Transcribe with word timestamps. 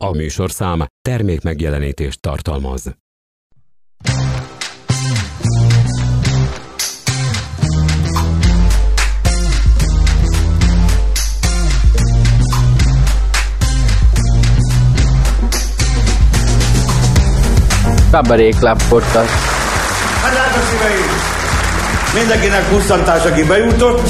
A 0.00 0.10
műsorszám 0.10 0.86
termék 1.02 1.42
megjelenítést 1.42 2.20
tartalmaz. 2.20 2.96
Kabaré 18.10 18.48
Club 18.48 18.82
Podcast. 18.88 19.28
Hát 20.22 20.32
drága 20.32 20.66
szíveim! 20.70 21.36
Mindenkinek 22.14 22.68
pusztantás, 22.68 23.24
aki 23.24 23.44
bejutott. 23.44 24.08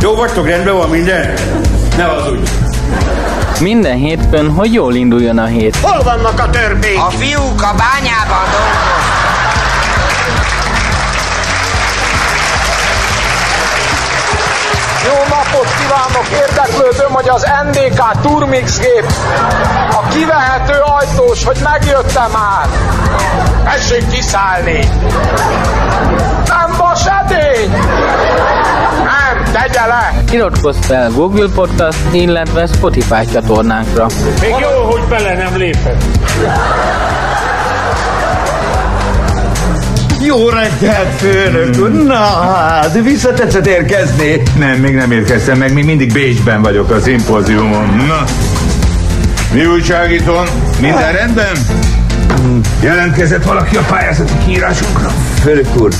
Jó 0.00 0.14
vagytok, 0.14 0.46
rendben 0.46 0.74
van 0.76 0.90
minden? 0.90 1.34
Ne 1.96 2.04
az 2.12 2.30
úgy. 2.30 2.48
Minden 3.62 3.96
hétfőn, 3.96 4.50
hogy 4.50 4.72
jól 4.72 4.94
induljon 4.94 5.38
a 5.38 5.44
hét. 5.44 5.76
Hol 5.76 6.02
vannak 6.02 6.40
a 6.40 6.50
törpék? 6.50 6.98
A 6.98 7.10
fiúk 7.10 7.62
a 7.62 7.74
bányában 7.76 8.44
dolgoznak. 8.50 9.02
Jó 15.04 15.36
napot 15.36 15.68
kívánok! 15.78 16.26
Érdeklődöm, 16.48 17.12
hogy 17.12 17.28
az 17.28 17.46
NDK 17.64 18.20
Turmix 18.22 18.78
gép 18.78 19.12
a 19.90 20.08
kivehető 20.08 20.78
ajtós, 20.98 21.44
hogy 21.44 21.56
megjöttem 21.62 22.30
már. 22.30 22.68
Tessék 23.64 24.08
kiszállni! 24.08 24.88
Nem 26.46 26.74
vas 26.78 27.06
edény! 27.06 27.72
Tegye 29.52 29.86
le! 29.86 30.22
Iratkozz 30.32 30.76
fel 30.80 31.10
Google 31.10 31.48
Podcast, 31.54 31.98
illetve 32.12 32.66
Spotify 32.66 33.26
csatornánkra. 33.32 34.06
Még 34.40 34.50
jó, 34.50 34.90
hogy 34.90 35.02
bele 35.08 35.34
nem 35.34 35.56
lépett. 35.56 36.04
Jó 40.20 40.48
reggelt, 40.48 41.14
főnök 41.16 41.78
úr! 41.78 41.90
Na, 41.90 42.14
hát 42.14 43.02
visszatetszett 43.02 43.66
érkezni? 43.66 44.42
Nem, 44.58 44.78
még 44.78 44.94
nem 44.94 45.10
érkeztem 45.10 45.58
meg, 45.58 45.72
még 45.72 45.84
mindig 45.84 46.12
Bécsben 46.12 46.62
vagyok 46.62 46.90
a 46.90 47.00
szimpóziumon. 47.00 48.04
Na, 48.06 48.24
mi 49.52 49.66
újságítón? 49.66 50.46
Minden 50.80 51.12
rendben? 51.12 51.52
Jelentkezett 52.80 53.44
valaki 53.44 53.76
a 53.76 53.82
pályázati 53.88 54.32
kiírásunkra? 54.44 55.10
Főnök 55.42 55.80
úr, 55.80 55.90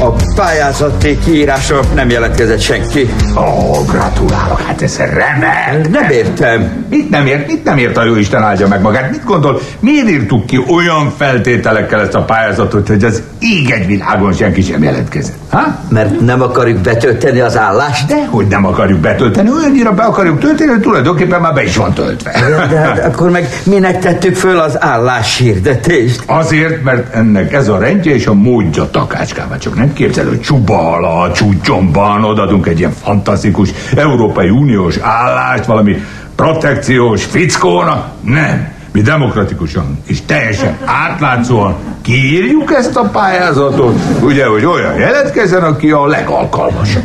a 0.00 0.14
pályázati 0.34 1.18
kiírásra 1.24 1.80
nem 1.94 2.10
jelentkezett 2.10 2.60
senki. 2.60 3.08
Ó, 3.36 3.84
gratulálok, 3.84 4.60
hát 4.60 4.82
ez 4.82 4.96
remek! 4.96 5.88
Nem 5.90 6.10
értem. 6.10 6.86
Mit 6.90 7.10
nem 7.10 7.26
ért? 7.26 7.46
Mit 7.46 7.64
nem 7.64 7.78
ért 7.78 7.96
a 7.96 8.04
jó 8.04 8.16
Isten 8.16 8.42
áldja 8.42 8.68
meg 8.68 8.80
magát? 8.80 9.10
Mit 9.10 9.24
gondol? 9.24 9.60
Miért 9.80 10.10
írtuk 10.10 10.46
ki 10.46 10.64
olyan 10.74 11.12
feltételekkel 11.16 12.00
ezt 12.00 12.14
a 12.14 12.22
pályázatot, 12.22 12.88
hogy 12.88 13.04
az 13.04 13.22
ég 13.38 13.70
egy 13.70 13.86
világon 13.86 14.32
senki 14.32 14.62
sem 14.62 14.82
jelentkezett? 14.82 15.36
Ha? 15.50 15.78
Mert 15.88 16.20
nem 16.20 16.42
akarjuk 16.42 16.78
betölteni 16.78 17.40
az 17.40 17.56
állást? 17.56 18.06
De 18.06 18.26
hogy 18.30 18.46
nem 18.46 18.66
akarjuk 18.66 18.98
betölteni, 18.98 19.50
olyannyira 19.50 19.92
be 19.92 20.02
akarjuk 20.02 20.38
tölteni, 20.38 20.70
hogy 20.70 20.80
tulajdonképpen 20.80 21.40
már 21.40 21.54
be 21.54 21.62
is 21.62 21.76
van 21.76 21.92
töltve. 21.92 22.32
De 22.70 22.78
hát 22.78 23.04
akkor 23.04 23.30
meg 23.30 23.48
minek 23.64 23.98
tettük 23.98 24.36
föl 24.36 24.58
az 24.58 24.82
álláshirdetést? 24.82 26.22
Azért, 26.26 26.82
mert 26.82 27.14
ennek 27.14 27.52
ez 27.52 27.68
a 27.68 27.78
rendje 27.78 28.14
és 28.14 28.26
a 28.26 28.34
módja 28.34 28.90
takácskával. 28.90 29.58
Csak 29.58 29.74
nem 29.74 29.87
képzelő, 29.92 30.28
hogy 30.28 30.40
csuba 30.40 30.92
alatt, 30.92 31.34
csúcsomban 31.34 32.24
odadunk 32.24 32.66
egy 32.66 32.78
ilyen 32.78 32.92
fantasztikus 33.02 33.70
Európai 33.96 34.50
Uniós 34.50 34.96
állást, 34.96 35.64
valami 35.64 35.96
protekciós 36.36 37.24
fickónak. 37.24 38.06
Nem. 38.20 38.76
Mi 38.92 39.00
demokratikusan 39.00 39.98
és 40.06 40.18
teljesen 40.26 40.76
átlátszóan 40.84 41.76
kiírjuk 42.02 42.72
ezt 42.72 42.96
a 42.96 43.02
pályázatot, 43.02 43.98
ugye, 44.22 44.46
hogy 44.46 44.64
olyan 44.64 44.98
jelentkezzen, 44.98 45.62
aki 45.62 45.90
a 45.90 46.06
legalkalmasabb. 46.06 47.02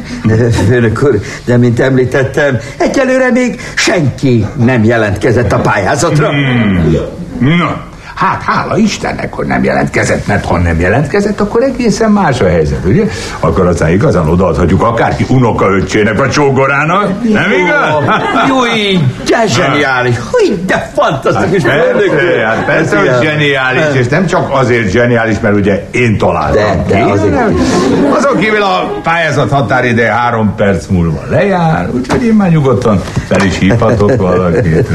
Főnök 0.68 1.04
úr, 1.04 1.20
de 1.46 1.58
mint 1.58 1.80
említettem, 1.80 2.58
egyelőre 2.78 3.32
még 3.32 3.62
senki 3.76 4.46
nem 4.58 4.84
jelentkezett 4.84 5.52
a 5.52 5.60
pályázatra. 5.60 6.30
Hmm. 6.30 6.96
Na, 7.40 7.93
hát 8.16 8.42
hála 8.42 8.78
Istennek, 8.78 9.34
hogy 9.34 9.48
nem 9.48 9.64
jelentkezett, 9.64 10.28
mert 10.28 10.46
ha 10.46 10.58
nem 10.58 10.80
jelentkezett, 10.80 11.40
akkor 11.40 11.64
egészen 11.64 12.12
más 12.12 12.42
a 12.42 12.48
helyzet, 12.48 12.86
ugye? 12.86 13.04
Akkor 13.40 13.68
aztán 13.68 13.90
igazán 13.90 14.28
odaadhatjuk 14.28 14.82
akárki 14.82 15.26
unokaöccsének 15.30 16.18
vagy 16.18 16.30
csógorának, 16.30 17.24
nem 17.34 17.52
igaz? 17.52 18.04
Jó, 18.48 18.66
így, 18.78 19.04
de 19.30 19.48
zseniális. 19.48 20.16
Hogy 20.32 20.66
de 20.66 20.92
fantasztikus. 20.96 21.64
Hát 21.64 21.82
persze, 21.82 22.46
hát 22.46 22.66
persze, 22.66 22.98
hogy 22.98 23.12
zseniális, 23.22 23.84
és 23.94 24.08
nem 24.08 24.26
csak 24.26 24.48
azért 24.52 24.92
zseniális, 24.92 25.40
mert 25.40 25.56
ugye 25.56 25.88
én 25.92 26.18
találtam 26.18 26.86
De, 26.88 26.94
de 26.94 27.04
ki, 27.04 27.10
azért. 27.10 27.36
Azon 28.16 28.38
kívül 28.40 28.62
a 28.62 29.00
pályázat 29.04 29.52
határideje 29.52 30.12
három 30.12 30.56
perc 30.56 30.88
múlva 30.88 31.22
lejár, 31.30 31.90
úgyhogy 31.92 32.24
én 32.24 32.34
már 32.34 32.50
nyugodtan 32.50 33.02
fel 33.28 33.46
is 33.46 33.58
hívhatok 33.58 34.16
valakit, 34.16 34.88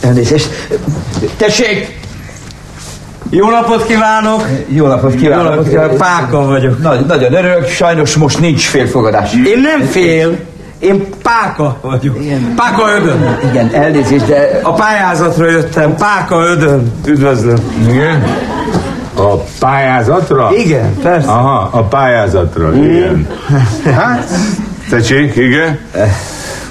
Elnézést. 0.00 0.48
Tessék! 1.36 1.98
Jó 3.30 3.50
napot 3.50 3.86
kívánok! 3.86 4.46
Jó 4.68 4.86
napot 4.86 5.14
kívánok! 5.14 5.44
Jó 5.44 5.50
napot 5.50 5.68
kívánok, 5.68 5.96
Páka 5.96 6.46
vagyok. 6.46 6.82
Nagy, 6.82 7.06
nagyon 7.06 7.34
örülök, 7.34 7.68
sajnos 7.68 8.14
most 8.14 8.40
nincs 8.40 8.66
félfogadás. 8.66 9.32
Én 9.44 9.60
nem 9.60 9.80
fél, 9.86 10.38
én 10.78 11.06
Páka 11.22 11.78
vagyok. 11.80 12.16
Igen. 12.20 12.52
Páka 12.56 12.82
Ödön. 12.96 13.38
Igen, 13.50 13.70
elnézést, 13.74 14.26
de 14.26 14.60
A 14.62 14.72
pályázatra 14.72 15.50
jöttem, 15.50 15.94
Páka 15.96 16.42
Ödön. 16.44 16.92
Üdvözlöm. 17.06 17.58
Igen? 17.88 18.24
A 19.14 19.34
pályázatra? 19.58 20.50
Igen, 20.56 20.94
persze. 21.02 21.28
Aha, 21.28 21.68
a 21.72 21.82
pályázatra, 21.82 22.74
igen. 22.76 23.26
Hát, 23.94 24.28
tessék, 24.90 25.36
igen. 25.36 25.78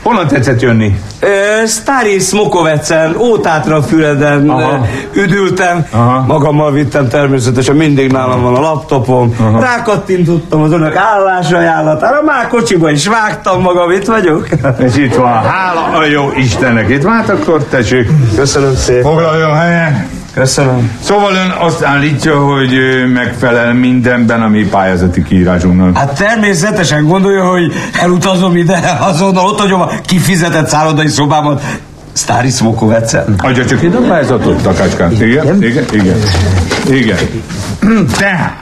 Honnan 0.08 0.28
tetszett 0.28 0.62
jönni? 0.62 1.00
Ö, 1.20 1.28
Stari 1.68 2.20
Smokovecen, 2.20 3.16
Ótátra 3.18 3.82
Füreden 3.82 4.50
Aha. 4.50 4.86
üdültem. 5.14 5.86
Aha. 5.92 6.24
Magammal 6.28 6.72
vittem 6.72 7.08
természetesen, 7.08 7.76
mindig 7.76 8.12
nálam 8.12 8.42
van 8.42 8.56
a 8.56 8.60
laptopom. 8.60 9.36
Aha. 9.40 9.60
Rákattintottam 9.60 10.62
az 10.62 10.72
önök 10.72 10.96
állásajánlatára, 10.96 12.22
már 12.22 12.48
kocsiba 12.48 12.90
is 12.92 13.08
vágtam 13.08 13.62
magam, 13.62 13.92
itt 13.92 14.06
vagyok. 14.06 14.48
És 14.80 14.96
itt 14.96 15.16
van, 15.16 15.34
hála 15.34 15.98
a 15.98 16.06
jó 16.06 16.32
Istennek. 16.36 16.90
Itt 16.90 17.04
vált 17.04 17.30
akkor, 17.30 17.64
tessék. 17.64 18.10
Köszönöm 18.36 18.76
szépen. 18.76 19.04
Foglaljon 19.04 19.56
helyen. 19.56 20.17
Köszönöm. 20.38 20.92
Szóval 21.04 21.34
ön 21.34 21.54
azt 21.60 21.84
állítja, 21.84 22.40
hogy 22.40 22.72
megfelel 23.14 23.74
mindenben 23.74 24.42
a 24.42 24.48
mi 24.48 24.68
pályázati 24.68 25.24
kiírásunknak. 25.24 25.98
Hát 25.98 26.18
természetesen 26.18 27.06
gondolja, 27.06 27.46
hogy 27.46 27.74
elutazom 28.02 28.56
ide, 28.56 28.98
azonnal 29.00 29.46
ott 29.46 29.60
hagyom 29.60 29.82
a 29.82 29.90
kifizetett 30.06 30.68
szállodai 30.68 31.08
szobámat. 31.08 31.64
Sztári 32.14 32.50
Smokovecen. 32.50 33.36
Adja 33.38 33.66
csak 33.66 33.84
ide 33.84 33.98
a 33.98 34.02
pályázatot, 34.08 34.62
takácskán. 34.62 35.12
Igen, 35.12 35.64
igen, 35.64 35.86
igen. 35.92 36.18
Igen. 36.90 37.18
Tehát, 38.20 38.58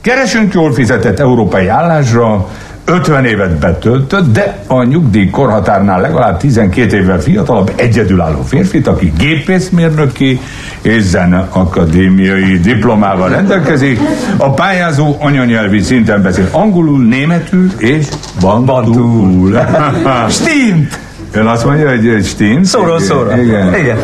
keresünk 0.00 0.54
jól 0.54 0.72
fizetett 0.72 1.20
európai 1.20 1.68
állásra, 1.68 2.48
50 2.84 3.24
évet 3.24 3.58
betöltött, 3.58 4.32
de 4.32 4.58
a 4.66 4.82
nyugdíjkorhatárnál 4.82 6.00
legalább 6.00 6.38
12 6.38 6.96
évvel 6.96 7.20
fiatalabb 7.20 7.72
egyedülálló 7.76 8.42
férfit, 8.42 8.86
aki 8.86 9.12
gépészmérnöki 9.18 10.40
és 10.82 11.02
zeneakadémiai 11.02 12.58
diplomával 12.58 13.28
rendelkezik. 13.28 14.00
A 14.36 14.50
pályázó 14.50 15.16
anyanyelvi 15.18 15.80
szinten 15.80 16.22
beszél 16.22 16.48
angolul, 16.50 17.04
németül 17.04 17.70
és 17.78 18.06
bantul. 18.40 19.58
Stint! 20.28 20.98
Ön 21.34 21.46
azt 21.46 21.64
mondja, 21.64 21.88
hogy 21.88 22.08
egy 22.08 22.24
stint? 22.24 22.64
Szóról 22.64 23.00
szóra. 23.00 23.42
Igen. 23.42 23.74
Igen. 23.74 23.96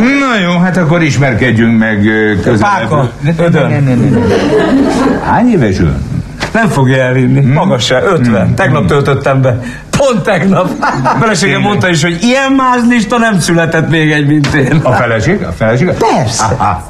Na 0.00 0.40
jó, 0.44 0.58
hát 0.58 0.76
akkor 0.76 1.02
ismerkedjünk 1.02 1.78
meg 1.78 2.00
közelebb. 2.42 2.60
Páka, 2.60 3.10
ödön. 3.38 3.70
Hány 5.22 5.48
éves 5.48 5.78
ön? 5.78 6.15
Nem 6.56 6.68
fogja 6.68 7.02
elvinni. 7.02 7.40
Hmm. 7.40 7.52
Magas 7.52 7.84
se, 7.84 8.02
50. 8.04 8.54
Tegnap 8.54 8.86
töltöttem 8.86 9.42
be. 9.42 9.58
Pont 9.96 10.22
tegnap. 10.22 10.70
A 11.14 11.16
feleségem 11.20 11.60
mondta 11.60 11.88
is, 11.88 12.02
hogy 12.02 12.22
ilyen 12.22 12.52
mázlista 12.52 13.18
nem 13.18 13.38
született 13.40 13.90
még 13.90 14.10
egy, 14.12 14.26
mint 14.26 14.54
én. 14.54 14.80
A 14.82 14.92
feleség? 14.92 15.42
A 15.42 15.52
feleség? 15.52 15.90
Persze. 15.90 16.44
Aha. 16.58 16.82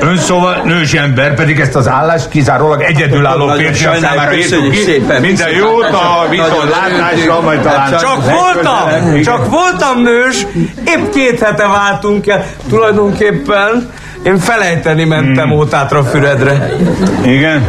Ön 0.00 0.16
szóval 0.16 0.62
nős 0.64 0.92
ember, 0.92 1.34
pedig 1.34 1.60
ezt 1.60 1.74
az 1.76 1.88
állást 1.88 2.28
kizárólag 2.28 2.82
egyedülálló 2.82 3.48
férfiak 3.48 3.96
számára 3.96 4.34
írtuk 4.34 4.70
ki. 4.70 4.76
szépen. 4.76 5.20
Minden 5.20 5.50
jót 5.50 5.84
a 5.84 6.26
viszont 6.30 6.50
Nagyon 6.50 6.68
látásra, 6.68 7.16
örülünk. 7.16 7.42
majd 7.42 7.60
talán 7.60 7.90
Csak 7.90 8.02
legközelebb. 8.02 8.38
voltam, 8.40 9.22
csak 9.22 9.50
voltam 9.50 10.02
nős, 10.02 10.46
épp 10.86 11.12
két 11.14 11.40
hete 11.40 11.66
váltunk 11.66 12.26
el. 12.26 12.44
Tulajdonképpen 12.68 13.90
Én 14.22 14.38
felejteni 14.38 15.04
mentem 15.04 15.48
hmm. 15.48 15.58
Ótátra 15.58 16.04
Füredre. 16.04 16.70
Igen? 17.24 17.66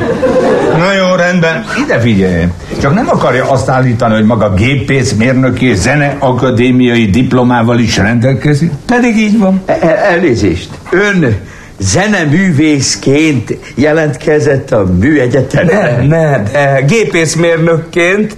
Na 0.78 0.94
jó, 0.94 1.16
rendben. 1.16 1.66
Ide 1.84 2.00
figyelj. 2.00 2.44
Csak 2.82 2.94
nem 2.94 3.08
akarja 3.10 3.50
azt 3.50 3.70
állítani, 3.70 4.14
hogy 4.14 4.26
maga 4.26 4.54
gépészmérnöki 4.54 5.76
zeneakadémiai 5.76 7.06
diplomával 7.06 7.80
is 7.80 7.98
rendelkezik? 7.98 8.72
Pedig 8.86 9.18
így 9.18 9.40
van. 9.40 9.62
El- 9.66 9.98
elnézést. 9.98 10.70
Ön 10.90 11.38
zeneművészként 11.78 13.58
jelentkezett 13.76 14.72
a 14.72 14.86
műegyetemre? 15.00 15.98
Ne, 16.02 16.08
ne, 16.08 16.44
de 16.44 16.82
gépészmérnökként 16.82 18.36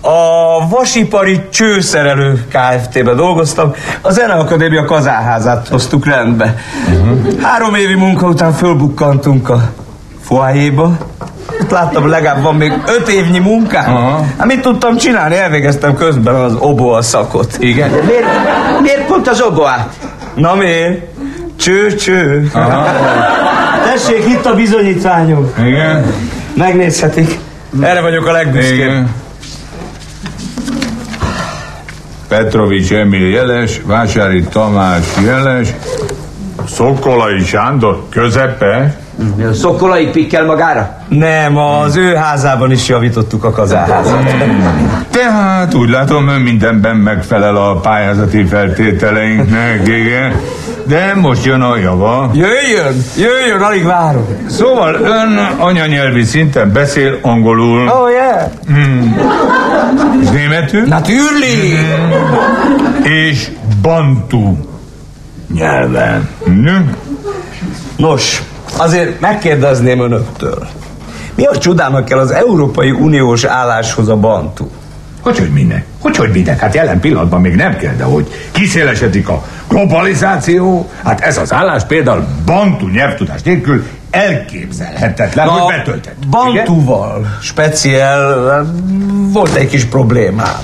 a 0.00 0.68
vasipari 0.68 1.40
csőszerelő 1.50 2.44
Kft-be 2.48 3.14
dolgoztam, 3.14 3.74
a 4.00 4.10
Zeneakadémia 4.10 4.84
kazáházát 4.84 5.68
hoztuk 5.68 6.06
rendbe. 6.06 6.54
Uh-huh. 6.88 7.40
Három 7.40 7.74
évi 7.74 7.94
munka 7.94 8.26
után 8.26 8.52
fölbukkantunk 8.52 9.48
a 9.48 9.72
foájéba, 10.20 10.96
ott 11.60 11.70
láttam, 11.70 12.08
legalább 12.08 12.42
van 12.42 12.54
még 12.54 12.72
öt 12.86 13.08
évnyi 13.08 13.38
munkám. 13.38 13.94
Uh-huh. 13.94 14.26
Hát 14.38 14.46
mit 14.46 14.60
tudtam 14.60 14.96
csinálni? 14.96 15.36
Elvégeztem 15.36 15.94
közben 15.94 16.34
az 16.34 16.54
oboa 16.58 17.02
szakot. 17.02 17.56
Igen. 17.58 17.90
Miért, 17.90 18.26
miért 18.80 19.06
pont 19.06 19.28
az 19.28 19.40
oboát? 19.40 19.88
Na 20.34 20.54
miért? 20.54 21.11
Cső, 21.62 21.94
cső. 21.94 22.50
Aha. 22.52 22.86
Tessék, 23.84 24.24
itt 24.28 24.46
a 24.46 24.54
bizonyítványom. 24.54 25.52
Igen. 25.58 26.12
Megnézhetik. 26.56 27.38
Erre 27.80 28.00
vagyok 28.00 28.26
a 28.26 28.32
legbüszkébb. 28.32 29.06
Petrovics 32.28 32.92
Emil 32.92 33.28
jeles, 33.28 33.80
Vásári 33.84 34.42
Tamás 34.42 35.06
jeles, 35.24 35.68
Szokolai 36.68 37.44
Sándor 37.44 38.06
közepe. 38.10 39.00
A 39.50 39.52
Szokolai 39.52 40.06
pikkel 40.06 40.44
magára? 40.44 40.96
Nem, 41.08 41.56
az 41.56 41.96
ő 41.96 42.14
házában 42.14 42.70
is 42.70 42.88
javítottuk 42.88 43.44
a 43.44 43.50
kazáházat. 43.50 44.34
Tehát 45.10 45.74
úgy 45.74 45.88
látom, 45.88 46.28
ön 46.28 46.40
mindenben 46.40 46.96
megfelel 46.96 47.56
a 47.56 47.74
pályázati 47.74 48.44
feltételeinknek, 48.44 49.88
igen. 49.88 50.40
De 50.86 51.14
most 51.14 51.44
jön 51.44 51.60
a 51.60 51.76
java. 51.76 52.30
Jöjjön, 52.34 53.04
jöjjön, 53.16 53.60
alig 53.60 53.84
várom. 53.84 54.26
Szóval 54.48 54.94
ön 54.94 55.36
anyanyelvi 55.58 56.22
szinten 56.24 56.72
beszél 56.72 57.18
angolul. 57.22 57.88
Oh 57.88 58.10
yeah. 58.10 58.50
És 60.22 60.28
németül? 60.28 60.86
Natürlich. 60.86 61.76
És 63.02 63.50
bantu 63.82 64.56
nyelven. 65.54 66.28
Hmm. 66.44 66.96
Nos, 67.96 68.42
azért 68.76 69.20
megkérdezném 69.20 70.00
önöktől. 70.00 70.66
Mi 71.34 71.44
a 71.44 71.58
csodának 71.58 72.04
kell 72.04 72.18
az 72.18 72.30
Európai 72.30 72.90
Uniós 72.90 73.44
álláshoz 73.44 74.08
a 74.08 74.16
bantu? 74.16 74.68
Hogy, 75.20 75.38
hogy 75.38 75.50
minek? 75.50 75.84
Hogy, 75.98 76.16
hogy 76.16 76.30
minek? 76.30 76.60
Hát 76.60 76.74
jelen 76.74 77.00
pillanatban 77.00 77.40
még 77.40 77.54
nem 77.54 77.76
kell, 77.76 77.94
de 77.94 78.04
hogy 78.04 78.32
kiszélesedik 78.50 79.28
a 79.28 79.44
globalizáció, 79.68 80.90
hát 81.04 81.20
ez 81.20 81.38
az 81.38 81.52
állás 81.52 81.84
például 81.84 82.26
bantu 82.44 82.88
nyelvtudás 82.88 83.42
nélkül 83.42 83.84
elképzelhetetlen, 84.12 85.46
Na, 85.46 85.52
hogy 85.52 85.74
betöltett. 85.76 86.26
Bantuval 86.30 87.38
speciál 87.42 88.66
volt 89.32 89.54
egy 89.54 89.68
kis 89.68 89.84
problémám. 89.84 90.60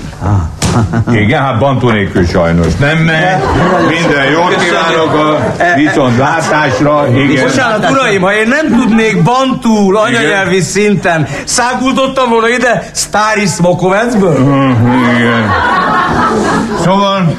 Igen, 1.11 1.41
hát 1.41 1.59
bantu 1.59 1.89
nélkül 1.89 2.25
sajnos. 2.25 2.75
Nem 2.75 2.97
megy. 2.97 3.41
Minden 3.89 4.31
jót 4.31 4.55
kívánok 4.55 5.13
a 5.13 5.53
viszont 5.75 6.17
látásra. 6.17 7.07
Igen. 7.15 7.43
Bocsánat, 7.45 7.89
uraim, 7.89 8.21
ha 8.21 8.33
én 8.33 8.47
nem 8.47 8.79
tudnék 8.79 9.23
bantul 9.23 9.97
anyanyelvi 9.97 10.61
szinten, 10.61 11.27
száguldottam 11.43 12.29
volna 12.29 12.49
ide 12.49 12.89
Staris 12.93 13.55
Mokovecből? 13.61 14.37
Igen. 15.17 15.51
Szóval 16.83 17.35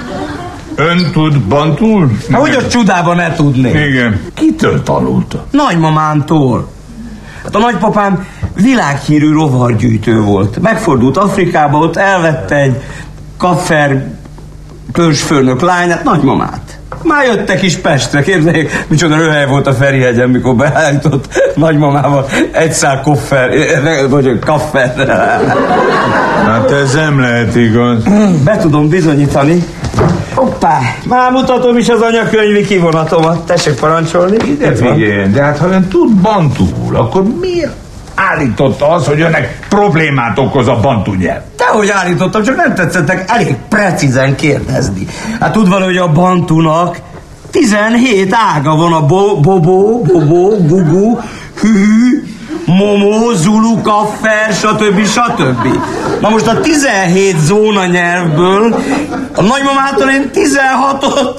ön 0.89 1.11
tud 1.13 1.41
bantul? 1.41 2.11
Hát 2.31 2.41
hogy 2.41 2.55
a 2.55 2.67
csodában 2.69 3.17
ne 3.17 3.33
tudnék? 3.33 3.75
Igen. 3.75 4.21
Kitől 4.35 4.83
tanulta? 4.83 5.45
Nagymamámtól. 5.51 6.69
Hát 7.45 7.55
a 7.55 7.59
nagypapám 7.59 8.27
világhírű 8.55 9.33
rovargyűjtő 9.33 10.21
volt. 10.21 10.61
Megfordult 10.61 11.17
Afrikába, 11.17 11.79
ott 11.79 11.97
elvette 11.97 12.57
egy 12.57 12.83
kaffer 13.37 14.07
törzsfőnök 14.93 15.61
lányát, 15.61 16.05
nagymamát. 16.05 16.79
Már 17.03 17.25
jöttek 17.25 17.63
is 17.63 17.77
Pestre, 17.77 18.23
képzeljék, 18.23 18.85
micsoda 18.89 19.17
röhely 19.17 19.47
volt 19.47 19.67
a 19.67 19.73
Ferihegyen, 19.73 20.29
mikor 20.29 20.55
beállított 20.55 21.53
nagymamával 21.55 22.29
egy 22.51 22.73
szál 22.73 23.01
koffer, 23.01 23.51
vagy 24.09 24.39
kaffer. 24.39 25.09
Hát 26.45 26.71
ez 26.71 26.95
nem 26.95 27.21
lehet 27.21 27.57
igaz. 27.57 28.03
Be 28.45 28.57
tudom 28.57 28.89
bizonyítani. 28.89 29.65
Hoppá, 30.35 30.79
már 31.05 31.31
mutatom 31.31 31.77
is 31.77 31.89
az 31.89 32.01
anyakönyvi 32.01 32.65
kivonatomat. 32.65 33.47
Tessék 33.47 33.75
parancsolni. 33.75 34.37
De 34.59 34.75
figyeljen, 34.75 35.33
de 35.33 35.43
hát 35.43 35.59
ha 35.59 35.69
ön 35.69 35.89
tud 35.89 36.13
bantul, 36.13 36.97
akkor 36.97 37.23
miért 37.41 37.73
állította 38.15 38.89
az, 38.89 39.07
hogy 39.07 39.21
önnek 39.21 39.67
problémát 39.69 40.39
okoz 40.39 40.69
a 40.69 40.79
bantu 40.83 41.15
nyelv? 41.15 41.41
Dehogy 41.57 41.89
állítottam, 41.89 42.43
csak 42.43 42.57
nem 42.57 42.75
tetszettek 42.75 43.25
elég 43.27 43.57
precízen 43.69 44.37
kérdezni. 44.37 45.07
Hát 45.41 45.53
tudva, 45.53 45.85
hogy 45.85 45.97
a 45.97 46.13
bantunak 46.13 47.01
17 47.51 48.35
ága 48.55 48.77
van 48.77 48.93
a 48.93 49.07
bo, 49.07 49.41
bobó, 49.41 50.03
bobó, 50.03 50.57
gugu, 50.67 51.19
hű, 51.61 52.23
momó, 52.67 53.33
zulu, 53.33 53.83
kaffer, 53.83 54.53
stb. 54.53 55.07
stb. 55.07 55.79
Na 56.21 56.29
most 56.29 56.47
a 56.47 56.61
17 56.61 57.39
zóna 57.39 57.87
nyelvből 57.87 58.75
a 59.35 59.43
nagymamától 59.43 60.09
én 60.09 60.31
16-ot 60.35 61.35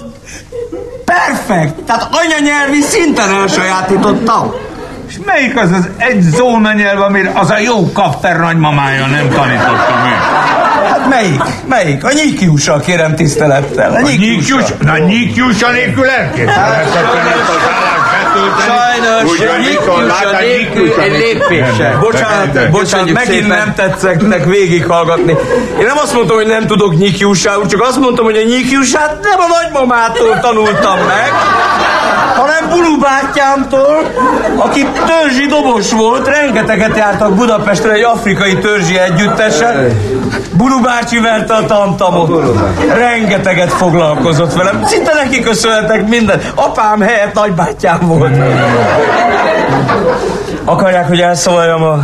perfekt, 1.06 1.73
tehát 1.85 2.07
anyanyelvi 2.12 2.81
szinten 2.81 3.29
elsajátítottam. 3.29 4.53
És 5.07 5.18
melyik 5.25 5.57
az 5.57 5.71
az 5.71 5.89
egy 5.97 6.21
zóna 6.21 6.73
nyelv, 6.73 7.01
amire 7.01 7.31
az 7.35 7.50
a 7.50 7.57
jó 7.57 7.91
kaffer 7.91 8.39
nagymamája 8.39 9.06
nem 9.06 9.29
tanította 9.29 9.95
meg? 10.03 10.19
Hát 10.89 11.09
melyik? 11.09 11.41
Melyik? 11.68 12.03
A 12.03 12.12
nyíkiussal 12.13 12.79
kérem 12.79 13.15
tisztelettel. 13.15 13.91
A 13.94 14.01
nyíkius? 14.01 14.63
Na 14.79 14.97
nyíkiusa 14.97 15.71
nélkül 15.71 16.09
elképzelhetetlen 16.09 17.23
betölteni. 18.33 18.69
Sajnos, 18.72 19.68
viszontlátás 19.68 20.42
nélkül 20.42 21.01
egy 21.01 21.12
lépéssel. 21.12 22.00
Bocsánat, 22.00 22.69
bocsánat, 22.69 23.13
megint 23.13 23.48
nem 23.48 23.74
tetszeknek 23.75 24.45
végighallgatni. 24.45 25.31
Én 25.80 25.86
nem 25.86 25.98
azt 25.98 26.13
mondtam, 26.13 26.36
hogy 26.36 26.48
nem 26.48 26.68
tudok 26.68 26.98
nyíkiusául, 26.98 27.66
csak 27.66 27.81
azt 27.81 28.00
mondtam, 28.00 28.25
hogy 28.25 28.38
a 28.38 28.44
nyíkiusát 28.44 29.18
nem 29.22 29.39
a 29.39 29.62
nagymamától 29.62 30.39
tanultam 30.39 30.97
meg, 30.97 31.31
hanem 32.35 32.69
Bulu 32.69 32.97
bátyámtól, 33.00 34.11
aki 34.56 34.85
törzsi 35.06 35.45
dobos 35.45 35.92
volt, 35.92 36.28
rengeteget 36.28 36.97
jártak 36.97 37.33
Budapesten 37.33 37.92
egy 37.92 38.04
afrikai 38.04 38.57
törzsi 38.57 38.97
együttesen. 38.97 40.00
Bulu 40.54 40.81
bácsi 40.81 41.19
verte 41.19 41.54
a 41.54 41.66
tantamot. 41.66 42.57
Rengeteget 42.94 43.73
foglalkozott 43.73 44.54
velem. 44.54 44.83
Szinte 44.85 45.14
neki 45.14 45.42
köszönhetek 45.42 46.07
mindent. 46.07 46.52
Apám 46.56 47.02
helyett 47.02 47.33
nagybátyám 47.33 48.00
volt. 48.02 48.20
Akarják, 50.66 51.07
hogy 51.07 51.21
elszóljam 51.21 51.83
a 51.83 52.04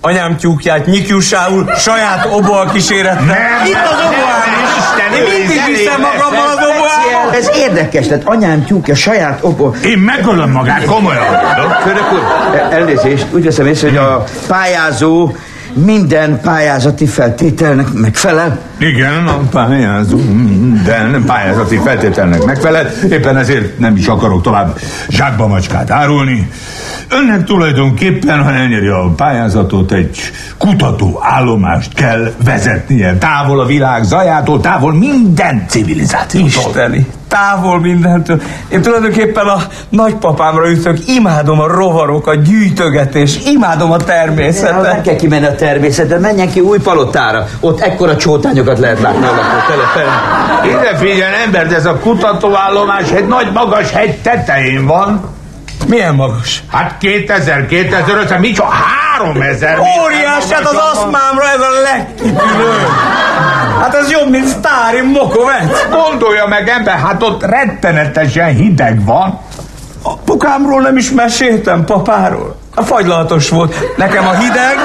anyám 0.00 0.36
tyúkját 0.36 0.86
nyikyusául 0.86 1.70
saját 1.76 2.28
oboa 2.30 2.64
kísérettel? 2.64 3.36
Itt 3.66 3.74
az 3.74 3.98
oboám 4.06 4.52
is! 4.64 5.18
Én 5.18 5.38
mindig 5.38 5.76
viszem 5.76 6.00
magammal 6.00 6.48
az 6.48 6.64
oboámat! 6.64 7.34
Ez 7.34 7.50
érdekes, 7.56 8.06
tehát 8.06 8.22
anyám 8.24 8.64
tyúkja 8.64 8.94
saját 8.94 9.38
obo... 9.42 9.72
Én 9.84 9.98
megölöm 9.98 10.50
magát, 10.50 10.84
komolyan. 10.84 11.24
Főnök 11.82 12.12
úr, 12.12 12.22
elnézést, 12.70 13.26
úgy 13.32 13.44
veszem 13.44 13.66
észre, 13.66 13.88
hogy 13.88 13.96
a 13.96 14.24
pályázó 14.46 15.36
minden 15.84 16.40
pályázati 16.40 17.06
feltételnek 17.06 17.92
megfelel. 17.92 18.58
Igen, 18.78 19.26
a 19.26 19.38
pályázó 19.50 20.16
minden 20.16 21.24
pályázati 21.26 21.76
feltételnek 21.76 22.44
megfelel, 22.44 22.90
éppen 23.10 23.36
ezért 23.36 23.78
nem 23.78 23.96
is 23.96 24.06
akarok 24.06 24.42
tovább 24.42 24.78
zsákba 25.08 25.46
macskát 25.46 25.90
árulni. 25.90 26.50
Önnek 27.08 27.44
tulajdonképpen, 27.44 28.42
ha 28.42 28.52
elnyeri 28.52 28.86
a 28.86 29.12
pályázatot, 29.16 29.92
egy 29.92 30.18
kutató 30.58 31.20
állomást 31.22 31.94
kell 31.94 32.32
vezetnie, 32.44 33.18
távol 33.18 33.60
a 33.60 33.66
világ 33.66 34.02
zajától, 34.02 34.60
távol 34.60 34.94
minden 34.94 35.64
civilizációtól. 35.68 36.48
Isteni, 36.48 37.06
távol 37.28 37.80
mindentől. 37.80 38.40
Én 38.68 38.82
tulajdonképpen 38.82 39.46
a 39.46 39.58
nagypapámra 39.88 40.70
ütök, 40.70 40.98
imádom 41.06 41.60
a 41.60 41.66
rovarokat, 41.66 42.42
gyűjtögetés, 42.42 43.38
imádom 43.44 43.92
a 43.92 43.96
természetet. 43.96 44.82
Nem 44.82 45.02
kell 45.02 45.16
kimenni 45.16 45.46
a 45.46 45.54
természetet, 45.54 46.20
menjen 46.20 46.50
ki 46.50 46.60
új 46.60 46.78
palotára. 46.78 47.46
Ott 47.60 47.80
ekkora 47.80 48.16
csótányokat 48.16 48.78
lehet 48.78 49.00
látni 49.00 49.26
a 49.26 49.30
lakótelepen. 49.30 50.12
Ide 50.64 50.96
figyelj, 50.96 51.34
ember, 51.44 51.66
de 51.66 51.74
ez 51.74 51.86
a 51.86 51.98
kutatóállomás 51.98 53.10
egy 53.10 53.26
nagy 53.26 53.52
magas 53.52 53.90
hegy 53.90 54.18
tetején 54.18 54.86
van. 54.86 55.34
Milyen 55.86 56.14
magas? 56.14 56.62
Hát 56.70 56.98
2000, 56.98 57.66
2500, 57.66 58.40
mi 58.40 58.50
csak 58.50 58.72
3000. 58.72 59.78
Óriás, 59.78 60.50
hát 60.50 60.64
az 60.64 60.76
aszmámra 60.92 61.44
ez 61.54 61.60
a 61.60 61.80
legkitűnőbb. 61.82 63.25
Hát 63.80 63.94
ez 63.94 64.10
jobb, 64.10 64.30
mint 64.30 64.46
Sztári 64.46 65.00
Mokovec. 65.00 65.88
Gondolja 65.90 66.46
meg, 66.46 66.68
ember, 66.68 66.98
hát 66.98 67.22
ott 67.22 67.42
rettenetesen 67.44 68.54
hideg 68.54 69.04
van. 69.04 69.40
Apukámról 70.02 70.80
nem 70.80 70.96
is 70.96 71.10
meséltem, 71.10 71.84
papáról. 71.84 72.56
A 72.78 72.82
fagylatos 72.82 73.48
volt. 73.48 73.96
Nekem 73.96 74.26
a 74.26 74.32
hideg 74.32 74.76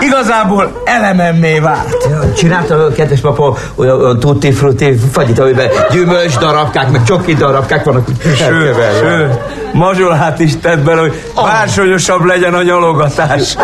igazából 0.00 0.82
elememmé 0.84 1.58
vált. 1.58 2.08
Csinálta 2.36 2.74
a 2.74 2.92
kedves 2.92 3.20
papa 3.20 3.56
olyan, 3.74 4.00
olyan 4.00 4.20
tutti 4.20 4.52
frutti 4.52 4.98
fagyit, 5.12 5.38
amiben 5.38 5.68
gyümölcs 5.90 6.38
darabkák, 6.38 6.90
meg 6.90 7.04
csoki 7.04 7.34
darabkák 7.34 7.84
vannak. 7.84 8.06
Sőt, 8.36 8.76
sőt, 9.00 9.38
mazsolát 9.72 10.40
is 10.40 10.56
tett 10.60 10.78
bele, 10.78 11.00
hogy 11.00 11.22
bársonyosabb 11.34 12.24
legyen 12.24 12.54
a 12.54 12.62
nyalogatás. 12.62 13.56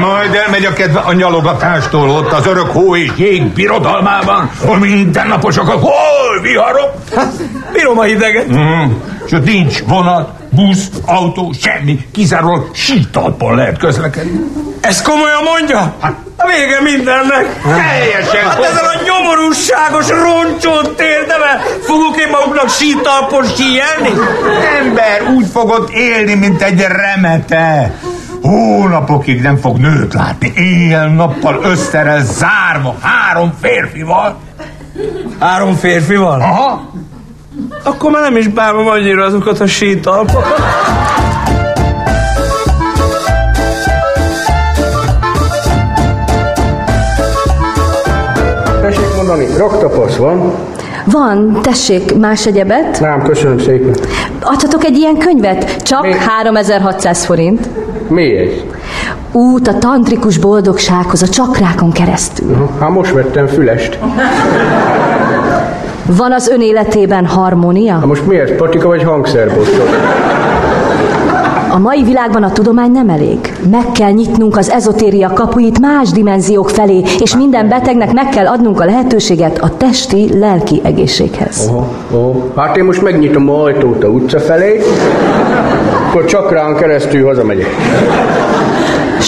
Majd 0.00 0.34
elmegy 0.44 0.64
a 0.64 0.72
kedve 0.72 0.98
a 0.98 1.12
nyalogatástól 1.12 2.10
ott 2.10 2.32
az 2.32 2.46
örök 2.46 2.70
hó 2.70 2.96
és 2.96 3.10
jég 3.16 3.52
birodalmában, 3.52 4.50
hol 4.64 4.78
mindennaposak 4.78 5.68
a 5.68 5.78
hol 5.80 6.40
viharok. 6.42 6.92
Bírom 7.72 7.98
a 7.98 8.02
hideget. 8.02 8.52
Mm. 8.52 8.92
És 9.26 9.32
ott 9.32 9.44
nincs 9.44 9.78
vonat, 9.86 10.30
busz, 10.50 10.90
autó, 11.06 11.52
semmi, 11.60 12.06
kizárólag 12.12 12.70
sítalpon 12.74 13.54
lehet 13.54 13.78
közlekedni. 13.78 14.40
Ez 14.80 15.02
komolyan 15.02 15.42
mondja? 15.42 15.94
Hát, 16.00 16.14
a 16.36 16.46
vége 16.46 16.80
mindennek. 16.82 17.60
Teljesen 17.62 18.48
Hát 18.48 18.62
ezen 18.62 18.84
a 18.84 19.00
nyomorúságos 19.04 20.08
roncsolt 20.08 20.96
térdevel 20.96 21.60
fogok 21.82 22.20
én 22.20 22.28
maguknak 22.30 22.68
sítalpon 22.70 23.44
síelni? 23.44 24.12
Ember 24.78 25.22
úgy 25.36 25.46
fogod 25.52 25.90
élni, 25.92 26.34
mint 26.34 26.62
egy 26.62 26.80
remete. 26.80 27.94
Hónapokig 28.42 29.40
nem 29.40 29.56
fog 29.56 29.76
nőt 29.76 30.14
látni, 30.14 30.52
éjjel-nappal 30.56 31.60
összerel 31.62 32.24
zárva 32.24 32.96
három 33.00 33.54
férfival. 33.60 34.38
Három 35.38 35.74
férfival? 35.74 36.40
Aha. 36.40 36.92
Akkor 37.88 38.10
már 38.10 38.22
nem 38.22 38.36
is 38.36 38.48
bánom 38.48 38.86
annyira 38.86 39.24
azokat 39.24 39.60
a 39.60 39.66
sítalpokat. 39.66 40.60
Tessék 48.80 49.14
mondani, 49.16 49.46
raktapasz 49.56 50.16
van? 50.16 50.52
Van, 51.04 51.58
tessék, 51.62 52.18
más 52.18 52.46
egyebet? 52.46 53.00
Nem, 53.00 53.22
köszönöm 53.22 53.58
szépen. 53.58 53.94
Adhatok 54.42 54.84
egy 54.84 54.96
ilyen 54.96 55.16
könyvet? 55.16 55.82
Csak 55.82 56.02
Mi? 56.02 56.12
3600 56.12 57.24
forint. 57.24 57.68
Mi 58.08 58.36
ez? 58.36 58.52
Út 59.32 59.68
a 59.68 59.78
tantrikus 59.78 60.38
boldogsághoz 60.38 61.22
a 61.22 61.28
csakrákon 61.28 61.92
keresztül. 61.92 62.68
Hát 62.80 62.90
most 62.90 63.12
vettem 63.12 63.46
fülest. 63.46 63.98
Van 66.16 66.32
az 66.32 66.48
ön 66.48 66.60
életében 66.60 67.26
harmónia? 67.26 67.92
Hát 67.92 68.04
most 68.04 68.26
mi 68.26 68.38
ez, 68.38 68.56
patika 68.56 68.88
vagy 68.88 69.02
hangszerbosztó? 69.02 69.82
A 71.70 71.78
mai 71.78 72.02
világban 72.04 72.42
a 72.42 72.52
tudomány 72.52 72.90
nem 72.90 73.08
elég. 73.08 73.38
Meg 73.70 73.92
kell 73.92 74.10
nyitnunk 74.10 74.56
az 74.56 74.70
ezotéria 74.70 75.32
kapuit 75.32 75.80
más 75.80 76.10
dimenziók 76.10 76.70
felé, 76.70 77.02
és 77.18 77.36
minden 77.36 77.68
betegnek 77.68 78.12
meg 78.12 78.28
kell 78.28 78.46
adnunk 78.46 78.80
a 78.80 78.84
lehetőséget 78.84 79.58
a 79.58 79.76
testi, 79.76 80.38
lelki 80.38 80.80
egészséghez. 80.84 81.68
Aha, 81.68 81.88
aha. 82.10 82.46
Hát 82.56 82.76
én 82.76 82.84
most 82.84 83.02
megnyitom 83.02 83.50
a 83.50 83.62
ajtót 83.62 84.04
a 84.04 84.08
utca 84.08 84.38
felé, 84.38 84.80
akkor 86.08 86.24
csak 86.24 86.52
rán 86.52 86.76
keresztül 86.76 87.26
hazamegyek. 87.26 87.74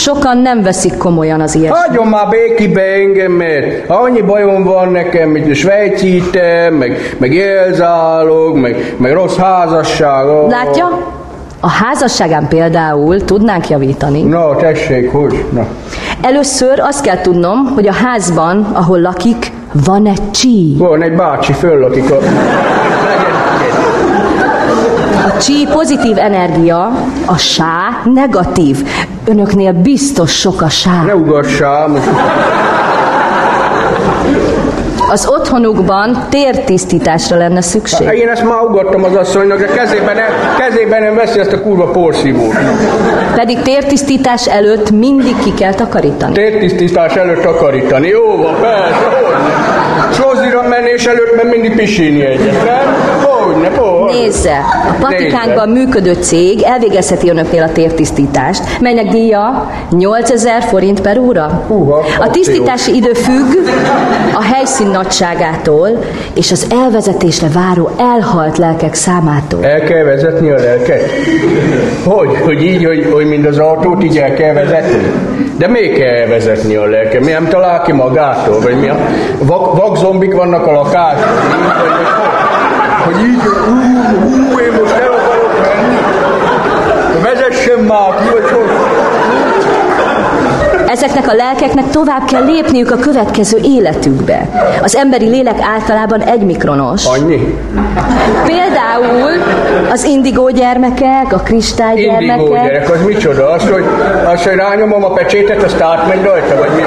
Sokan 0.00 0.38
nem 0.38 0.62
veszik 0.62 0.96
komolyan 0.96 1.40
az 1.40 1.54
ilyet. 1.54 1.76
Hagyjon 1.76 2.06
már 2.06 2.28
békibe 2.28 2.82
engem, 2.82 3.32
mert 3.32 3.88
annyi 3.90 4.20
bajom 4.20 4.64
van 4.64 4.90
nekem, 4.90 5.28
mint 5.28 5.50
a 5.50 5.54
svejcítem, 5.54 6.74
meg, 6.74 7.16
meg 7.18 7.34
jelzálog, 7.34 8.56
meg, 8.56 8.94
meg 8.96 9.12
rossz 9.12 9.36
házasság. 9.36 10.26
Látja? 10.48 10.86
A 11.60 11.68
házasságán 11.68 12.48
például 12.48 13.24
tudnánk 13.24 13.68
javítani. 13.68 14.22
Na, 14.22 14.56
tessék, 14.56 15.12
hogy? 15.12 15.44
Na. 15.52 15.66
Először 16.22 16.80
azt 16.80 17.02
kell 17.02 17.20
tudnom, 17.20 17.66
hogy 17.74 17.86
a 17.86 17.92
házban, 17.92 18.66
ahol 18.72 19.00
lakik, 19.00 19.52
van 19.72 20.06
egy 20.06 20.30
csí. 20.30 20.74
Van 20.78 21.02
egy 21.02 21.12
bácsi 21.12 21.52
föllakik 21.52 22.10
a... 22.10 22.18
A 25.40 25.42
csí 25.42 25.66
pozitív 25.72 26.18
energia, 26.18 26.90
a 27.26 27.36
sá 27.36 28.00
negatív. 28.14 28.76
Önöknél 29.24 29.72
biztos 29.72 30.38
sok 30.38 30.62
a 30.62 30.68
sá. 30.68 31.02
Ne 31.06 31.14
ugassál, 31.14 31.88
most 31.88 32.06
Az 35.08 35.28
otthonukban 35.28 36.26
tértisztításra 36.28 37.36
lenne 37.36 37.60
szükség. 37.60 38.08
Én 38.12 38.28
ezt 38.28 38.44
már 38.44 38.62
ugattam 38.62 39.04
az 39.04 39.14
asszonynak, 39.14 39.58
de 39.58 39.66
kezében 39.66 40.16
nem, 40.16 40.56
kezében 40.58 41.02
nem 41.02 41.14
veszi 41.14 41.38
ezt 41.38 41.52
a 41.52 41.60
kurva 41.60 41.84
porszívót. 41.84 42.54
Pedig 43.34 43.62
tértisztítás 43.62 44.46
előtt 44.46 44.90
mindig 44.90 45.38
ki 45.38 45.54
kell 45.54 45.74
takarítani. 45.74 46.32
Tértisztítás 46.32 47.14
előtt 47.14 47.42
takarítani. 47.42 48.08
Jó 48.08 48.36
van, 48.36 48.54
persze, 48.60 49.08
Sozira 50.12 50.68
menés 50.68 51.06
előtt 51.06 51.36
meg 51.36 51.48
mindig 51.48 51.76
pisilni 51.76 52.24
egyet, 52.24 52.64
nem? 52.64 53.28
Hogy? 53.68 54.12
Nézze, 54.12 54.56
a 54.88 54.94
patikánkban 55.00 55.68
működő 55.68 56.12
cég 56.14 56.62
elvégezheti 56.62 57.28
önöknél 57.30 57.62
a 57.62 57.72
tértisztítást, 57.72 58.80
melynek 58.80 59.08
díja 59.08 59.70
8000 59.90 60.62
forint 60.62 61.00
per 61.00 61.18
óra. 61.18 61.64
Húha, 61.66 62.04
A 62.18 62.30
tisztítási 62.30 62.94
idő 62.96 63.12
függ 63.12 63.54
a 64.34 64.42
helyszín 64.42 64.86
nagyságától 64.86 65.88
és 66.34 66.52
az 66.52 66.66
elvezetésre 66.82 67.48
váró 67.54 67.90
elhalt 67.98 68.58
lelkek 68.58 68.94
számától. 68.94 69.64
El 69.64 69.80
kell 69.80 70.04
vezetni 70.04 70.50
a 70.50 70.58
lelket? 70.58 71.10
Hogy? 72.04 72.36
Hogy 72.44 72.62
így, 72.62 72.84
hogy, 72.84 73.08
hogy 73.12 73.26
mind 73.26 73.44
az 73.44 73.58
autót 73.58 74.04
így 74.04 74.18
el 74.18 74.34
kell 74.34 74.52
vezetni? 74.52 75.12
De 75.58 75.68
még 75.68 75.98
kell 75.98 76.14
elvezetni 76.14 76.74
a 76.74 76.84
lelket? 76.84 77.24
Mi 77.24 77.30
nem 77.30 77.48
talál 77.48 77.82
ki 77.82 77.92
magától? 77.92 78.60
Vagy 78.60 78.80
mi 78.80 78.88
a 78.88 78.96
vak, 79.38 79.76
vakzombik 79.76 80.34
vannak 80.34 80.66
a 80.66 80.72
lakásban? 80.72 81.28
Hogy? 83.12 83.22
Így, 83.24 83.42
ú, 83.68 84.54
ú, 84.54 84.58
én 84.58 84.72
most 84.80 84.92
el 84.94 85.12
akarok 85.12 85.52
menni? 85.62 85.98
Vezessen 87.22 87.78
már 87.78 88.12
hogy? 88.30 88.42
Ezeknek 90.86 91.28
a 91.28 91.34
lelkeknek 91.34 91.90
tovább 91.90 92.24
kell 92.24 92.44
lépniük 92.44 92.90
a 92.90 92.96
következő 92.96 93.58
életükbe. 93.62 94.48
Az 94.82 94.96
emberi 94.96 95.28
lélek 95.28 95.60
általában 95.74 96.20
egy 96.22 96.40
mikronos. 96.40 97.06
Annyi? 97.06 97.54
Például 98.44 99.30
az 99.90 100.04
indigó 100.04 100.48
gyermekek, 100.48 101.32
a 101.32 101.36
kristály 101.36 101.96
Indigó 101.96 102.26
gyermekek. 102.26 102.64
gyerek, 102.64 102.90
az 102.90 103.04
micsoda? 103.06 103.50
Az, 103.50 103.62
hogy, 103.68 103.84
az, 104.34 104.42
hogy 104.44 104.54
rányomom 104.54 105.04
a 105.04 105.12
pecsétet, 105.12 105.62
azt 105.62 105.80
átmegy 105.80 106.24
rajta, 106.24 106.56
vagy 106.58 106.70
mi? 106.76 106.82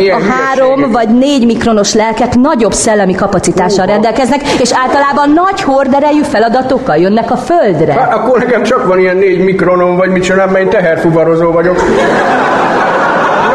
Milyen 0.00 0.20
A 0.20 0.32
három 0.32 0.90
vagy 0.90 1.08
négy 1.08 1.46
mikronos 1.46 1.94
lelkek 1.94 2.34
nagyobb 2.34 2.72
szellemi 2.72 3.14
kapacitással 3.14 3.86
rendelkeznek, 3.86 4.40
és 4.60 4.70
általában 4.72 5.30
nagy 5.30 5.62
horderejű 5.62 6.22
feladatokkal 6.22 6.96
jönnek 6.96 7.30
a 7.30 7.36
földre. 7.36 7.92
Hát 7.92 8.14
akkor 8.14 8.38
nekem 8.38 8.62
csak 8.62 8.86
van 8.86 8.98
ilyen 8.98 9.16
négy 9.16 9.44
mikronom, 9.44 9.96
vagy 9.96 10.10
mit 10.10 10.22
csinálom, 10.22 10.52
mert 10.52 10.64
én 10.64 10.70
teherfuvarozó 10.70 11.50
vagyok. 11.50 11.76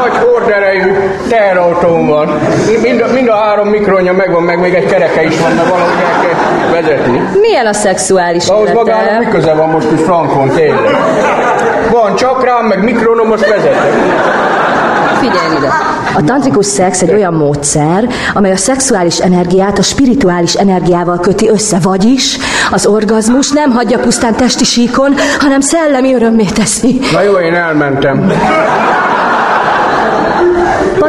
Nagy 0.02 0.18
horderejű 0.24 0.94
teherautóm 1.30 2.08
van. 2.08 2.40
Mind 2.82 3.02
a, 3.02 3.14
mind 3.14 3.28
a 3.28 3.36
három 3.36 3.68
mikronja 3.68 4.14
megvan, 4.14 4.44
meg 4.44 4.60
még 4.60 4.74
egy 4.74 4.86
kereke 4.86 5.24
is 5.24 5.40
van, 5.40 5.52
mert 5.52 5.70
valahogy 5.70 5.94
el 6.00 6.22
kell 6.22 6.82
vezetni. 6.82 7.22
Milyen 7.42 7.66
a 7.66 7.74
szexuális 7.74 8.48
Ahhoz 8.48 8.72
magának 8.72 9.20
mi 9.20 9.32
köze 9.32 9.54
van 9.54 9.70
most 9.70 9.92
is 9.92 10.02
frankon, 10.02 10.50
tényleg. 10.50 10.96
Van 11.92 12.16
csakrám, 12.16 12.66
meg 12.66 12.84
mikronom, 12.84 13.32
azt 13.32 13.48
vezetek. 13.48 13.94
Figyelj 15.26 15.58
ide! 15.58 15.72
A 16.16 16.24
tantrikus 16.24 16.66
szex 16.66 17.02
egy 17.02 17.14
olyan 17.14 17.34
módszer, 17.34 18.10
amely 18.34 18.52
a 18.52 18.58
szexuális 18.58 19.20
energiát 19.20 19.78
a 19.78 19.82
spirituális 19.82 20.54
energiával 20.54 21.20
köti 21.20 21.50
össze, 21.50 21.78
vagyis 21.82 22.38
az 22.72 22.86
orgazmus 22.86 23.50
nem 23.50 23.72
hagyja 23.72 24.00
pusztán 24.00 24.36
testi 24.36 24.64
síkon, 24.64 25.14
hanem 25.40 25.60
szellemi 25.60 26.14
örömmé 26.14 26.46
teszi. 26.46 27.00
Na 27.12 27.22
jó, 27.22 27.34
én 27.34 27.54
elmentem. 27.54 28.32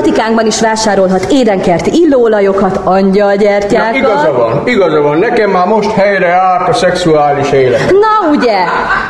Botikánkban 0.07 0.47
is 0.47 0.61
vásárolhat 0.61 1.27
édenkerti 1.31 1.91
illóolajokat, 1.95 2.81
angyalgyertyákat. 2.85 3.93
Na, 3.93 3.99
igaza 3.99 4.33
van, 4.33 4.63
igaza 4.65 5.01
van. 5.01 5.19
Nekem 5.19 5.51
már 5.51 5.67
most 5.67 5.91
helyre 5.91 6.29
állt 6.29 6.69
a 6.69 6.73
szexuális 6.73 7.51
élet. 7.51 7.91
Na 7.91 8.29
ugye? 8.31 8.65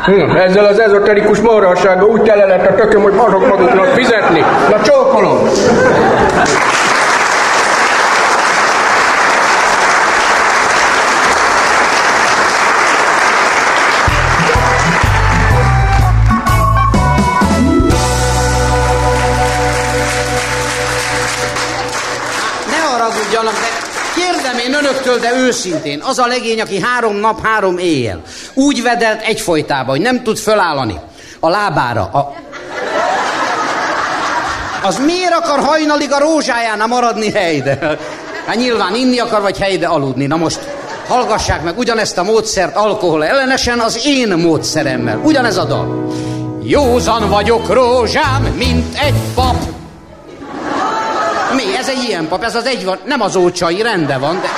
Hm, 0.04 0.36
ezzel 0.36 0.64
az 0.64 0.80
ezoterikus 0.80 1.40
morralsággal 1.40 2.08
úgy 2.08 2.22
tele 2.22 2.44
lett 2.44 2.66
a 2.66 2.74
tököm, 2.74 3.02
hogy 3.02 3.14
azok 3.16 3.46
maguknak 3.48 3.86
fizetni. 3.86 4.44
Na 4.70 4.80
csókolom! 4.82 5.38
Önöktől, 25.06 25.30
de 25.30 25.36
őszintén, 25.46 26.02
az 26.02 26.18
a 26.18 26.26
legény, 26.26 26.60
aki 26.60 26.80
három 26.80 27.16
nap, 27.16 27.46
három 27.46 27.78
éjjel 27.78 28.22
úgy 28.54 28.82
vedelt 28.82 29.22
egyfolytában, 29.22 29.88
hogy 29.88 30.00
nem 30.00 30.22
tud 30.22 30.38
fölállani 30.38 31.00
a 31.40 31.48
lábára, 31.48 32.02
a... 32.02 32.34
az 34.82 34.98
miért 34.98 35.32
akar 35.32 35.58
hajnalig 35.58 36.12
a 36.12 36.18
rózsájánál 36.18 36.86
maradni 36.86 37.30
helyde? 37.30 37.98
Hát 38.46 38.56
nyilván 38.56 38.94
inni 38.94 39.18
akar, 39.18 39.40
vagy 39.40 39.58
helyde 39.58 39.86
aludni. 39.86 40.26
Na 40.26 40.36
most 40.36 40.58
hallgassák 41.08 41.62
meg 41.62 41.78
ugyanezt 41.78 42.18
a 42.18 42.22
módszert 42.22 42.76
alkohol 42.76 43.24
ellenesen 43.24 43.78
az 43.78 44.00
én 44.04 44.28
módszeremmel. 44.28 45.20
Ugyanez 45.24 45.56
a 45.56 45.64
dal. 45.64 46.14
Józan 46.62 47.28
vagyok 47.28 47.72
rózsám, 47.72 48.42
mint 48.42 48.98
egy 48.98 49.14
pap. 49.34 49.56
Mi? 51.54 51.76
Ez 51.76 51.88
egy 51.88 52.02
ilyen 52.08 52.28
pap, 52.28 52.44
ez 52.44 52.54
az 52.54 52.66
egy 52.66 52.84
van, 52.84 52.98
nem 53.04 53.20
az 53.20 53.36
ócsai, 53.36 53.82
rende 53.82 54.18
van, 54.18 54.40
de... 54.40 54.48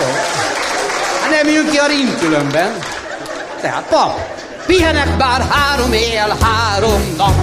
Jó. 0.00 0.06
Hát 1.22 1.29
nem 1.42 1.52
jön 1.52 1.70
ki 1.70 1.78
a 1.78 1.86
rim. 1.86 2.16
Tehát 3.60 3.84
pap, 3.88 4.20
pihenek 4.66 5.16
bár 5.16 5.46
három 5.50 5.92
éjjel, 5.92 6.36
három 6.40 7.14
nap. 7.16 7.34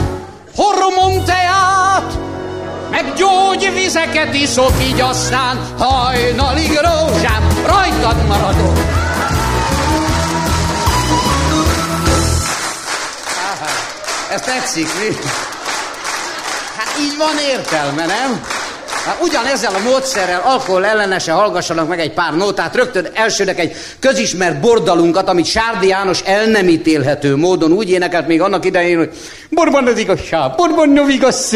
Hormon 0.56 1.24
teát, 1.24 2.18
meg 2.89 3.13
gyógyvizeket 3.13 4.34
iszok, 4.34 4.72
így 4.82 5.01
aztán 5.01 5.60
hajnalig 5.77 6.70
rózsám, 6.70 7.48
rajtad 7.66 8.27
maradok. 8.27 8.77
Ez 14.32 14.42
tetszik, 14.42 14.88
mi? 15.00 15.16
így 17.00 17.18
van 17.18 17.38
értelme, 17.38 18.06
nem? 18.06 18.42
Hát 19.08 19.22
ugyanezzel 19.22 19.76
a 19.76 19.80
módszerrel 19.80 20.42
alkohol 20.44 20.86
ellenese 20.86 21.32
hallgassanak 21.32 21.88
meg 21.88 22.00
egy 22.00 22.14
pár 22.14 22.36
nótát, 22.36 22.76
rögtön 22.76 23.08
elsőnek 23.14 23.60
egy 23.60 23.76
közismert 24.00 24.60
bordalunkat, 24.60 25.30
amit 25.30 25.46
Sárdi 25.46 25.88
János 25.88 26.22
el 26.22 26.46
nem 26.46 26.68
ítélhető 26.68 27.36
módon 27.36 27.72
úgy 27.72 27.90
énekelt 27.90 28.28
még 28.28 28.42
annak 28.42 28.66
idején, 28.66 28.98
hogy 28.98 29.10
borban 29.50 29.88
az 29.88 29.98
igazság, 29.98 30.56
borban 30.56 31.10
igaz. 31.10 31.56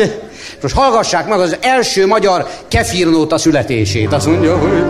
Most 0.61 0.75
hallgassák 0.75 1.27
meg 1.27 1.39
az 1.39 1.57
első 1.61 2.07
magyar 2.07 2.47
kefirnóta 2.67 3.37
születését. 3.37 4.13
Azt 4.13 4.27
mondja, 4.27 4.57
hogy 4.57 4.83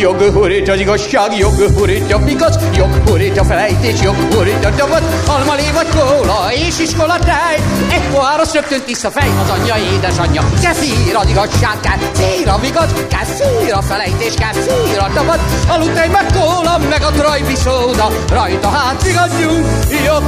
Jog 0.00 0.20
hurítja 0.20 0.72
az 0.72 0.80
igazság, 0.80 1.38
jog 1.38 1.52
hurítja 1.52 2.18
pikac, 2.18 2.56
jog 2.76 3.08
hurítja 3.08 3.44
felejtés, 3.44 4.02
jog 4.02 4.14
hurítja 4.14 4.70
dagat, 4.70 5.02
alma 5.26 5.54
lé 5.54 5.70
vagy 5.74 5.86
kóla 5.88 6.52
és 6.52 6.78
iskola 6.78 7.18
tej. 7.18 7.56
Egy 7.92 8.08
pohár 8.12 8.40
az 8.40 8.52
rögtön 8.52 8.82
tiszta 8.86 9.10
fej, 9.10 9.28
az 9.42 9.58
anyja 9.58 9.74
édesanyja. 9.94 10.42
Kefír 10.62 11.16
az 11.16 11.28
igazság, 11.28 11.80
kefír 11.80 12.48
a 12.48 12.58
vigac, 12.58 12.90
kefír 13.08 13.72
a 13.72 13.82
felejtés, 13.82 14.34
kefír 14.34 14.98
a 14.98 15.10
dagat, 15.14 15.40
aludtej 15.68 16.08
meg 16.08 16.26
kóla, 16.32 16.78
meg 16.88 17.02
a 17.02 17.10
trajbi 17.10 17.54
szóda, 17.54 18.10
rajta 18.28 18.68
hát 18.68 19.02
vigadjunk, 19.02 19.66
jog 20.04 20.22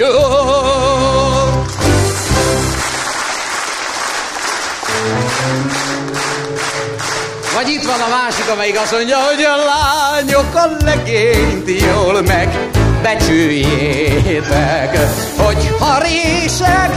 jó. 0.00 0.08
Vagy 7.54 7.68
itt 7.68 7.84
van 7.84 8.00
a 8.00 8.08
másik, 8.08 8.48
amelyik 8.52 8.80
azt 8.80 8.92
mondja, 8.92 9.16
hogy 9.16 9.42
a 9.42 9.56
lányok 9.70 10.54
a 10.54 10.70
legényt 10.84 11.80
jól 11.80 12.22
megbecsüljétek, 12.22 14.98
hogy 15.36 15.76
ha 15.78 15.98
rések, 15.98 16.90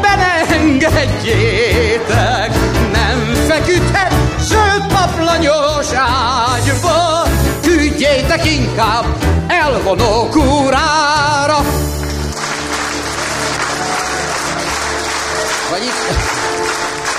benengedjétek, 0.00 2.50
nem 2.92 3.34
feküdhet 3.48 4.12
zöld 4.40 4.86
paplanyos 4.88 5.92
ágyba, 5.92 7.22
küldjétek 7.62 8.52
inkább 8.52 9.04
elvonó 9.48 10.28
kúrára. 10.30 11.85
Vagy 15.76 15.84
itt... 15.84 16.16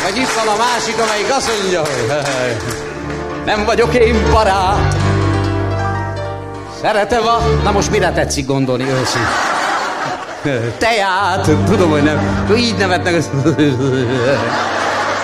Vagy 0.04 0.17
itt 0.17 0.34
van 0.34 0.48
a 0.48 0.58
másik, 0.58 1.02
amelyik 1.02 1.32
azt 1.32 1.52
mondja, 1.60 1.80
hogy 1.80 2.22
nem 3.46 3.65
vagyok 3.65 3.93
én 3.93 4.32
barát. 4.32 4.96
Szeretem 6.82 7.28
a... 7.28 7.38
Na 7.63 7.72
most 7.72 7.91
mire 7.91 8.12
tetszik 8.12 8.46
gondolni 8.46 8.84
őszintén? 8.84 10.72
Teját, 10.78 11.50
tudom, 11.65 11.89
hogy 11.89 12.04
nem. 12.04 12.48
Így 12.58 12.76
nevetnek. 12.78 13.24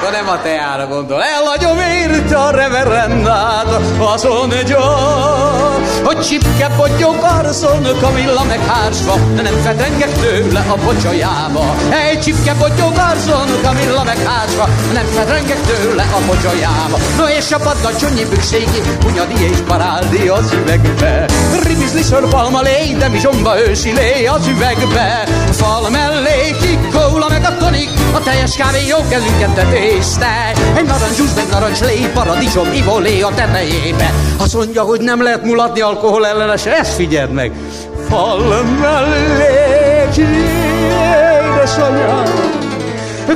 Akkor 0.03 0.15
nem 0.15 0.29
a 0.29 0.41
teára 0.41 0.87
gondol. 0.87 1.23
Elhagyom 1.23 1.77
érte 1.79 2.37
a 2.37 2.51
reverendát, 2.51 3.79
azt 3.99 4.27
mondja, 4.27 4.79
hogy 6.03 6.19
csipke 6.19 6.67
podgyok 6.77 7.23
arszon, 7.23 7.87
kamilla 8.01 8.43
meg 8.43 8.59
hársva, 8.67 9.15
de 9.35 9.41
nem 9.41 9.53
fetengek 9.53 10.11
tőle 10.11 10.65
a 10.69 10.73
pocsolyába. 10.73 11.75
Egy 12.09 12.21
csipke 12.21 12.53
podgyok 12.53 12.97
arszon, 12.97 13.47
kamilla 13.63 14.03
meg 14.03 14.17
hársva, 14.17 14.69
de 14.87 14.93
nem 14.93 15.05
fetengek 15.05 15.61
tőle 15.61 16.05
a 16.11 16.19
pocsolyába. 16.27 16.97
No 17.17 17.27
és 17.27 17.51
a 17.51 17.57
padda 17.57 17.95
csonyi 17.99 18.25
bükségi, 18.25 18.81
hunyadi 19.03 19.43
és 19.51 19.57
paráldi 19.67 20.27
az 20.27 20.51
üvegbe. 20.51 21.25
Ribizli 21.63 22.01
szörpalma 22.01 22.61
lé, 22.61 22.95
de 22.99 23.07
mi 23.07 23.19
zsomba 23.19 23.59
ősi 23.67 23.91
lé 23.91 24.25
az 24.25 24.47
üvegbe. 24.47 25.27
Fal 25.51 25.89
mellé 25.89 26.55
kikóla 27.23 27.39
meg 27.39 27.51
a 27.51 27.57
tonik, 27.57 27.89
a 28.13 28.19
teljes 28.19 28.55
kávé 28.55 28.88
jó 28.88 28.97
kezünket 29.09 29.49
tetészte. 29.49 30.51
Egy 30.75 30.86
narancsúsz 30.86 31.36
meg 31.36 31.45
narancslé, 31.51 32.09
paradicsom, 32.13 32.73
ivolé 32.73 33.21
a 33.21 33.29
tetejébe. 33.36 34.13
Azt 34.38 34.53
mondja, 34.53 34.81
hogy 34.81 35.01
nem 35.01 35.23
lehet 35.23 35.43
mulatni 35.43 35.81
alkohol 35.81 36.27
ellenes, 36.27 36.65
ezt 36.65 36.93
figyeld 36.93 37.31
meg. 37.31 37.51
Fal 38.09 38.63
mellé 38.79 40.07
édesanyám, 41.57 42.23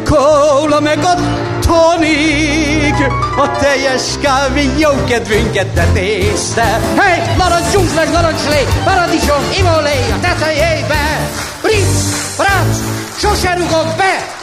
kóla 0.04 0.80
meg 0.80 1.00
a 1.04 1.14
tonik, 1.62 2.96
a 3.38 3.52
teljes 3.60 4.04
kávé 4.22 4.70
jó 4.78 4.90
kedvünket 5.08 5.68
tetészte. 5.68 6.80
Hey, 6.98 7.36
narancsúz 7.38 7.94
meg 7.96 8.12
narancslé, 8.12 8.68
paradicsom, 8.84 9.44
ivolé 9.60 10.06
a 10.12 10.20
tetejébe. 10.22 11.30
Ritz, 11.62 12.36
rác, 12.38 12.97
sose 13.18 13.54
rugok 13.56 13.96
be, 13.98 14.36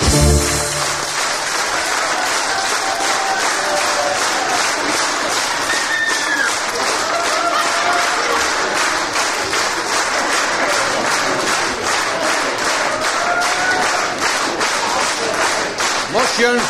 Most 16.12 16.38
jön 16.38 16.60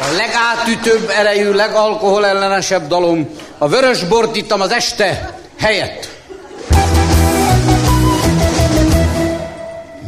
a 0.00 0.12
legátütőbb 0.16 1.08
erejű, 1.08 1.52
legalkohol 1.52 2.26
ellenesebb 2.26 2.88
dalom. 2.88 3.28
A 3.58 3.68
vörös 3.68 4.04
bort 4.04 4.36
ittam 4.36 4.60
az 4.60 4.72
este 4.72 5.34
helyett. 5.58 6.17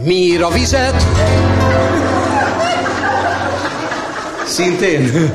Mír 0.03 0.43
a 0.43 0.49
vizet? 0.49 1.07
Szintén. 4.47 5.33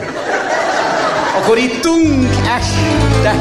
Akkor 1.41 1.57
ittunk 1.57 2.29
este. 2.57 3.35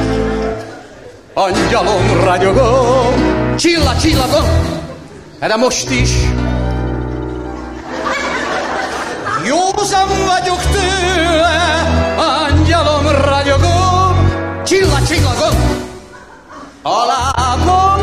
Angyalom 1.34 2.24
ragyogó, 2.24 3.12
csilla 3.56 3.96
csillagom, 4.00 4.48
de 5.40 5.56
most 5.56 5.90
is 5.90 6.10
Józan 9.44 10.08
vagyok 10.08 10.62
tőle, 10.72 11.86
angyalom 12.16 13.06
ragyogom, 13.08 14.32
csilla 14.64 14.98
csillagom, 15.06 15.56
a 16.82 17.04
lábom. 17.06 17.93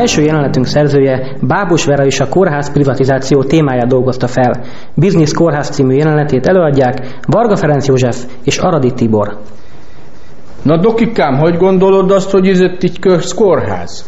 Első 0.00 0.22
jelenetünk 0.22 0.66
szerzője 0.66 1.36
Bábos 1.40 1.84
Vera 1.84 2.04
is 2.04 2.20
a 2.20 2.28
kórház 2.28 2.72
privatizáció 2.72 3.42
témáját 3.42 3.86
dolgozta 3.86 4.26
fel. 4.26 4.64
Business 4.94 5.32
Kórház 5.32 5.68
című 5.68 5.94
jelenetét 5.94 6.46
előadják 6.46 7.18
Varga 7.26 7.56
Ferenc 7.56 7.86
József 7.86 8.24
és 8.44 8.58
Aradi 8.58 8.92
Tibor. 8.92 9.38
Na 10.62 10.76
dokikám, 10.76 11.38
hogy 11.38 11.56
gondolod 11.56 12.10
azt, 12.10 12.30
hogy 12.30 12.48
ez 12.48 12.60
így 12.60 12.98
kórház? 13.34 14.04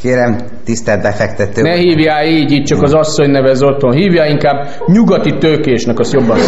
Kérem, 0.00 0.36
tisztelt 0.64 1.02
befektető. 1.02 1.62
Ne 1.62 1.74
hívjál 1.74 2.26
így, 2.26 2.50
így 2.50 2.64
csak 2.64 2.82
az 2.82 2.94
asszony 2.94 3.30
nevez 3.30 3.62
otthon. 3.62 3.92
Hívjál 3.92 4.28
inkább 4.28 4.68
nyugati 4.86 5.38
tőkésnek, 5.38 5.98
az 5.98 6.12
jobban 6.12 6.38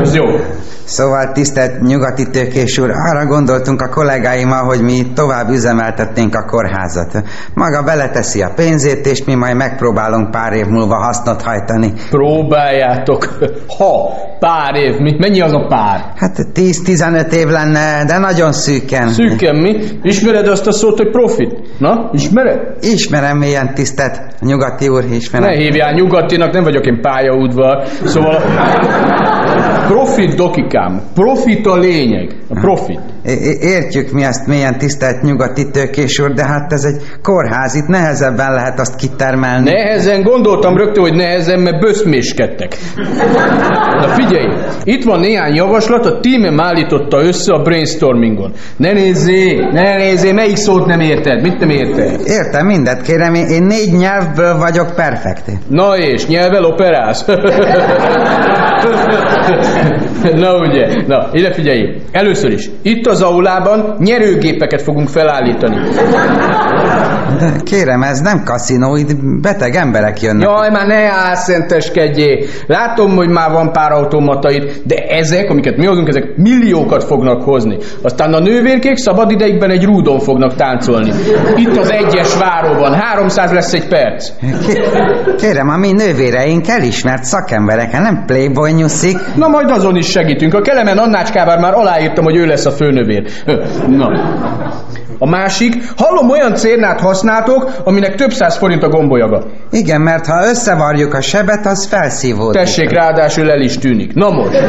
Az 0.00 0.14
jó. 0.14 0.24
Szóval 0.86 1.32
tisztelt 1.32 1.80
nyugati 1.80 2.30
tőkés 2.30 2.78
úr, 2.78 2.90
arra 2.90 3.26
gondoltunk 3.26 3.80
a 3.80 3.88
kollégáimmal, 3.88 4.64
hogy 4.64 4.80
mi 4.80 5.12
tovább 5.14 5.48
üzemeltetnénk 5.48 6.34
a 6.34 6.44
kórházat. 6.44 7.22
Maga 7.54 7.82
beleteszi 7.82 8.42
a 8.42 8.52
pénzét, 8.56 9.06
és 9.06 9.24
mi 9.24 9.34
majd 9.34 9.56
megpróbálunk 9.56 10.30
pár 10.30 10.52
év 10.52 10.66
múlva 10.66 10.94
hasznot 10.94 11.42
hajtani. 11.42 11.92
Próbáljátok. 12.10 13.38
Ha, 13.78 14.12
pár 14.38 14.74
év. 14.74 14.98
Mi, 14.98 15.16
mennyi 15.18 15.40
az 15.40 15.52
a 15.52 15.66
pár? 15.68 16.12
Hát 16.16 16.46
10-15 16.54 17.32
év 17.32 17.46
lenne, 17.46 18.04
de 18.04 18.18
nagyon 18.18 18.52
szűken. 18.52 19.08
Szűken 19.08 19.56
mi? 19.56 19.76
Ismered 20.02 20.48
azt 20.48 20.66
a 20.66 20.72
szót, 20.72 20.96
hogy 20.96 21.10
profit? 21.10 21.78
Na, 21.78 22.10
ismered? 22.16 22.76
Ismerem 22.80 23.38
milyen 23.38 23.74
tisztelt 23.74 24.20
nyugati 24.40 24.88
úr, 24.88 25.04
ismerem. 25.04 25.48
Ne 25.48 25.56
hívjál 25.56 25.92
nyugatinak, 25.92 26.52
nem 26.52 26.62
vagyok 26.62 26.86
én 26.86 27.00
pályaudvar. 27.00 27.84
Szóval 28.04 28.42
profit 29.86 30.34
dokikám, 30.34 31.02
profit 31.14 31.66
a 31.66 31.76
lényeg, 31.76 32.34
a 32.48 32.60
profit. 32.60 33.00
Értjük 33.60 34.10
mi 34.10 34.22
ezt 34.22 34.46
milyen 34.46 34.78
tisztelt 34.78 35.22
nyugati 35.22 35.70
tőkés 35.70 36.18
úr, 36.18 36.32
de 36.32 36.44
hát 36.44 36.72
ez 36.72 36.84
egy 36.84 37.02
kórház, 37.22 37.74
itt 37.74 37.86
nehezebben 37.86 38.52
lehet 38.54 38.80
azt 38.80 38.96
kitermelni. 38.96 39.70
Nehezen, 39.70 40.22
gondoltam 40.22 40.76
rögtön, 40.76 41.02
hogy 41.02 41.14
nehezen, 41.14 41.60
mert 41.60 41.80
böszméskedtek. 41.80 42.76
Na 44.00 44.08
figyelj, 44.08 44.46
itt 44.84 45.04
van 45.04 45.20
néhány 45.20 45.54
javaslat, 45.54 46.06
a 46.06 46.20
tímem 46.20 46.60
állította 46.60 47.22
össze 47.22 47.52
a 47.52 47.62
brainstormingon. 47.62 48.52
Ne 48.76 48.92
nézzé, 48.92 49.54
ne 49.72 49.96
nézzé, 49.96 50.32
melyik 50.32 50.56
szót 50.56 50.86
nem 50.86 51.00
érted, 51.00 51.42
mit 51.42 51.58
nem 51.58 51.70
érted? 51.70 52.20
Értem 52.24 52.66
mindet, 52.66 53.02
kérem, 53.02 53.34
én, 53.34 53.46
én 53.46 53.62
négy 53.62 53.92
nyelvből 53.92 54.58
vagyok 54.58 54.94
perfekt. 54.94 55.50
Na 55.68 55.96
és, 55.98 56.26
nyelvel 56.26 56.64
operálsz? 56.64 57.24
Na 60.32 60.58
ugye, 60.58 60.86
na, 61.06 61.28
ide 61.32 61.52
figyelj. 61.52 61.94
Először 62.12 62.52
is, 62.52 62.70
itt 62.82 63.06
az 63.06 63.15
aulában 63.20 63.96
nyerőgépeket 63.98 64.82
fogunk 64.82 65.08
felállítani. 65.08 65.76
Kérem, 67.64 68.02
ez 68.02 68.20
nem 68.20 68.42
kaszinó, 68.44 68.96
itt 68.96 69.24
beteg 69.40 69.74
emberek 69.74 70.20
jönnek. 70.20 70.48
Jaj, 70.48 70.70
már 70.70 70.86
ne 70.86 71.10
álszenteskedjé. 71.28 72.46
Látom, 72.66 73.16
hogy 73.16 73.28
már 73.28 73.50
van 73.50 73.72
pár 73.72 73.92
automata 73.92 74.50
itt, 74.50 74.82
de 74.84 74.94
ezek, 74.94 75.50
amiket 75.50 75.76
mi 75.76 75.86
hozunk, 75.86 76.08
ezek 76.08 76.36
milliókat 76.36 77.04
fognak 77.04 77.42
hozni. 77.42 77.76
Aztán 78.02 78.32
a 78.32 78.38
nővérkék 78.38 78.96
szabad 78.96 79.30
ideigben 79.30 79.70
egy 79.70 79.84
rúdon 79.84 80.18
fognak 80.18 80.54
táncolni. 80.54 81.12
Itt 81.56 81.76
az 81.76 81.90
egyes 81.90 82.38
váróban, 82.38 82.92
300 82.92 83.52
lesz 83.52 83.72
egy 83.72 83.88
perc. 83.88 84.30
Kérem, 85.38 85.68
a 85.68 85.76
mi 85.76 85.92
nővéreink 85.92 86.68
elismert 86.68 87.24
szakemberek, 87.24 87.92
nem 87.92 88.24
playboy 88.26 88.72
nyuszik. 88.72 89.16
Na 89.36 89.48
majd 89.48 89.70
azon 89.70 89.96
is 89.96 90.10
segítünk. 90.10 90.54
A 90.54 90.60
Kelemen 90.60 90.98
Annácskával 90.98 91.58
már 91.58 91.74
aláírtam, 91.74 92.24
hogy 92.24 92.36
ő 92.36 92.46
lesz 92.46 92.66
a 92.66 92.70
főnövér. 93.06 93.24
Na. 93.88 94.08
A 95.18 95.28
másik, 95.28 95.74
hallom 95.96 96.30
olyan 96.30 96.54
cérnát 96.54 97.00
használtok, 97.00 97.70
aminek 97.84 98.14
több 98.14 98.30
száz 98.30 98.56
forint 98.56 98.82
a 98.82 98.88
gombolyaga. 98.88 99.44
Igen, 99.70 100.00
mert 100.00 100.26
ha 100.26 100.48
összevarjuk 100.48 101.14
a 101.14 101.20
sebet, 101.20 101.66
az 101.66 101.86
felszívódik. 101.86 102.60
Tessék, 102.60 102.90
ráadásul 102.90 103.50
el 103.50 103.60
is 103.60 103.78
tűnik. 103.78 104.14
Na 104.14 104.30
most. 104.30 104.60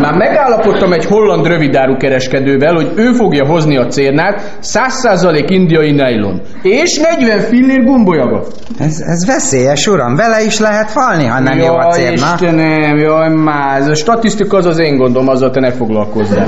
Már 0.00 0.14
megállapodtam 0.14 0.92
egy 0.92 1.04
holland 1.04 1.46
rövidáru 1.46 1.96
kereskedővel, 1.96 2.74
hogy 2.74 2.92
ő 2.94 3.12
fogja 3.12 3.46
hozni 3.46 3.76
a 3.76 3.86
cérnát, 3.86 4.58
100% 4.62 5.44
indiai 5.48 5.90
nylon. 5.90 6.40
És 6.62 6.98
40 6.98 7.38
fillér 7.38 7.84
gombolyaga. 7.84 8.42
Ez, 8.78 9.00
ez 9.00 9.26
veszélyes, 9.26 9.86
uram, 9.86 10.16
vele 10.16 10.44
is 10.44 10.58
lehet 10.58 10.90
halni, 10.90 11.24
ha 11.24 11.40
nem 11.40 11.58
jaj, 11.58 11.66
jó 11.66 11.74
a 11.74 11.92
cérna. 11.92 12.12
Istenem, 12.14 12.98
jaj, 12.98 13.28
már, 13.28 13.90
a 13.90 13.94
statisztika 13.94 14.56
az 14.56 14.66
az 14.66 14.78
én 14.78 14.96
gondom, 14.96 15.28
azzal 15.28 15.50
te 15.50 15.60
ne 15.60 15.70
foglalkozzál. 15.70 16.46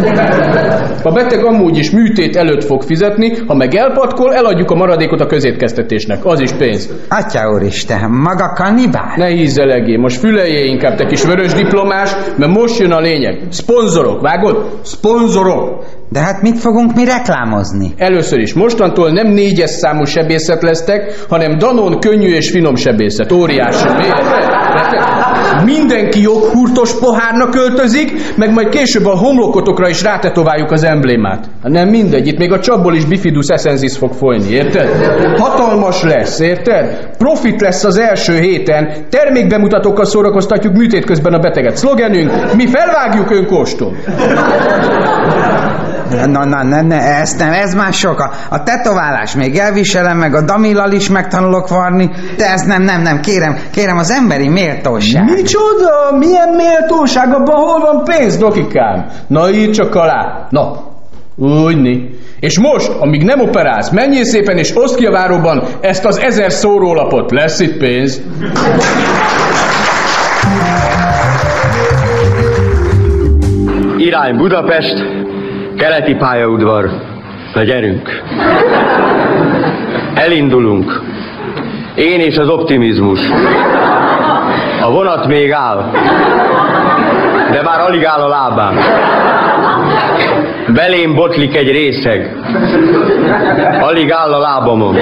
A 1.03 1.13
beteg 1.13 1.45
amúgy 1.45 1.79
is 1.79 1.91
műtét 1.91 2.37
előtt 2.37 2.65
fog 2.65 2.83
fizetni, 2.83 3.33
ha 3.47 3.55
meg 3.55 3.75
elpatkol, 3.75 4.35
eladjuk 4.35 4.71
a 4.71 4.75
maradékot 4.75 5.21
a 5.21 5.27
közétkeztetésnek. 5.27 6.25
Az 6.25 6.41
is 6.41 6.53
pénz. 6.53 6.91
Atya 7.09 7.51
úristen, 7.51 8.11
maga 8.11 8.53
kannibál? 8.53 9.13
Ne 9.17 9.27
hízelegé, 9.27 9.97
most 9.97 10.19
füleljé 10.19 10.67
inkább, 10.67 10.97
te 10.97 11.07
kis 11.07 11.25
vörös 11.25 11.53
diplomás, 11.53 12.11
mert 12.37 12.53
most 12.53 12.79
jön 12.79 12.93
a 12.93 13.01
lényeg. 13.01 13.43
Szponzorok, 13.49 14.21
vágod? 14.21 14.79
Szponzorok! 14.83 15.85
De 16.09 16.21
hát 16.21 16.43
mit 16.43 16.59
fogunk 16.59 16.95
mi 16.95 17.05
reklámozni? 17.05 17.95
Először 17.97 18.39
is, 18.39 18.55
mostantól 18.55 19.11
nem 19.11 19.27
négyes 19.27 19.71
számú 19.71 20.05
sebészet 20.05 20.63
lesztek, 20.63 21.25
hanem 21.29 21.59
Danon 21.59 22.01
könnyű 22.01 22.35
és 22.35 22.51
finom 22.51 22.77
sebészet. 22.77 23.33
Óriási. 23.33 23.89
Miért? 23.97 25.34
Mindenki 25.65 26.21
joghurtos 26.21 26.99
pohárnak 26.99 27.55
öltözik, 27.55 28.37
meg 28.37 28.53
majd 28.53 28.69
később 28.69 29.07
a 29.07 29.17
homlokotokra 29.17 29.89
is 29.89 30.03
rátetováljuk 30.03 30.71
az 30.71 30.85
emblémát. 30.85 31.45
Hát 31.63 31.73
nem 31.73 31.89
mindegy, 31.89 32.27
itt 32.27 32.39
még 32.39 32.53
a 32.53 32.61
csapból 32.61 32.95
is 32.95 33.05
bifidus 33.05 33.49
essensis 33.49 33.97
fog 33.97 34.13
folyni, 34.13 34.51
érted? 34.51 34.89
Hatalmas 35.39 36.03
lesz, 36.03 36.39
érted? 36.39 37.09
Profit 37.19 37.61
lesz 37.61 37.85
az 37.85 37.99
első 37.99 38.39
héten, 38.39 39.07
termékbemutatókkal 39.11 40.05
szórakoztatjuk 40.05 40.75
műtét 40.75 41.05
közben 41.05 41.33
a 41.33 41.39
beteget. 41.39 41.77
Szlogenünk, 41.77 42.55
mi 42.57 42.67
felvágjuk, 42.67 43.31
ön 43.31 43.47
kóstol. 43.47 43.93
Na, 46.27 46.45
na, 46.45 46.63
ne, 46.63 46.81
ne, 46.81 47.01
ezt 47.01 47.39
nem, 47.39 47.53
ez 47.53 47.75
már 47.75 47.93
sok. 47.93 48.21
A, 48.21 48.31
a 48.51 48.63
tetoválás 48.63 49.35
még 49.35 49.57
elviselem, 49.57 50.19
meg 50.19 50.35
a 50.35 50.43
damillal 50.43 50.93
is 50.93 51.09
megtanulok 51.09 51.69
varni, 51.69 52.11
de 52.37 52.51
ez 52.51 52.63
nem, 52.63 52.83
nem, 52.83 53.03
nem, 53.03 53.21
kérem, 53.21 53.57
kérem, 53.73 53.97
az 53.97 54.11
emberi 54.11 54.49
méltóság. 54.49 55.25
Micsoda? 55.55 56.17
Milyen 56.19 56.49
méltóság? 56.49 57.35
Abban 57.35 57.57
hol 57.57 57.81
van 57.81 58.05
pénz, 58.05 58.37
dokikám? 58.37 59.07
Na 59.27 59.51
így 59.51 59.73
csak 59.73 59.95
alá. 59.95 60.47
Na, 60.51 60.73
úgyni. 61.37 62.11
És 62.41 62.59
most, 62.59 62.93
amíg 63.01 63.23
nem 63.23 63.41
operálsz, 63.41 63.91
menjél 63.91 64.25
szépen 64.25 64.57
és 64.59 64.77
oszd 64.77 64.97
ki 64.97 65.07
a 65.07 65.11
váróban 65.11 65.63
ezt 65.81 66.05
az 66.05 66.19
ezer 66.19 66.53
szórólapot. 66.53 67.31
Lesz 67.31 67.61
itt 67.61 67.77
pénz. 67.77 68.23
Irány 73.97 74.37
Budapest, 74.37 75.05
keleti 75.77 76.15
pályaudvar. 76.15 76.91
Na 77.55 77.63
gyerünk! 77.63 78.09
Elindulunk. 80.15 81.03
Én 81.95 82.21
és 82.21 82.37
az 82.37 82.49
optimizmus. 82.49 83.21
A 84.85 84.91
vonat 84.91 85.27
még 85.27 85.53
áll, 85.53 85.91
de 87.51 87.63
már 87.63 87.81
alig 87.81 88.05
áll 88.05 88.21
a 88.21 88.29
lábán. 88.29 88.79
Belém 90.69 91.15
botlik 91.15 91.57
egy 91.57 91.71
részeg. 91.71 92.37
Alig 93.81 94.11
áll 94.11 94.33
a 94.33 94.39
lábamon. 94.39 94.97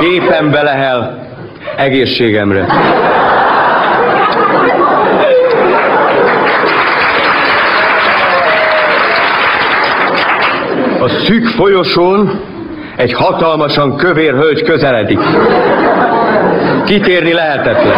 Képen 0.00 0.50
belehel 0.50 1.26
egészségemre. 1.76 2.66
A 11.00 11.08
szűk 11.08 11.46
folyosón 11.46 12.40
egy 12.96 13.12
hatalmasan 13.12 13.96
kövér 13.96 14.32
hölgy 14.32 14.62
közeledik. 14.62 15.20
Kitérni 16.84 17.32
lehetetlen. 17.32 17.96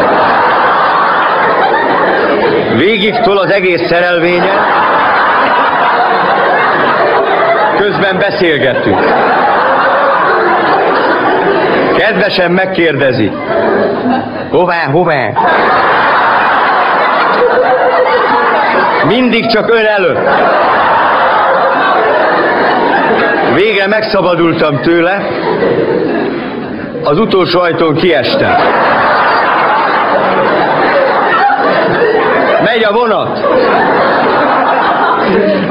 Végig 2.77 3.21
tol 3.21 3.39
az 3.39 3.51
egész 3.51 3.87
szerelvénye, 3.87 4.53
közben 7.77 8.19
beszélgettünk. 8.19 9.01
Kedvesen 11.97 12.51
megkérdezi. 12.51 13.33
Hová, 14.51 14.85
hová? 14.91 15.33
Mindig 19.07 19.47
csak 19.47 19.71
ön 19.71 19.87
előtt. 19.87 20.29
Végre 23.59 23.87
megszabadultam 23.87 24.81
tőle, 24.81 25.27
az 27.03 27.19
utolsó 27.19 27.61
ajtón 27.61 27.95
kiestem. 27.95 28.55
Megy 32.65 32.85
a 32.85 32.93
vonat. 32.93 33.47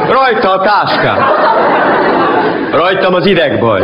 Rajta 0.09 0.51
a 0.51 0.61
táskám. 0.61 1.31
Rajtam 2.71 3.13
az 3.13 3.25
idegbaj. 3.25 3.81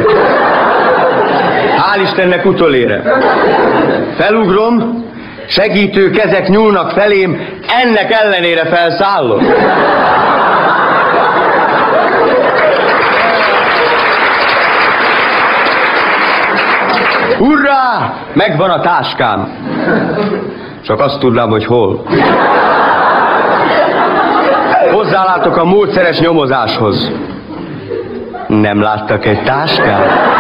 Hál' 1.77 2.01
Istennek 2.01 2.45
utolére. 2.45 3.01
Felugrom, 4.17 5.05
segítő 5.47 6.09
kezek 6.09 6.47
nyúlnak 6.47 6.91
felém, 6.91 7.47
ennek 7.83 8.11
ellenére 8.11 8.65
felszállok. 8.65 9.41
Hurrá! 17.37 18.13
Megvan 18.33 18.69
a 18.69 18.79
táskám. 18.79 19.47
Csak 20.81 20.99
azt 20.99 21.19
tudnám, 21.19 21.49
hogy 21.49 21.65
hol. 21.65 22.05
Hozzálátok 24.91 25.57
a 25.57 25.63
módszeres 25.63 26.19
nyomozáshoz. 26.19 27.11
Nem 28.47 28.81
láttak 28.81 29.25
egy 29.25 29.43
táskát? 29.43 30.31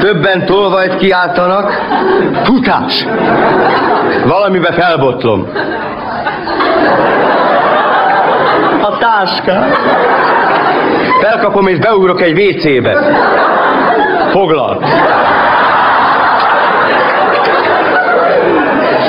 Többen 0.00 0.46
tolvajt 0.46 0.96
kiáltanak. 0.96 1.72
Futás! 2.42 3.06
Valamibe 4.26 4.72
felbotlom. 4.72 5.46
A 8.88 8.98
táskát. 8.98 9.78
Felkapom 11.20 11.66
és 11.66 11.78
beugrok 11.78 12.20
egy 12.20 12.40
WC-be. 12.40 12.92
Foglal. 14.30 14.82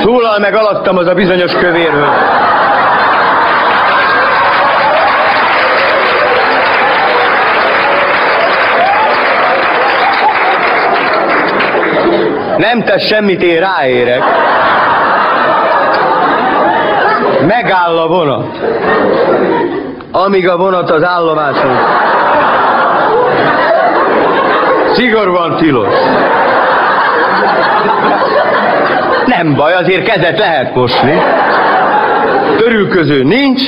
Szólal 0.02 0.38
meg 0.38 0.54
alattam 0.54 0.96
az 0.96 1.06
a 1.06 1.14
bizonyos 1.14 1.52
kövérről. 1.52 2.08
Nem 12.56 12.82
tesz 12.84 13.06
semmit, 13.06 13.42
én 13.42 13.60
ráérek. 13.60 14.22
Megáll 17.46 17.98
a 17.98 18.06
vonat. 18.06 18.58
Amíg 20.12 20.48
a 20.48 20.56
vonat 20.56 20.90
az 20.90 21.02
állomáson. 21.02 21.76
Szigorúan 24.92 25.56
tilos. 25.56 25.94
Nem 29.26 29.54
baj, 29.54 29.72
azért 29.74 30.04
kezet 30.04 30.38
lehet 30.38 30.74
mosni. 30.74 31.22
Törülköző 32.56 33.22
nincs, 33.22 33.62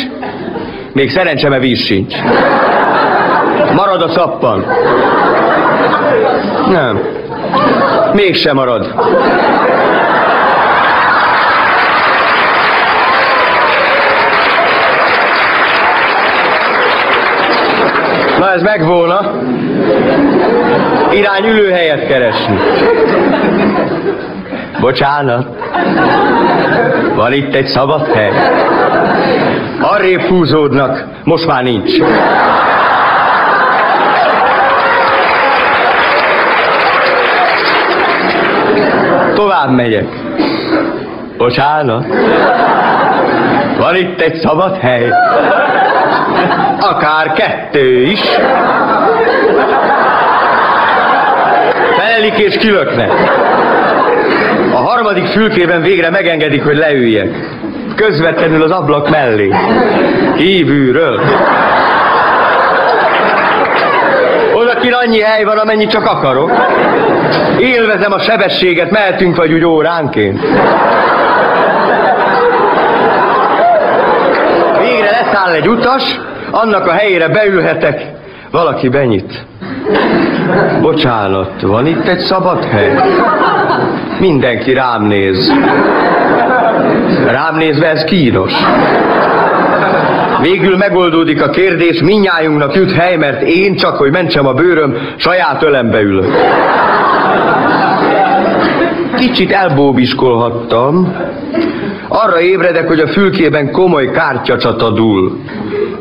még 0.92 1.10
szerencseme 1.10 1.58
víz 1.58 1.80
sincs. 1.80 2.14
Marad 3.74 4.02
a 4.02 4.08
szappan. 4.08 4.66
Nem. 6.68 7.00
Mégsem 8.12 8.54
marad. 8.54 8.94
Na 18.42 18.52
ez 18.52 18.62
meg 18.62 18.86
volna. 18.86 19.32
Irány 21.12 21.44
ülőhelyet 21.44 22.06
keresni. 22.06 22.58
Bocsánat. 24.80 25.46
Van 27.14 27.32
itt 27.32 27.54
egy 27.54 27.66
szabad 27.66 28.06
hely. 28.06 28.32
Arrébb 29.80 30.20
húzódnak, 30.20 31.04
most 31.24 31.46
már 31.46 31.62
nincs. 31.62 31.98
Tovább 39.34 39.70
megyek. 39.70 40.06
Bocsánat. 41.36 42.06
Van 43.78 43.96
itt 43.96 44.20
egy 44.20 44.34
szabad 44.34 44.76
hely. 44.76 45.10
Akár 46.80 47.32
kettő 47.32 48.02
is. 48.02 48.20
Felelik 51.96 52.38
és 52.38 52.56
kilöknek. 52.56 53.10
A 54.72 54.76
harmadik 54.76 55.26
fülkében 55.26 55.82
végre 55.82 56.10
megengedik, 56.10 56.64
hogy 56.64 56.76
leüljek. 56.76 57.28
Közvetlenül 57.96 58.62
az 58.62 58.70
ablak 58.70 59.10
mellé. 59.10 59.54
Kívülről. 60.36 61.20
Odakin 64.54 64.92
annyi 64.92 65.20
hely 65.20 65.44
van, 65.44 65.58
amennyi 65.58 65.86
csak 65.86 66.06
akarok. 66.06 66.50
Élvezem 67.58 68.12
a 68.12 68.18
sebességet, 68.18 68.90
mehetünk 68.90 69.36
vagy 69.36 69.52
úgy 69.52 69.64
óránként. 69.64 70.40
Leszáll 75.32 75.52
egy 75.52 75.68
utas, 75.68 76.20
annak 76.50 76.86
a 76.86 76.90
helyére 76.92 77.28
beülhetek, 77.28 78.10
valaki 78.50 78.88
benyit. 78.88 79.44
Bocsánat, 80.80 81.60
van 81.60 81.86
itt 81.86 82.06
egy 82.06 82.18
szabad 82.18 82.64
hely? 82.64 82.94
Mindenki 84.20 84.72
rám 84.72 85.02
néz. 85.02 85.52
Rám 87.26 87.56
nézve 87.56 87.88
ez 87.88 88.04
kínos. 88.04 88.52
Végül 90.40 90.76
megoldódik 90.76 91.42
a 91.42 91.50
kérdés, 91.50 92.02
minnyájunknak 92.02 92.74
jut 92.74 92.92
hely, 92.92 93.16
mert 93.16 93.42
én 93.42 93.76
csak, 93.76 93.96
hogy 93.96 94.10
mentsem 94.10 94.46
a 94.46 94.52
bőröm, 94.52 94.96
saját 95.16 95.62
ölembe 95.62 96.00
ülök. 96.00 96.34
Kicsit 99.16 99.52
elbóbiskolhattam. 99.52 101.16
Arra 102.14 102.40
ébredek, 102.40 102.86
hogy 102.86 103.00
a 103.00 103.08
fülkében 103.08 103.70
komoly 103.70 104.10
kártyacsata 104.10 104.90
dúl. 104.90 105.38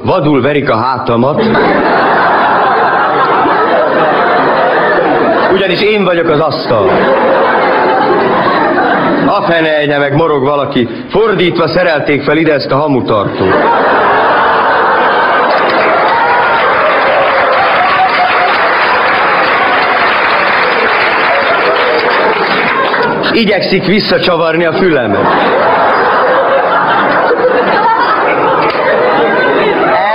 Vadul 0.04 0.42
verik 0.42 0.70
a 0.70 0.76
hátamat. 0.76 1.44
Ugyanis 5.54 5.82
én 5.82 6.04
vagyok 6.04 6.30
az 6.30 6.40
asztal. 6.40 6.90
A 9.26 9.42
fenelje 9.42 9.98
meg 9.98 10.16
morog 10.16 10.44
valaki, 10.44 10.88
fordítva 11.10 11.68
szerelték 11.68 12.24
fel 12.24 12.38
ide 12.38 12.54
ezt 12.54 12.72
a 12.72 12.76
hamutartót. 12.76 13.56
Igyekszik 23.32 23.86
visszacsavarni 23.86 24.66
a 24.66 24.74
fülemet. 24.74 25.60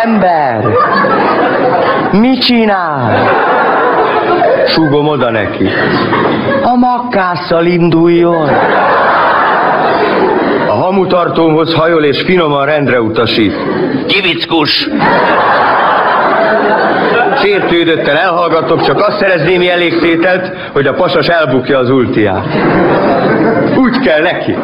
Ember! 0.05 0.65
Mit 2.37 2.45
csinál? 2.45 3.31
Súgom 4.67 5.09
oda 5.09 5.31
neki. 5.31 5.69
A 6.63 6.77
makkásszal 6.77 7.67
induljon. 7.67 8.49
A 10.69 10.73
hamutartómhoz 10.73 11.75
hajol 11.75 12.05
és 12.05 12.23
finoman 12.23 12.67
rendre 12.67 13.01
utasít. 13.01 13.55
Kivickus! 14.07 14.89
Sértődötten 17.43 18.17
elhallgatok, 18.17 18.83
csak 18.83 18.99
azt 18.99 19.19
szerezném 19.19 19.61
elégtételt, 19.71 20.53
hogy 20.73 20.87
a 20.87 20.95
pasas 20.95 21.27
elbukja 21.29 21.79
az 21.79 21.91
ultiát. 21.91 22.47
Úgy 23.77 23.99
kell 23.99 24.21
neki. 24.21 24.57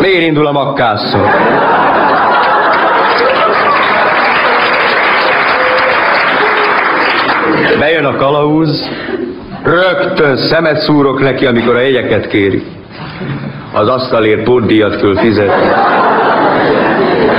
Miért 0.00 0.22
indul 0.22 0.46
a 0.46 0.52
makkásszal? 0.52 1.30
Bejön 7.84 8.04
a 8.04 8.16
kalauz, 8.16 8.88
rögtön 9.64 10.36
szemet 10.36 10.80
szúrok 10.80 11.20
neki, 11.20 11.46
amikor 11.46 11.76
a 11.76 11.80
jegyeket 11.80 12.26
kéri. 12.26 12.62
Az 13.72 13.88
asztalért 13.88 14.42
pótdíjat 14.42 14.96
kell 14.96 15.16
fizetni. 15.16 15.68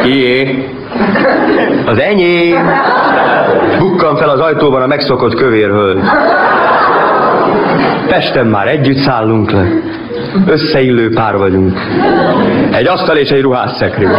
Kié? 0.04 0.68
Az 1.86 2.00
enyém. 2.00 2.70
Bukkan 3.80 4.16
fel 4.16 4.30
az 4.30 4.40
ajtóban 4.40 4.82
a 4.82 4.88
megszokott 4.88 5.36
kövér 5.36 5.70
hölgy. 5.70 6.00
Pesten 8.08 8.46
már 8.46 8.68
együtt 8.68 8.98
szállunk 8.98 9.52
le. 9.52 9.68
Összeillő 10.46 11.10
pár 11.14 11.38
vagyunk. 11.38 11.80
Egy 12.72 12.88
asztal 12.88 13.18
és 13.18 13.30
egy 13.30 13.42
ruhásszekrény. 13.42 14.10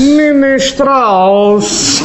Nini 0.00 0.58
Strauss. 0.58 2.00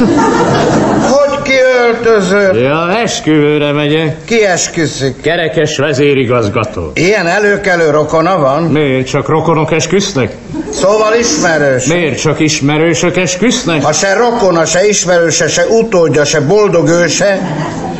Hogy 1.10 1.42
kiöltözött? 1.42 2.60
Ja, 2.60 2.98
esküvőre 3.02 3.72
megyek. 3.72 4.24
Ki 4.24 4.44
esküszik? 4.44 5.20
Kerekes 5.20 5.78
vezérigazgató. 5.78 6.90
Ilyen 6.94 7.26
előkelő 7.26 7.90
rokona 7.90 8.38
van? 8.38 8.62
Miért 8.62 9.06
csak 9.08 9.28
rokonok 9.28 9.72
esküsznek? 9.72 10.32
Szóval 10.70 11.14
ismerős. 11.14 11.86
Miért 11.86 12.20
csak 12.20 12.40
ismerősök 12.40 13.16
esküsznek? 13.16 13.82
Ha 13.82 13.92
se 13.92 14.14
rokona, 14.14 14.64
se 14.64 14.88
ismerőse, 14.88 15.48
se 15.48 15.66
utódja, 15.66 16.24
se 16.24 16.40
boldog 16.40 16.88
őse, 16.88 17.40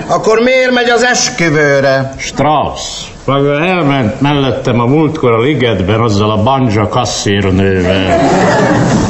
akkor 0.06 0.38
miért 0.38 0.70
megy 0.70 0.88
az 0.88 1.02
esküvőre? 1.02 2.14
Strauss. 2.16 2.80
Maga 3.24 3.60
elment 3.64 4.20
mellettem 4.20 4.80
a 4.80 4.84
múltkor 4.84 5.32
a 5.32 5.40
ligetben 5.40 6.00
azzal 6.00 6.30
a 6.30 6.42
banja 6.42 6.88
kasszírnővel. 6.88 8.30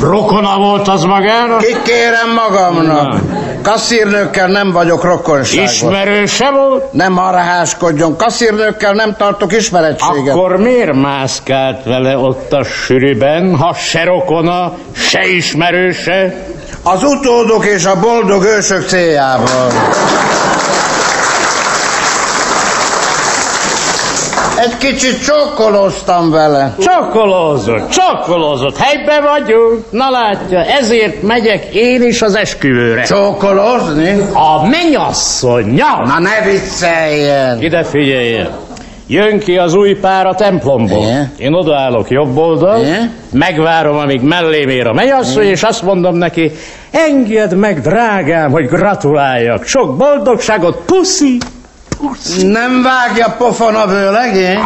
Rokona 0.01 0.59
volt 0.59 0.89
az 0.89 1.03
magának? 1.05 1.59
Kikérem 1.59 2.35
magamnak. 2.35 3.21
Kasszírnőkkel 3.63 4.49
nem 4.49 4.73
vagyok 4.73 5.05
rokonságban. 5.05 5.65
Ismerőse 5.65 6.51
volt? 6.51 6.93
Nem 6.93 7.19
arra 7.19 7.39
háskodjon. 7.39 8.17
Kasszírnőkkel 8.17 8.93
nem 8.93 9.15
tartok 9.19 9.53
ismerettséget. 9.53 10.35
Akkor 10.35 10.57
miért 10.57 10.93
mászkált 10.93 11.85
vele 11.85 12.19
ott 12.19 12.53
a 12.53 12.65
sűrűben, 12.65 13.57
ha 13.57 13.75
se 13.75 14.05
rokona, 14.05 14.73
se 14.93 15.27
ismerőse? 15.27 16.35
Az 16.83 17.03
utódok 17.03 17.67
és 17.67 17.85
a 17.85 18.01
boldog 18.01 18.45
ősök 18.45 18.89
céljával. 18.89 19.71
Egy 24.59 24.77
kicsit 24.79 25.25
csokkoloztam 25.25 26.31
vele. 26.31 26.75
Csokkolózott, 26.79 27.89
csokkolózott, 27.89 28.77
helyben 28.77 29.23
vagyunk. 29.23 29.85
Na 29.91 30.11
látja, 30.11 30.65
ezért 30.65 31.23
megyek 31.23 31.75
én 31.75 32.03
is 32.03 32.23
az 32.23 32.35
esküvőre. 32.35 33.03
Csokolozni? 33.03 34.19
A 34.33 34.67
mennyasszonya. 34.67 36.03
Na 36.05 36.19
ne 36.19 36.51
vicceljen. 36.51 37.63
Ide 37.63 37.85
figyeljen. 37.85 38.51
Jön 39.09 39.39
ki 39.39 39.57
az 39.57 39.75
új 39.75 39.95
pár 39.95 40.27
a 40.27 40.35
templomból. 40.35 41.03
Igen. 41.03 41.33
Én 41.39 41.53
odaállok 41.53 42.11
jobb 42.11 42.37
oldal, 42.37 42.81
Igen. 42.81 43.13
megvárom, 43.33 43.97
amíg 43.97 44.21
mellém 44.21 44.69
ér 44.69 44.87
a 44.87 44.93
mennyasszony, 44.93 45.47
és 45.47 45.63
azt 45.63 45.83
mondom 45.83 46.17
neki, 46.17 46.51
engedd 46.91 47.55
meg, 47.55 47.81
drágám, 47.81 48.51
hogy 48.51 48.67
gratuláljak. 48.67 49.65
Sok 49.65 49.97
boldogságot, 49.97 50.83
puszi, 50.87 51.39
puszi. 51.99 52.47
Nem 52.47 52.83
vágja 52.83 53.35
pofon 53.39 53.75
a 53.75 53.87
vőlegény? 53.87 54.59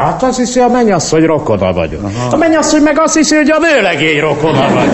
Hát 0.00 0.22
azt 0.22 0.38
hiszi 0.38 0.60
a 0.60 0.68
mennyasszony 0.68 1.24
rokona 1.26 1.72
vagyok. 1.72 2.00
A 2.30 2.36
mennyasszony 2.36 2.82
meg 2.82 3.00
azt 3.00 3.14
hiszi, 3.14 3.36
hogy 3.36 3.50
a 3.50 3.58
vőlegény 3.60 4.20
rokona 4.20 4.68
vagy. 4.74 4.88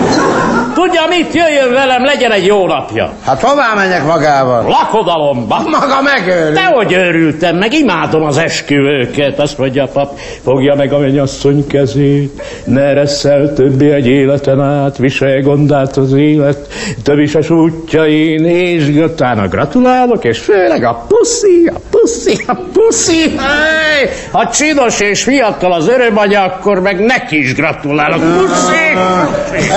Tudja 0.75 1.01
mit? 1.09 1.33
Jöjjön 1.33 1.73
velem, 1.73 2.03
legyen 2.03 2.31
egy 2.31 2.45
jó 2.45 2.67
napja. 2.67 3.13
Hát 3.25 3.41
hová 3.41 3.73
menjek 3.75 4.05
magával? 4.05 4.63
Lakodalomba. 4.63 5.61
Maga 5.69 6.01
megöl. 6.01 6.51
Dehogy 6.51 6.93
őrültem, 6.93 7.55
meg 7.57 7.73
imádom 7.73 8.23
az 8.23 8.37
esküvőket. 8.37 9.39
Azt 9.39 9.57
mondja 9.57 9.83
a 9.83 9.87
pap, 9.87 10.17
fogja 10.43 10.75
meg 10.75 10.93
a 10.93 10.97
mennyasszony 10.97 11.67
kezét, 11.67 12.41
ne 12.65 12.81
eresszel 12.81 13.53
többé 13.53 13.91
egy 13.91 14.07
életen 14.07 14.61
át, 14.61 14.97
viselj 14.97 15.41
gondát 15.41 15.97
az 15.97 16.13
élet, 16.13 16.67
tövises 17.03 17.49
útjain, 17.49 18.45
és 18.45 18.87
utána 18.87 19.47
gratulálok, 19.47 20.23
és 20.23 20.39
főleg 20.39 20.83
a 20.83 21.05
puszi, 21.07 21.71
a 21.73 21.94
puszi, 22.05 22.43
a 22.47 22.55
puszi. 22.73 23.35
Hey! 23.37 24.09
Ha 24.31 24.49
csinos 24.49 24.99
és 24.99 25.23
fiatal 25.23 25.71
az 25.71 25.87
örömanya, 25.87 26.41
akkor 26.43 26.81
meg 26.81 26.99
neki 26.99 27.39
is 27.39 27.53
gratulálok. 27.53 28.19
Puszi! 28.19 28.97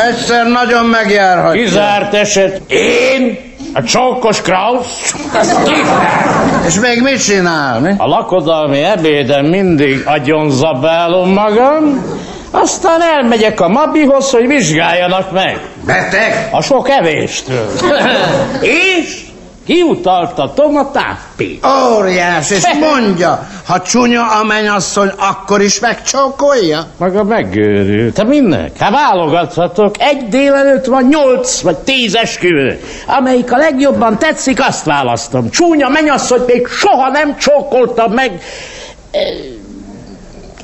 Egyszer 0.09 0.47
nagyon 0.47 0.85
megjárhatja. 0.85 1.63
Kizárt 1.63 2.15
eset. 2.15 2.61
Én? 2.73 3.39
A 3.73 3.83
csókos 3.83 4.43
Kraus? 4.43 5.15
És 6.67 6.81
még 6.81 7.03
mit 7.03 7.25
csinál, 7.25 7.81
mi? 7.81 7.95
A 7.97 8.07
lakodalmi 8.07 8.83
ebéden 8.83 9.45
mindig 9.45 10.03
agyonzabálom 10.05 11.33
magam, 11.33 12.05
aztán 12.51 13.01
elmegyek 13.03 13.61
a 13.61 13.69
Mabihoz, 13.69 14.31
hogy 14.31 14.47
vizsgáljanak 14.47 15.33
meg. 15.33 15.61
Beteg? 15.87 16.49
A 16.51 16.63
sok 16.63 16.89
evéstől. 16.89 17.69
És 18.99 19.28
kiutaltatom 19.69 20.77
a 20.77 20.91
táppét. 20.91 21.67
Óriás, 21.99 22.51
és 22.51 22.63
mondja, 22.81 23.49
ha 23.67 23.81
csúnya 23.83 24.23
a 24.41 24.45
mennyasszony, 24.45 25.11
akkor 25.17 25.61
is 25.61 25.81
megcsókolja? 25.81 26.87
Maga 26.97 27.25
megőrült. 27.25 28.15
Te 28.15 28.25
minek? 28.25 28.79
Hát 28.79 28.91
válogathatok. 28.91 29.95
Egy 29.99 30.29
délelőtt 30.29 30.85
van 30.85 31.05
nyolc 31.11 31.61
vagy 31.61 31.77
tíz 31.77 32.15
esküvő. 32.15 32.81
Amelyik 33.07 33.53
a 33.53 33.57
legjobban 33.57 34.19
tetszik, 34.19 34.61
azt 34.67 34.85
választom. 34.85 35.51
Csúnya 35.51 35.89
mennyasszony 35.89 36.43
még 36.47 36.67
soha 36.67 37.09
nem 37.09 37.37
csókoltam 37.37 38.13
meg. 38.13 38.41
Eh, 39.11 39.21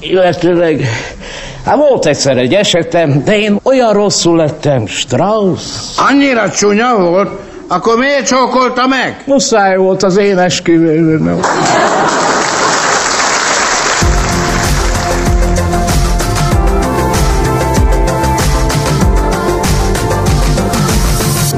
Illetőleg, 0.00 0.88
hát 1.64 1.76
volt 1.76 2.06
egyszer 2.06 2.36
egy 2.36 2.54
esetem, 2.54 3.22
de 3.24 3.38
én 3.38 3.58
olyan 3.62 3.92
rosszul 3.92 4.36
lettem, 4.36 4.86
Strauss. 4.86 5.62
Annyira 6.10 6.50
csúnya 6.50 6.96
volt, 6.98 7.43
akkor 7.68 7.98
miért 7.98 8.26
csókolta 8.26 8.86
meg? 8.86 9.22
Muszáj 9.26 9.76
volt 9.76 10.02
az 10.02 10.16
én 10.16 10.38
esküvőm. 10.38 11.38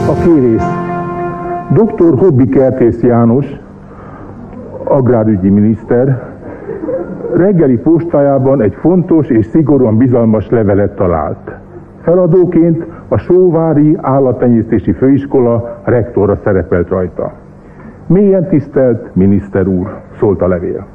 A 0.09 0.15
kérész. 0.25 0.63
Dr. 1.73 2.19
Hobbi 2.19 2.49
Kertész 2.49 3.01
János, 3.01 3.47
agrárügyi 4.85 5.49
miniszter, 5.49 6.35
reggeli 7.35 7.77
postájában 7.77 8.63
egy 8.63 8.75
fontos 8.81 9.29
és 9.29 9.47
szigorúan 9.47 9.97
bizalmas 9.97 10.49
levelet 10.49 10.91
talált. 10.91 11.66
Feladóként 12.07 12.87
a 13.09 13.17
Sóvári 13.17 13.97
Állattenyésztési 14.01 14.93
Főiskola 14.93 15.79
rektora 15.85 16.37
szerepelt 16.37 16.89
rajta. 16.89 17.33
Mélyen 18.07 18.49
tisztelt 18.49 19.15
miniszter 19.15 19.67
úr, 19.67 20.01
szólt 20.19 20.43
a 20.43 20.49
levél. 20.49 20.87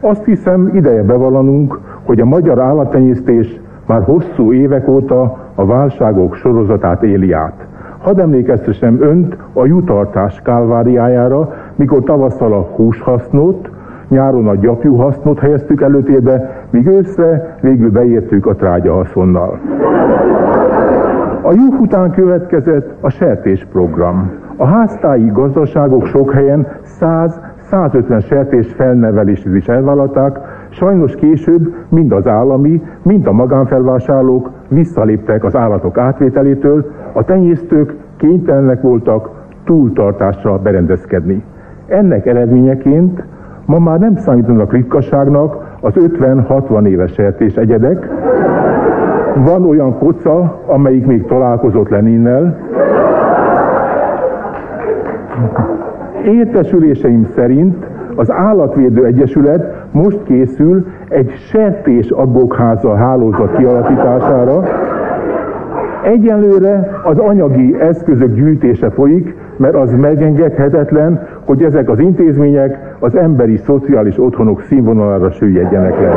Azt 0.00 0.24
hiszem, 0.24 0.70
ideje 0.74 1.02
bevallanunk, 1.02 1.80
hogy 2.02 2.20
a 2.20 2.24
magyar 2.24 2.60
állattenyésztés 2.60 3.60
már 3.86 4.02
hosszú 4.02 4.52
évek 4.52 4.88
óta 4.88 5.38
a 5.54 5.66
válságok 5.66 6.34
sorozatát 6.34 7.02
éli 7.02 7.32
át. 7.32 7.66
Hadd 7.98 8.20
emlékeztessem 8.20 9.02
önt 9.02 9.36
a 9.52 9.66
jutartás 9.66 10.40
kálváriájára, 10.42 11.54
mikor 11.76 12.02
tavasszal 12.02 12.52
a 12.52 12.68
húshasznot, 12.74 13.70
nyáron 14.10 14.48
a 14.48 14.54
gyapjúhasznot 14.54 15.38
helyeztük 15.38 15.80
előtérbe, 15.80 16.64
míg 16.70 16.86
őszre 16.86 17.56
végül 17.60 17.90
beértük 17.90 18.46
a 18.46 18.54
trágyahaszonnal. 18.54 19.58
A 21.42 21.52
juh 21.52 21.80
után 21.80 22.10
következett 22.10 22.94
a 23.00 23.10
sertésprogram. 23.10 24.30
A 24.56 24.66
háztáji 24.66 25.30
gazdaságok 25.32 26.06
sok 26.06 26.32
helyen 26.32 26.66
100-150 27.00 28.26
sertés 28.26 28.72
felnevelését 28.72 29.54
is 29.54 29.68
elvállalták, 29.68 30.38
sajnos 30.68 31.14
később 31.14 31.74
mind 31.88 32.12
az 32.12 32.26
állami, 32.26 32.82
mind 33.02 33.26
a 33.26 33.32
magánfelvásárlók 33.32 34.50
visszaléptek 34.68 35.44
az 35.44 35.56
állatok 35.56 35.98
átvételétől, 35.98 36.90
a 37.12 37.24
tenyésztők 37.24 37.94
kénytelenek 38.16 38.80
voltak 38.82 39.30
túltartásra 39.64 40.58
berendezkedni. 40.58 41.44
Ennek 41.86 42.26
eredményeként 42.26 43.24
ma 43.70 43.78
már 43.78 43.98
nem 43.98 44.16
számítanak 44.16 44.72
ritkaságnak 44.72 45.76
az 45.80 45.94
50-60 45.96 46.86
éves 46.86 47.12
sertés 47.12 47.54
egyedek. 47.54 48.08
Van 49.34 49.64
olyan 49.64 49.98
koca, 49.98 50.60
amelyik 50.66 51.06
még 51.06 51.26
találkozott 51.26 51.88
Leninnel. 51.88 52.58
Értesüléseim 56.24 57.24
szerint 57.24 57.86
az 58.16 58.30
Állatvédő 58.30 59.04
Egyesület 59.04 59.84
most 59.92 60.22
készül 60.22 60.86
egy 61.08 61.30
sertés 61.30 62.10
abbókháza 62.10 62.96
hálózat 62.96 63.56
kialakítására. 63.56 64.62
Egyenlőre 66.02 67.00
az 67.04 67.18
anyagi 67.18 67.76
eszközök 67.80 68.34
gyűjtése 68.34 68.90
folyik, 68.90 69.36
mert 69.60 69.74
az 69.74 69.94
megengedhetetlen, 69.94 71.26
hogy 71.44 71.62
ezek 71.62 71.88
az 71.88 71.98
intézmények 71.98 72.96
az 72.98 73.16
emberi 73.16 73.56
szociális 73.56 74.18
otthonok 74.18 74.60
színvonalára 74.62 75.30
süllyedjenek 75.30 76.00
le. 76.00 76.10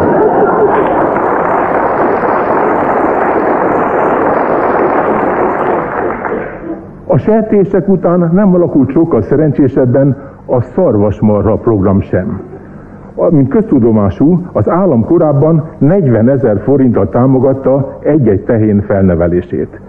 A 7.08 7.18
sertések 7.18 7.88
után 7.88 8.32
nem 8.34 8.54
alakult 8.54 8.90
sokkal 8.90 9.22
szerencsésebben 9.22 10.18
a 10.46 10.62
szarvasmarha 10.62 11.56
program 11.56 12.02
sem. 12.02 12.42
Mint 13.30 13.50
köztudomású, 13.50 14.42
az 14.52 14.70
állam 14.70 15.06
korábban 15.06 15.70
40 15.78 16.30
ezer 16.30 16.60
forinttal 16.60 17.10
támogatta 17.10 17.98
egy-egy 18.04 18.44
tehén 18.44 18.82
felnevelését. 18.82 19.80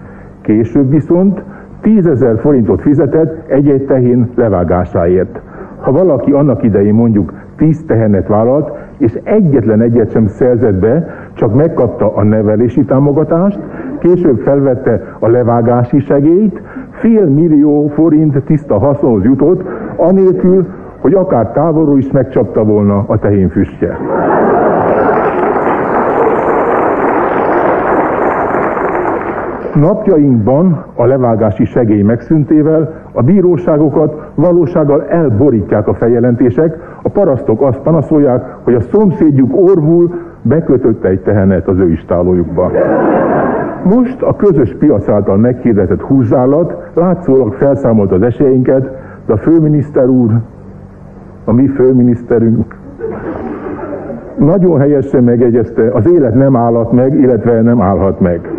Később 0.41 0.89
viszont 0.89 1.43
10 1.85 2.05
ezer 2.05 2.39
forintot 2.39 2.81
fizetett 2.81 3.49
egy-egy 3.49 3.85
tehén 3.85 4.29
levágásáért. 4.35 5.39
Ha 5.79 5.91
valaki 5.91 6.31
annak 6.31 6.63
idején 6.63 6.93
mondjuk 6.93 7.33
10 7.57 7.85
tehenet 7.85 8.27
vállalt, 8.27 8.71
és 8.97 9.19
egyetlen 9.23 9.81
egyet 9.81 10.11
sem 10.11 10.27
szerzett 10.27 10.75
be, 10.75 11.07
csak 11.33 11.55
megkapta 11.55 12.15
a 12.15 12.23
nevelési 12.23 12.85
támogatást, 12.85 13.59
később 13.99 14.39
felvette 14.39 15.01
a 15.19 15.27
levágási 15.27 15.99
segélyt, 15.99 16.61
fél 16.91 17.25
millió 17.25 17.87
forint 17.87 18.43
tiszta 18.43 18.77
haszonhoz 18.77 19.23
jutott, 19.23 19.63
anélkül, 19.95 20.65
hogy 20.99 21.13
akár 21.13 21.51
távolról 21.51 21.97
is 21.97 22.11
megcsapta 22.11 22.63
volna 22.63 23.03
a 23.07 23.19
tehén 23.19 23.49
füstje. 23.49 23.97
Napjainkban 29.75 30.85
a 30.95 31.05
levágási 31.05 31.65
segély 31.65 32.01
megszüntével 32.01 32.93
a 33.11 33.21
bíróságokat 33.21 34.31
valósággal 34.35 35.05
elborítják 35.05 35.87
a 35.87 35.93
feljelentések, 35.93 36.77
a 37.01 37.09
parasztok 37.09 37.61
azt 37.61 37.79
panaszolják, 37.79 38.55
hogy 38.63 38.73
a 38.73 38.81
szomszédjuk 38.81 39.55
orvul 39.55 40.13
bekötötte 40.41 41.07
egy 41.07 41.19
tehenet 41.19 41.67
az 41.67 41.77
ő 41.77 41.91
istálójukba. 41.91 42.71
Most 43.83 44.21
a 44.21 44.35
közös 44.35 44.75
piac 44.75 45.09
által 45.09 45.37
meghirdetett 45.37 46.01
húzzálat 46.01 46.91
látszólag 46.93 47.53
felszámolt 47.53 48.11
az 48.11 48.21
esélyeinket, 48.21 48.89
de 49.25 49.33
a 49.33 49.37
főminiszter 49.37 50.07
úr, 50.07 50.31
a 51.45 51.51
mi 51.51 51.67
főminiszterünk 51.67 52.75
nagyon 54.37 54.79
helyesen 54.79 55.23
megjegyezte, 55.23 55.89
az 55.93 56.11
élet 56.11 56.33
nem 56.33 56.55
állhat 56.55 56.91
meg, 56.91 57.19
illetve 57.19 57.61
nem 57.61 57.81
állhat 57.81 58.19
meg. 58.19 58.49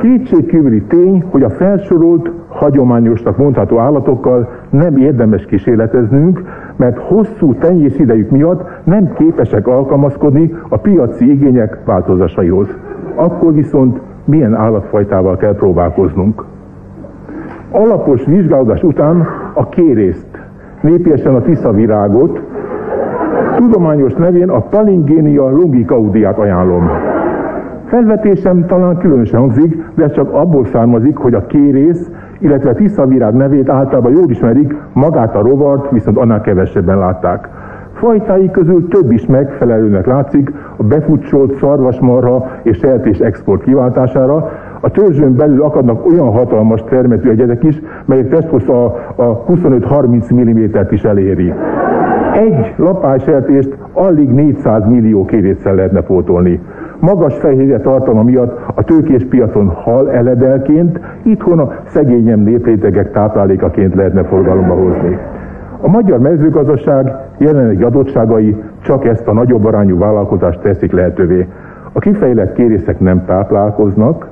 Kétségkívüli 0.00 0.82
tény, 0.82 1.24
hogy 1.30 1.42
a 1.42 1.50
felsorolt, 1.50 2.30
hagyományosnak 2.48 3.36
mondható 3.36 3.78
állatokkal 3.78 4.48
nem 4.70 4.96
érdemes 4.96 5.44
kísérleteznünk, 5.44 6.42
mert 6.76 6.98
hosszú 6.98 7.54
idejük 7.98 8.30
miatt 8.30 8.68
nem 8.84 9.12
képesek 9.12 9.66
alkalmazkodni 9.66 10.54
a 10.68 10.76
piaci 10.76 11.30
igények 11.30 11.78
változásaihoz. 11.84 12.68
Akkor 13.14 13.54
viszont 13.54 14.00
milyen 14.24 14.54
állatfajtával 14.54 15.36
kell 15.36 15.54
próbálkoznunk. 15.54 16.44
Alapos 17.70 18.24
vizsgálódás 18.24 18.82
után 18.82 19.26
a 19.54 19.68
kérészt, 19.68 20.38
népiesen 20.80 21.34
a 21.34 21.42
tiszavirágot, 21.42 22.40
tudományos 23.56 24.14
nevén 24.14 24.48
a 24.48 24.60
Palingénia 24.60 25.50
longicaudiát 25.50 26.38
ajánlom. 26.38 27.09
Felvetésem 27.90 28.66
talán 28.66 28.96
különösen 28.96 29.40
hangzik, 29.40 29.82
de 29.94 30.04
ez 30.04 30.12
csak 30.12 30.32
abból 30.32 30.64
származik, 30.64 31.16
hogy 31.16 31.34
a 31.34 31.46
kérész, 31.46 32.10
illetve 32.38 32.74
tiszavirág 32.74 33.34
nevét 33.34 33.68
általában 33.68 34.12
jól 34.12 34.30
ismerik, 34.30 34.76
magát 34.92 35.34
a 35.34 35.42
rovart 35.42 35.90
viszont 35.90 36.16
annál 36.16 36.40
kevesebben 36.40 36.98
látták. 36.98 37.48
Fajtái 37.92 38.50
közül 38.50 38.88
több 38.88 39.12
is 39.12 39.26
megfelelőnek 39.26 40.06
látszik 40.06 40.52
a 40.76 40.82
befutcsolt 40.82 41.54
szarvasmarha 41.54 42.48
és 42.62 42.78
sertés 42.78 43.18
export 43.18 43.62
kiváltására. 43.62 44.50
A 44.80 44.90
törzsön 44.90 45.36
belül 45.36 45.62
akadnak 45.62 46.06
olyan 46.06 46.30
hatalmas 46.30 46.84
termetű 46.84 47.30
egyedek 47.30 47.62
is, 47.62 47.80
melyek 48.04 48.28
testhossza 48.28 48.84
a, 48.84 48.94
a 49.16 49.44
25-30 49.44 50.34
mm-t 50.34 50.92
is 50.92 51.02
eléri. 51.02 51.52
Egy 52.32 52.74
lapálysertést 52.76 53.76
alig 53.92 54.28
400 54.28 54.86
millió 54.86 55.24
kérésszel 55.24 55.74
lehetne 55.74 56.00
pótolni. 56.00 56.60
Magas 57.00 57.38
fehérje 57.38 57.80
tartalma 57.80 58.22
miatt 58.22 58.58
a 58.74 58.82
tőkés 58.82 59.24
piacon 59.24 59.68
hal 59.68 60.10
eledelként, 60.10 61.00
itthon 61.22 61.58
a 61.58 61.72
szegényem 61.86 62.40
néprétegek 62.40 63.12
táplálékaként 63.12 63.94
lehetne 63.94 64.24
forgalomba 64.24 64.74
hozni. 64.74 65.18
A 65.80 65.88
magyar 65.88 66.18
mezőgazdaság 66.18 67.12
jelenlegi 67.38 67.82
adottságai 67.82 68.62
csak 68.82 69.04
ezt 69.04 69.28
a 69.28 69.32
nagyobb 69.32 69.64
arányú 69.64 69.98
vállalkozást 69.98 70.60
teszik 70.60 70.92
lehetővé. 70.92 71.48
A 71.92 71.98
kifejlett 71.98 72.52
kérészek 72.52 73.00
nem 73.00 73.24
táplálkoznak, 73.24 74.28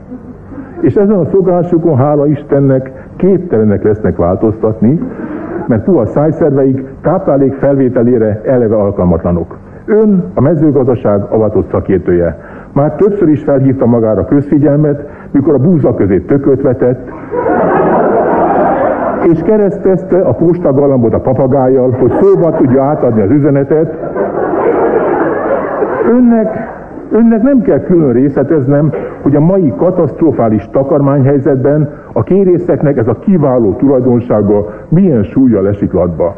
és 0.81 0.95
ezen 0.95 1.19
a 1.19 1.25
szokásukon, 1.25 1.97
hála 1.97 2.27
Istennek, 2.27 2.93
képtelenek 3.17 3.83
lesznek 3.83 4.17
változtatni, 4.17 5.01
mert 5.67 5.85
puha 5.85 6.07
szájszerveik 6.07 6.85
táplálék 7.01 7.55
felvételére 7.55 8.41
eleve 8.45 8.77
alkalmatlanok. 8.77 9.57
Ön 9.85 10.25
a 10.35 10.41
mezőgazdaság 10.41 11.23
avatott 11.29 11.71
szakértője. 11.71 12.39
Már 12.79 12.95
többször 12.95 13.29
is 13.29 13.43
felhívta 13.43 13.87
magára 13.87 14.25
közfigyelmet, 14.25 15.09
mikor 15.31 15.55
a 15.55 15.59
búza 15.59 15.95
közé 15.95 16.19
tököt 16.19 16.63
vetett, 16.63 17.09
és 19.33 19.43
keresztezte 19.43 20.21
a 20.21 20.33
postagalambot 20.33 21.15
a 21.15 21.21
papagájjal, 21.21 21.91
hogy 21.91 22.13
szóba 22.21 22.57
tudja 22.57 22.83
átadni 22.83 23.21
az 23.21 23.31
üzenetet. 23.31 23.97
Önnek, 26.11 26.69
önnek 27.11 27.43
nem 27.43 27.63
kell 27.63 27.81
külön 27.81 28.13
részleteznem, 28.13 28.93
hogy 29.23 29.37
a 29.37 29.41
mai 29.41 29.73
katasztrofális 29.77 30.69
takarmányhelyzetben 30.73 31.89
a 32.13 32.23
kérészeknek 32.23 32.97
ez 32.97 33.09
a 33.09 33.19
kiváló 33.19 33.73
tulajdonsága 33.73 34.67
milyen 34.89 35.23
súlya 35.23 35.61
lesik 35.61 35.93
latba. 35.93 36.37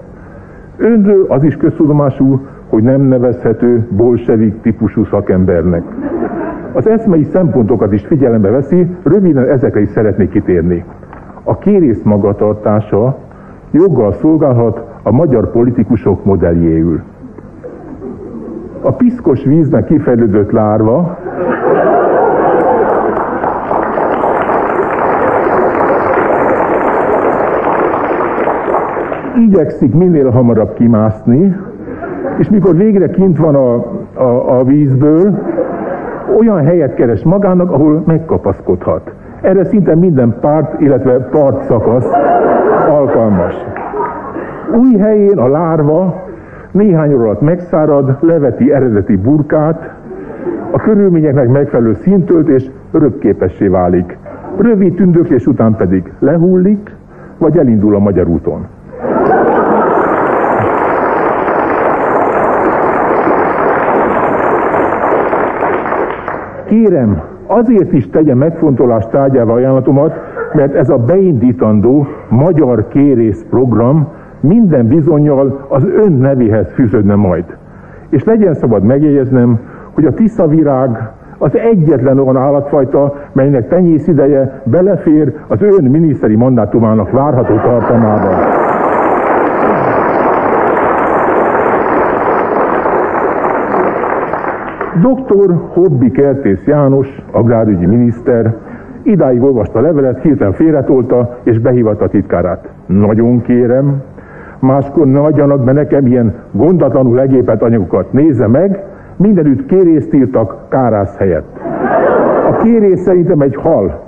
Önről 0.76 1.26
az 1.28 1.42
is 1.44 1.56
köztudomású, 1.56 2.40
hogy 2.70 2.82
nem 2.82 3.00
nevezhető 3.00 3.86
bolsevik 3.90 4.60
típusú 4.60 5.04
szakembernek. 5.04 5.82
Az 6.72 6.88
eszmei 6.88 7.22
szempontokat 7.22 7.92
is 7.92 8.06
figyelembe 8.06 8.50
veszi, 8.50 8.86
röviden 9.02 9.48
ezekre 9.48 9.80
is 9.80 9.88
szeretnék 9.88 10.30
kitérni. 10.30 10.84
A 11.42 11.58
kérész 11.58 12.02
magatartása 12.02 13.18
joggal 13.70 14.12
szolgálhat 14.12 14.84
a 15.02 15.12
magyar 15.12 15.50
politikusok 15.50 16.24
modelljéül. 16.24 17.00
A 18.82 18.92
piszkos 18.92 19.44
vízben 19.44 19.84
kifejlődött 19.84 20.50
lárva 20.50 21.18
igyekszik 29.36 29.94
minél 29.94 30.30
hamarabb 30.30 30.74
kimászni, 30.74 31.56
és 32.40 32.50
mikor 32.50 32.76
végre 32.76 33.10
kint 33.10 33.38
van 33.38 33.54
a, 33.54 33.74
a, 34.14 34.58
a 34.58 34.64
vízből, 34.64 35.38
olyan 36.38 36.64
helyet 36.64 36.94
keres 36.94 37.22
magának, 37.22 37.70
ahol 37.70 38.02
megkapaszkodhat. 38.06 39.12
Erre 39.40 39.64
szinte 39.64 39.94
minden 39.94 40.36
párt, 40.40 40.80
illetve 40.80 41.18
part 41.18 41.62
szakasz 41.62 42.10
alkalmas. 42.88 43.54
Új 44.78 44.96
helyén 44.98 45.38
a 45.38 45.48
lárva 45.48 46.22
néhány 46.70 47.12
óra 47.12 47.22
alatt 47.22 47.40
megszárad, 47.40 48.16
leveti 48.20 48.72
eredeti 48.72 49.16
burkát, 49.16 49.94
a 50.70 50.78
körülményeknek 50.78 51.48
megfelelő 51.48 51.94
szintölt 51.94 52.48
és 52.48 52.70
örökképessé 52.90 53.66
válik. 53.66 54.18
Rövid 54.58 54.94
tündöklés 54.94 55.46
után 55.46 55.76
pedig 55.76 56.12
lehullik, 56.18 56.96
vagy 57.38 57.58
elindul 57.58 57.94
a 57.94 57.98
magyar 57.98 58.28
úton. 58.28 58.66
Kérem, 66.70 67.22
azért 67.46 67.92
is 67.92 68.10
tegye 68.10 68.34
megfontolás 68.34 69.06
tárgyába 69.06 69.52
ajánlatomat, 69.52 70.12
mert 70.52 70.74
ez 70.74 70.90
a 70.90 70.98
beindítandó 70.98 72.06
magyar 72.28 72.88
kérész 72.88 73.44
program 73.50 74.08
minden 74.40 74.86
bizonyal 74.86 75.66
az 75.68 75.84
ön 75.84 76.12
nevéhez 76.12 76.72
fűződne 76.72 77.14
majd. 77.14 77.44
És 78.08 78.24
legyen 78.24 78.54
szabad 78.54 78.82
megjegyeznem, 78.82 79.60
hogy 79.92 80.04
a 80.04 80.14
tiszavirág 80.14 81.12
az 81.38 81.56
egyetlen 81.56 82.18
olyan 82.18 82.36
állatfajta, 82.36 83.14
melynek 83.32 83.68
tenyész 83.68 84.06
ideje 84.06 84.62
belefér 84.64 85.32
az 85.46 85.62
ön 85.62 85.84
miniszteri 85.84 86.36
mandátumának 86.36 87.10
várható 87.10 87.54
tartalmába. 87.54 88.28
Dr. 94.98 95.54
Hobbi 95.72 96.10
Kertész 96.10 96.64
János, 96.66 97.22
agrárügyi 97.32 97.86
miniszter, 97.86 98.54
idáig 99.02 99.42
olvasta 99.42 99.78
a 99.78 99.82
levelet, 99.82 100.22
hirtelen 100.22 100.52
félretolta 100.52 101.38
és 101.42 101.58
behívatta 101.58 102.04
a 102.04 102.08
titkárát. 102.08 102.68
Nagyon 102.86 103.42
kérem, 103.42 104.02
máskor 104.58 105.06
ne 105.06 105.20
adjanak 105.20 105.64
be 105.64 105.72
nekem 105.72 106.06
ilyen 106.06 106.34
gondatlanul 106.52 107.14
legépet 107.14 107.62
anyagokat. 107.62 108.12
Nézze 108.12 108.46
meg, 108.46 108.84
mindenütt 109.16 109.66
kérészt 109.66 110.14
írtak 110.14 110.56
kárász 110.68 111.16
helyett. 111.16 111.60
A 112.50 112.56
kérés 112.62 112.98
szerintem 112.98 113.40
egy 113.40 113.56
hal. 113.56 114.00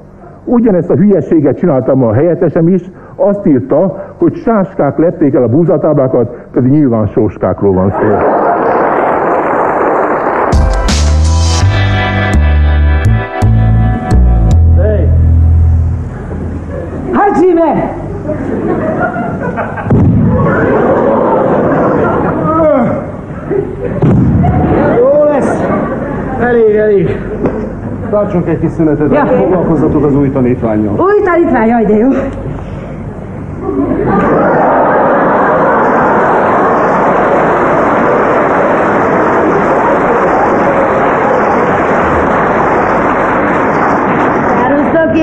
Ugyanezt 0.45 0.91
a 0.91 0.97
hülyeséget 0.97 1.57
csináltam 1.57 2.05
a 2.05 2.13
helyettesem 2.13 2.69
is, 2.69 2.91
azt 3.17 3.47
írta, 3.47 3.97
hogy 4.19 4.35
sáskák 4.35 4.99
lették 4.99 5.35
el 5.35 5.43
a 5.43 5.49
búzatáblákat, 5.49 6.47
pedig 6.53 6.71
nyilván 6.71 7.07
sóskákról 7.07 7.73
van 7.73 7.91
szó. 7.91 8.07
Hajime! 17.63 17.95
Jó 24.99 25.25
lesz. 25.25 25.63
Elég, 26.41 26.75
elég. 26.77 27.21
Tartsunk 28.11 28.49
egy 28.49 28.59
kis 28.61 28.71
szünetet, 28.71 29.13
Ja. 29.13 29.27
foglalkozzatok 29.27 30.05
az 30.05 30.15
új 30.17 30.31
tanítványjal. 30.31 30.95
Új 30.99 31.23
tanítvány, 31.25 31.69
jaj, 31.69 31.85
de 31.85 31.97
jó. 31.97 32.09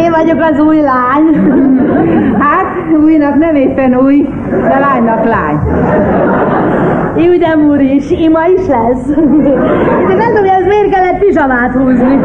Én 0.04 0.12
vagyok 0.12 0.42
az 0.52 0.60
új 0.60 0.82
lány. 0.82 1.28
Hát, 2.40 2.98
újnak 3.04 3.36
nem 3.36 3.56
éppen 3.56 3.96
új, 3.96 4.30
de 4.50 4.80
lánynak 4.80 5.26
lány. 5.26 5.60
Judem 7.16 7.62
úr 7.70 7.80
is, 7.80 8.12
ima 8.12 8.40
is 8.58 8.68
lesz. 8.68 9.06
De 10.08 10.14
nem 10.16 10.28
tudom, 10.28 10.50
hogy 10.50 10.60
ez 10.60 10.66
miért 10.66 10.90
kellett 10.90 11.20
pizsamát 11.20 11.74
húzni. 11.74 12.20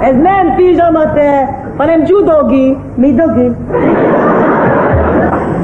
Ez 0.00 0.14
nem 0.16 0.54
pizsama 0.56 1.12
te, 1.12 1.58
hanem 1.76 2.02
judogi. 2.06 2.76
Mi 2.94 3.14
dogi? 3.14 3.50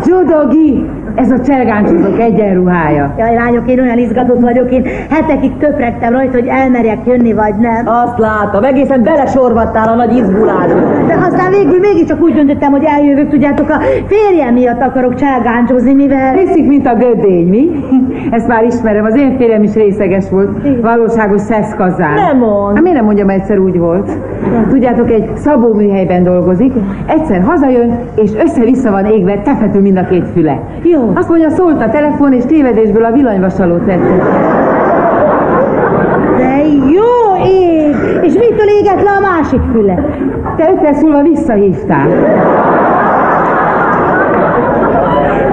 Judogi. 0.04 0.90
Ez 1.14 1.30
a 1.30 1.40
cselgáncsozók 1.40 2.20
egyenruhája. 2.20 3.14
Jaj, 3.18 3.34
lányok, 3.34 3.70
én 3.70 3.80
olyan 3.80 3.98
izgatott 3.98 4.40
vagyok, 4.40 4.72
én 4.72 4.84
hetekig 5.10 5.56
töpregtem 5.56 6.12
rajta, 6.12 6.32
hogy 6.32 6.46
elmerjek 6.46 6.98
jönni, 7.06 7.32
vagy 7.32 7.54
nem. 7.54 7.86
Azt 7.86 8.18
látom, 8.18 8.64
egészen 8.64 9.02
belesorvattál 9.02 9.88
a 9.88 9.94
nagy 9.94 10.16
izgulásba. 10.16 10.80
De 11.06 11.14
aztán 11.14 11.50
végül 11.50 11.78
mégiscsak 11.78 12.22
úgy 12.22 12.34
döntöttem, 12.34 12.70
hogy 12.70 12.84
eljövök, 12.84 13.28
tudjátok, 13.28 13.68
a 13.68 13.80
férjem 14.06 14.54
miatt 14.54 14.80
akarok 14.80 15.14
cselgáncsozni, 15.14 15.92
mivel... 15.92 16.34
Hiszik, 16.34 16.66
mint 16.66 16.86
a 16.86 16.94
gödény, 16.94 17.48
mi? 17.48 17.70
Ezt 18.30 18.48
már 18.48 18.64
ismerem, 18.64 19.04
az 19.04 19.16
én 19.16 19.36
férjem 19.36 19.62
is 19.62 19.74
részeges 19.74 20.30
volt. 20.30 20.48
Valóságos 20.82 21.40
szeszkazán. 21.40 22.14
Nem 22.14 22.38
mond. 22.38 22.74
Hát 22.74 22.82
miért 22.82 22.96
nem 22.96 23.06
mondjam, 23.06 23.28
egyszer 23.28 23.58
úgy 23.58 23.78
volt? 23.78 24.10
Tudjátok, 24.68 25.10
egy 25.10 25.30
szabó 25.36 25.74
műhelyben 25.74 26.24
dolgozik, 26.24 26.72
egyszer 27.06 27.42
hazajön, 27.42 27.98
és 28.14 28.30
össze-vissza 28.44 28.90
van 28.90 29.04
égve, 29.06 29.38
tefetül 29.38 29.80
mind 29.80 29.96
a 29.96 30.06
két 30.06 30.24
füle. 30.34 30.60
Jó. 30.96 31.12
Azt 31.14 31.28
mondja, 31.28 31.50
szólt 31.50 31.82
a 31.82 31.90
telefon, 31.90 32.32
és 32.32 32.44
tévedésből 32.44 33.04
a 33.04 33.12
villanyvasalót 33.12 33.82
tette. 33.86 34.16
De 36.36 36.64
jó 36.92 37.44
ég! 37.44 37.96
És 38.22 38.32
mitől 38.32 38.68
égett 38.80 39.02
le 39.02 39.10
a 39.10 39.20
másik 39.20 39.60
füle? 39.72 39.94
Te 40.56 40.70
öt 40.70 40.80
perc 40.80 41.02
múlva 41.02 41.22
visszahívtál. 41.22 42.08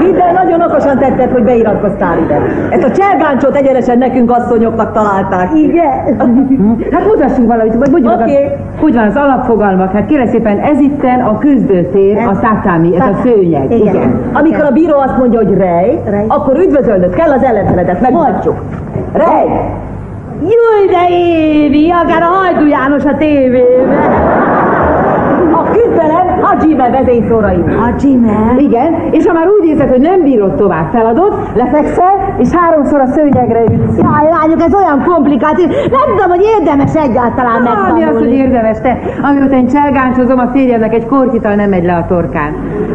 Hidd 0.06 0.20
el, 0.20 0.34
nagyon 0.34 0.62
okosan 0.62 0.98
tetted, 0.98 1.32
hogy 1.32 1.44
beiratkoztál 1.44 2.18
ide. 2.18 2.42
Ezt 2.70 2.84
a 2.84 2.92
csergáncsot 2.92 3.56
egyenesen 3.56 3.98
nekünk 3.98 4.32
asszonyoknak 4.32 4.92
találták. 4.94 5.50
Igen. 5.56 5.92
Hát 6.92 7.06
mutassunk 7.06 7.48
valamit, 7.48 7.76
vagy 7.76 7.92
mondjuk 7.92 8.14
okay. 8.14 8.50
hogy 8.80 8.94
van 8.94 9.08
az 9.08 9.16
alapfogalmak. 9.16 9.92
Hát 9.92 10.06
kérlek 10.06 10.30
szépen, 10.30 10.60
ez 10.60 10.80
itten 10.80 11.20
a 11.20 11.38
küzdőtér, 11.38 12.18
a 12.18 12.40
tatami, 12.40 12.96
ez 12.96 13.02
a 13.02 13.20
szőnyeg. 13.24 13.72
Igen. 13.72 14.22
Amikor 14.34 14.64
a 14.64 14.72
bíró 14.72 14.98
azt 14.98 15.18
mondja, 15.18 15.40
hogy 15.40 15.58
rej, 15.58 16.02
Rej. 16.06 16.26
akkor 16.28 16.58
üdvözölnöd 16.58 17.14
kell 17.14 17.32
az 17.32 17.44
ellenfeledet, 17.44 18.02
megmutatjuk. 18.02 18.62
Rej! 19.14 19.72
Júj, 20.42 20.88
de 20.90 21.08
Évi, 21.10 21.92
akár 21.92 22.22
a 22.22 22.26
Hajdú 22.26 22.68
János 22.68 23.04
a 23.06 23.18
tévében. 23.18 24.43
A 26.04 26.06
küzdelem 26.06 26.42
Hajime 26.42 26.90
vezényszórai. 26.90 27.64
Hajime? 27.80 28.56
Igen, 28.58 28.94
és 29.12 29.26
ha 29.26 29.34
már 29.34 29.48
úgy 29.60 29.68
érzed, 29.68 29.90
hogy 29.90 30.00
nem 30.00 30.22
bírod 30.22 30.56
tovább, 30.56 30.92
feladod, 30.92 31.34
lefekszel, 31.56 32.36
és 32.38 32.50
háromszor 32.52 33.00
a 33.00 33.06
szőnyegre 33.06 33.62
ütsz. 33.62 33.98
Jaj, 33.98 34.30
lányok, 34.32 34.62
ez 34.62 34.74
olyan 34.74 35.04
komplikált, 35.04 35.58
nem 35.68 36.16
tudom, 36.16 36.30
hogy 36.30 36.46
érdemes 36.60 36.96
egyáltalán 36.96 37.62
Mi 37.62 37.68
az, 37.68 37.76
hogy 37.76 38.04
megtanulni. 38.04 38.36
érdemes 38.36 38.82
te? 38.82 39.00
Amióta 39.22 39.56
én 39.56 39.68
cselgáncsozom, 39.68 40.40
a 40.40 40.48
férjemnek 40.48 40.94
egy 40.94 41.06
kortital 41.06 41.56
nem 41.56 41.70
megy 41.70 41.84
le 41.86 41.96
a 41.96 42.06
torkán. 42.08 42.54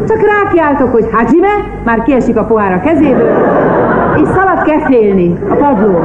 Csak 0.09 0.19
rákiáltok, 0.21 0.93
hogy 0.93 1.07
Hajime, 1.13 1.55
már 1.85 2.03
kiesik 2.03 2.37
a 2.37 2.45
pohár 2.45 2.73
a 2.73 2.81
kezéből, 2.81 3.37
és 4.23 4.29
szalad 4.29 4.63
kefélni 4.63 5.39
a 5.51 5.55
padló. 5.55 5.99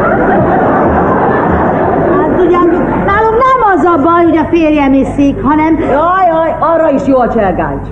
Hát 2.18 2.30
tudjátok, 2.38 2.82
nálunk 3.06 3.38
nem 3.48 3.60
az 3.76 3.84
a 3.86 4.02
baj, 4.04 4.24
hogy 4.24 4.38
a 4.38 4.48
férjem 4.50 4.94
iszik, 4.94 5.42
hanem... 5.44 5.78
Jaj, 5.80 6.33
jaj, 6.60 6.74
arra 6.74 6.90
is 6.90 7.08
jó 7.08 7.20
a 7.20 7.30
cselgáncs. 7.30 7.88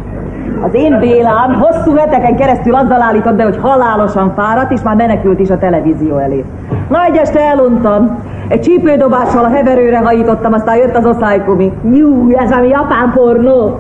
Az 0.61 0.73
én 0.73 0.99
Bélám 0.99 1.53
hosszú 1.53 1.95
heteken 1.95 2.35
keresztül 2.35 2.75
azzal 2.75 3.01
állított 3.01 3.35
be, 3.35 3.43
hogy 3.43 3.57
halálosan 3.61 4.33
fáradt, 4.35 4.71
és 4.71 4.81
már 4.81 4.95
menekült 4.95 5.39
is 5.39 5.49
a 5.49 5.57
televízió 5.57 6.17
elé. 6.17 6.45
Na, 6.89 6.99
este 7.21 7.39
eluntam. 7.39 8.19
Egy 8.47 8.61
csípődobással 8.61 9.43
a 9.43 9.49
heverőre 9.49 9.97
hajítottam, 9.97 10.53
aztán 10.53 10.75
jött 10.75 10.95
az 10.95 11.05
oszálykumi. 11.05 11.71
Jú, 11.93 12.31
ez 12.37 12.51
ami 12.51 12.67
japán 12.67 13.11
pornó. 13.15 13.77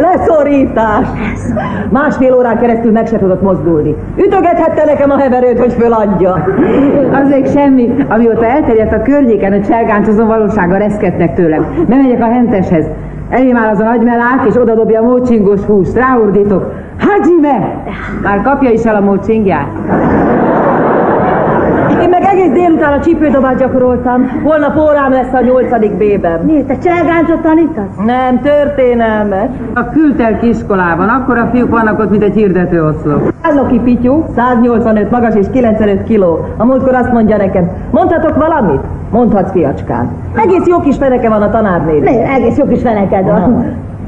Leszorítás! 0.00 1.06
Másfél 1.90 2.34
órán 2.34 2.58
keresztül 2.58 2.92
meg 2.92 3.06
se 3.06 3.18
tudott 3.18 3.42
mozdulni. 3.42 3.94
Ütögethette 4.16 4.84
nekem 4.84 5.10
a 5.10 5.18
heverőt, 5.18 5.58
hogy 5.58 5.72
föladja. 5.72 6.46
Az 7.12 7.28
még 7.28 7.46
semmi. 7.46 7.94
Amióta 8.08 8.46
elterjedt 8.46 8.92
a 8.92 9.02
környéken, 9.02 9.52
hogy 9.52 9.66
cselgáncsozom, 9.66 10.26
valósága 10.26 10.76
reszketnek 10.76 11.34
tőlem. 11.34 11.66
Bemegyek 11.88 12.22
a 12.22 12.32
henteshez. 12.32 12.84
Elém 13.30 13.56
áll 13.56 13.68
az 13.68 13.80
a 13.80 13.84
nagymelák, 13.84 14.46
és 14.48 14.56
oda 14.56 14.74
dobja 14.74 15.00
a 15.00 15.04
mócsingos 15.04 15.60
húst. 15.60 15.94
Ráordítok. 15.94 16.72
Hajime! 16.98 17.82
Már 18.22 18.42
kapja 18.42 18.70
is 18.70 18.84
el 18.84 18.94
a 18.94 19.00
mócsingját. 19.00 19.68
Én 22.04 22.10
meg 22.10 22.22
egész 22.22 22.52
délután 22.52 22.92
a 22.92 23.00
csípődobát 23.00 23.58
gyakoroltam. 23.58 24.40
Holnap 24.42 24.76
órám 24.76 25.12
lesz 25.12 25.32
a 25.32 25.40
nyolcadik 25.40 25.92
B-ben. 25.92 26.40
Miért, 26.40 26.66
te 26.66 26.78
cselgáncot 26.78 27.40
tanítasz? 27.40 27.96
Nem, 28.06 28.40
történelmet. 28.40 29.48
A 29.74 29.88
kültelk 29.88 30.42
iskolában, 30.42 31.08
akkor 31.08 31.38
a 31.38 31.48
fiúk 31.52 31.70
vannak 31.70 31.98
ott, 31.98 32.10
mint 32.10 32.22
egy 32.22 32.34
hirdető 32.34 32.84
oszlop. 32.86 33.32
Állnoki 33.42 33.78
Pityu, 33.78 34.24
185 34.36 35.10
magas 35.10 35.34
és 35.34 35.46
95 35.52 36.02
kiló. 36.02 36.46
A 36.56 36.64
múltkor 36.64 36.94
azt 36.94 37.12
mondja 37.12 37.36
nekem, 37.36 37.70
mondhatok 37.90 38.36
valamit? 38.36 38.80
Mondhatsz, 39.10 39.50
fiacskám. 39.52 40.10
Egész 40.36 40.66
jó 40.66 40.80
kis 40.80 40.96
feneke 40.96 41.28
van 41.28 41.42
a 41.42 41.50
tanárnél. 41.50 42.00
Miért? 42.00 42.28
Egész 42.28 42.56
jó 42.56 42.66
kis 42.66 42.82
feneked 42.82 43.24
van. 43.24 43.64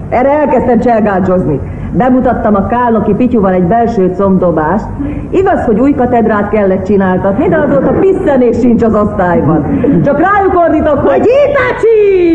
Erre 0.08 0.30
elkezdtem 0.30 0.80
cselgáncsozni. 0.80 1.60
Bemutattam 1.96 2.54
a 2.54 2.66
Kálnoki 2.66 3.14
Pityuval 3.14 3.52
egy 3.52 3.64
belső 3.64 4.12
combdobást. 4.16 4.84
Igaz, 5.30 5.64
hogy 5.64 5.80
új 5.80 5.94
katedrát 5.94 6.48
kellett 6.48 6.84
csináltatni, 6.84 7.48
de 7.48 7.56
azóta 7.56 7.92
pisszenés 8.00 8.58
sincs 8.58 8.82
az 8.82 8.94
osztályban. 8.94 9.80
Csak 10.04 10.20
rájuk 10.20 10.54
ordítok, 10.56 10.98
hogy... 10.98 11.28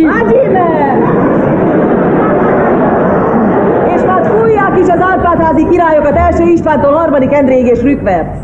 Hajime! 0.10 0.98
És 1.34 1.42
már 1.42 1.51
fújják 4.40 4.80
is 4.80 4.88
az 4.88 5.00
Árpádházi 5.12 5.68
királyokat 5.70 6.16
első 6.16 6.44
Istvántól 6.44 6.92
harmadik 6.92 7.34
Endrég 7.34 7.66
és 7.66 7.82
Rükverc. 7.82 8.38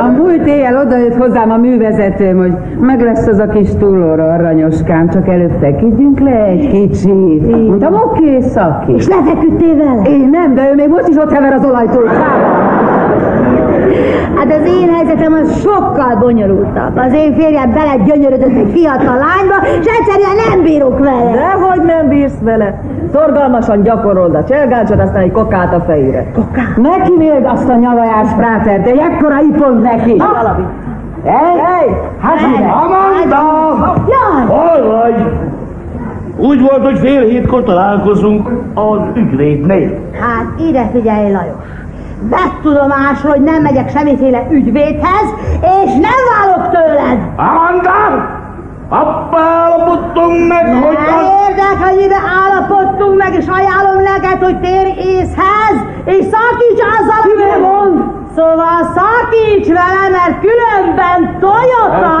A 0.00 0.06
múlt 0.06 0.46
éjjel 0.46 0.76
odajött 0.76 1.16
hozzám 1.16 1.50
a 1.50 1.56
művezetőm, 1.56 2.36
hogy 2.36 2.52
meg 2.80 3.00
lesz 3.00 3.26
az 3.26 3.38
a 3.38 3.46
kis 3.46 3.68
túlóra, 3.78 4.32
aranyoskám, 4.32 5.08
csak 5.08 5.28
előtte 5.28 5.76
kigyünk 5.76 6.20
le 6.20 6.44
egy 6.44 6.70
kicsit. 6.70 7.66
Mondtam, 7.66 7.94
oké, 7.94 8.40
szaki. 8.40 8.92
És 8.92 9.08
lefeküdtél 9.08 9.76
vele? 9.76 10.02
Én 10.02 10.28
nem, 10.30 10.54
de 10.54 10.70
ő 10.70 10.74
még 10.74 10.88
most 10.88 11.08
is 11.08 11.16
ott 11.16 11.32
hever 11.32 11.52
az 11.52 11.64
olajtulcában. 11.64 12.73
Hát 14.34 14.52
az 14.60 14.66
én 14.66 14.88
helyzetem 14.94 15.32
az 15.32 15.60
sokkal 15.60 16.16
bonyolultabb. 16.20 16.96
Az 16.96 17.12
én 17.12 17.34
férjem 17.34 17.72
bele 17.72 17.96
gyönyörödött 18.04 18.56
egy 18.56 18.70
fiatal 18.72 19.16
lányba, 19.16 19.66
és 19.80 19.86
egyszerűen 19.86 20.36
nem 20.50 20.62
bírok 20.62 20.98
vele. 20.98 21.30
Dehogy 21.30 21.82
nem 21.82 22.08
bírsz 22.08 22.38
vele. 22.40 22.80
Szorgalmasan 23.12 23.82
gyakorolod 23.82 24.34
a 24.34 24.44
cselgácsot, 24.44 25.00
aztán 25.00 25.22
egy 25.22 25.32
kokát 25.32 25.74
a 25.74 25.80
fejére. 25.80 26.26
Kokát? 26.34 26.76
Neki 26.76 27.12
még 27.16 27.44
azt 27.44 27.68
a 27.68 27.74
nyavajás 27.74 28.28
práter, 28.36 28.82
de 28.82 28.90
ekkora 28.90 29.40
ipont 29.40 29.82
neki. 29.82 30.16
Valami. 30.16 30.64
Hey, 31.24 31.88
hát 32.20 32.40
Amanda! 32.84 33.94
Jaj! 34.06 34.46
Hol 34.46 34.86
vagy? 34.86 35.14
Úgy 36.36 36.60
volt, 36.60 36.84
hogy 36.84 36.98
fél 36.98 37.22
hétkor 37.22 37.62
találkozunk 37.62 38.50
az 38.74 38.98
ügyvédnél. 39.14 39.90
Hát 40.20 40.60
ide 40.68 40.88
figyelj, 40.92 41.32
Lajos. 41.32 41.54
Vett 42.28 42.60
tudomásról, 42.62 43.32
hogy 43.32 43.42
nem 43.42 43.62
megyek 43.62 43.90
semmiféle 43.90 44.46
ügyvédhez, 44.50 45.26
és 45.60 45.92
nem 45.92 46.20
válok 46.32 46.70
tőled! 46.70 47.18
Amanda! 47.36 48.32
Abba 48.88 49.38
állapodtunk 49.38 50.48
meg, 50.48 50.66
Nem 50.66 50.82
hogy... 50.82 50.96
az- 50.96 51.48
érdekel, 51.48 51.88
hogy 51.88 51.96
mibe 51.96 52.16
állapodtunk 52.44 53.16
meg, 53.18 53.34
és 53.34 53.46
ajánlom 53.46 54.02
neked, 54.02 54.42
hogy 54.42 54.60
térj 54.60 54.90
észhez, 54.98 55.76
és 56.04 56.24
szakíts 56.24 56.82
azzal, 56.98 57.20
amivel 57.22 57.58
mond. 57.58 58.02
Szóval 58.36 58.92
szakíts 58.94 59.66
vele, 59.68 60.08
mert 60.10 60.40
különben 60.40 61.38
Toyota... 61.40 62.12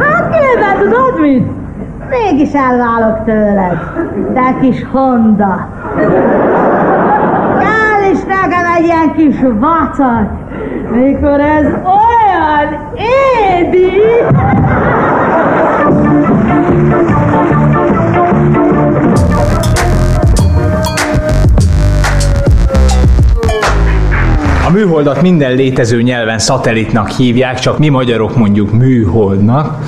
Hát 0.00 0.36
különben 0.36 0.78
tudod 0.78 1.20
mit? 1.20 1.46
Mégis 2.40 2.54
elválok 2.54 3.24
tőled. 3.24 3.78
De 4.32 4.56
kis 4.60 4.84
Honda. 4.92 5.68
Kell 7.58 8.10
is 8.12 8.18
nekem 8.18 8.64
egy 8.76 8.84
ilyen 8.84 9.12
kis 9.16 9.36
vacak, 9.40 10.30
mikor 10.92 11.40
ez 11.40 11.64
olyan 11.64 12.92
édi. 12.94 13.90
A 24.66 24.70
műholdat 24.72 25.22
minden 25.22 25.54
létező 25.54 26.02
nyelven 26.02 26.38
szatellitnak 26.38 27.08
hívják, 27.08 27.58
csak 27.58 27.78
mi 27.78 27.88
magyarok 27.88 28.36
mondjuk 28.36 28.72
műholdnak. 28.72 29.78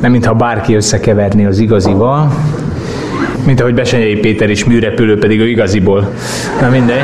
Nem 0.00 0.10
mintha 0.10 0.34
bárki 0.34 0.74
összekeverné 0.74 1.44
az 1.44 1.58
igazival. 1.58 2.32
Mint 3.44 3.60
ahogy 3.60 3.74
Besenyei 3.74 4.16
Péter 4.16 4.50
is 4.50 4.64
műrepülő, 4.64 5.18
pedig 5.18 5.40
ő 5.40 5.48
igaziból. 5.48 6.08
Na 6.60 6.68
mindegy. 6.68 7.02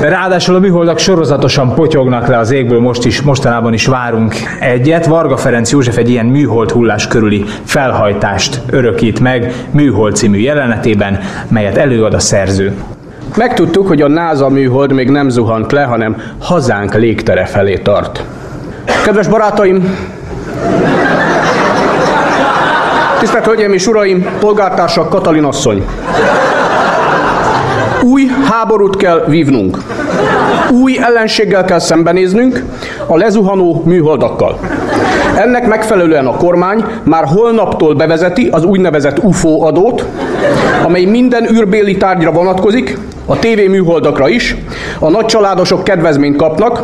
Ráadásul 0.00 0.54
a 0.54 0.58
műholdak 0.58 0.98
sorozatosan 0.98 1.74
potyognak 1.74 2.26
le 2.26 2.38
az 2.38 2.50
égből, 2.50 2.80
most 2.80 3.04
is, 3.04 3.22
mostanában 3.22 3.72
is 3.72 3.86
várunk 3.86 4.34
egyet. 4.60 5.06
Varga 5.06 5.36
Ferenc 5.36 5.70
József 5.70 5.96
egy 5.96 6.10
ilyen 6.10 6.26
műhold 6.26 6.70
hullás 6.70 7.06
körüli 7.06 7.44
felhajtást 7.64 8.60
örökít 8.70 9.20
meg 9.20 9.52
műhold 9.70 10.16
című 10.16 10.38
jelenetében, 10.38 11.20
melyet 11.48 11.76
előad 11.76 12.14
a 12.14 12.18
szerző. 12.18 12.72
Megtudtuk, 13.36 13.86
hogy 13.86 14.02
a 14.02 14.08
NASA 14.08 14.48
műhold 14.48 14.92
még 14.92 15.10
nem 15.10 15.28
zuhant 15.28 15.72
le, 15.72 15.82
hanem 15.82 16.16
hazánk 16.38 16.94
légtere 16.94 17.44
felé 17.44 17.76
tart. 17.76 18.24
Kedves 19.04 19.28
barátaim! 19.28 19.96
Tisztelt 23.20 23.46
Hölgyeim 23.46 23.72
és 23.72 23.86
Uraim, 23.86 24.26
polgártársak 24.38 25.08
Katalin 25.08 25.44
asszony! 25.44 25.84
Új 28.02 28.26
háborút 28.48 28.96
kell 28.96 29.24
vívnunk. 29.28 29.78
Új 30.70 30.98
ellenséggel 31.02 31.64
kell 31.64 31.78
szembenéznünk, 31.78 32.64
a 33.06 33.16
lezuhanó 33.16 33.82
műholdakkal. 33.84 34.58
Ennek 35.36 35.66
megfelelően 35.66 36.26
a 36.26 36.36
kormány 36.36 36.84
már 37.02 37.24
holnaptól 37.24 37.94
bevezeti 37.94 38.48
az 38.48 38.64
úgynevezett 38.64 39.18
UFO 39.18 39.62
adót, 39.62 40.04
amely 40.84 41.04
minden 41.04 41.48
űrbéli 41.52 41.96
tárgyra 41.96 42.32
vonatkozik, 42.32 42.98
a 43.26 43.38
TV 43.38 43.68
műholdakra 43.68 44.28
is. 44.28 44.56
A 44.98 45.10
nagycsaládosok 45.10 45.84
kedvezményt 45.84 46.36
kapnak, 46.36 46.82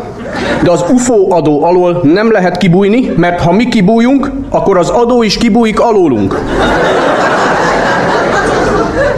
de 0.63 0.71
az 0.71 0.83
UFO 0.91 1.27
adó 1.29 1.63
alól 1.63 1.99
nem 2.03 2.31
lehet 2.31 2.57
kibújni, 2.57 3.13
mert 3.15 3.41
ha 3.41 3.51
mi 3.51 3.67
kibújunk, 3.67 4.31
akkor 4.49 4.77
az 4.77 4.89
adó 4.89 5.23
is 5.23 5.37
kibújik 5.37 5.79
alólunk. 5.79 6.39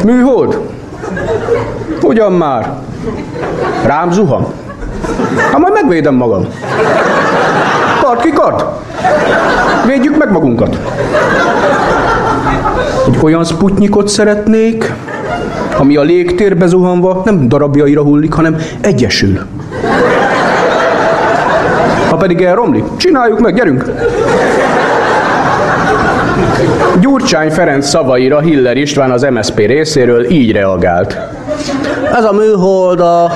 Műhold? 0.05 0.59
Ugyan 2.01 2.31
már. 2.31 2.73
Rám 3.85 4.11
zuhan. 4.11 4.45
Hát 5.51 5.57
majd 5.57 5.73
megvédem 5.73 6.15
magam. 6.15 6.47
Kard 8.01 8.21
ki 8.21 8.29
kard. 8.29 8.65
Védjük 9.85 10.17
meg 10.17 10.31
magunkat. 10.31 10.77
Egy 13.07 13.17
olyan 13.21 13.43
sputnyikot 13.43 14.07
szeretnék, 14.07 14.93
ami 15.79 15.95
a 15.95 16.01
légtérbe 16.01 16.65
zuhanva 16.67 17.21
nem 17.25 17.47
darabjaira 17.47 18.01
hullik, 18.01 18.33
hanem 18.33 18.55
egyesül. 18.81 19.39
Ha 22.09 22.15
pedig 22.15 22.41
elromlik, 22.41 22.83
csináljuk 22.97 23.39
meg, 23.39 23.55
gyerünk! 23.55 23.91
Gyurcsány 26.99 27.49
Ferenc 27.51 27.87
szavaira 27.87 28.39
Hiller 28.39 28.77
István 28.77 29.11
az 29.11 29.27
MSZP 29.31 29.57
részéről 29.57 30.31
így 30.31 30.51
reagált. 30.51 31.17
Ez 32.13 32.23
a 32.23 32.31
műhold 32.31 32.99
a... 32.99 33.31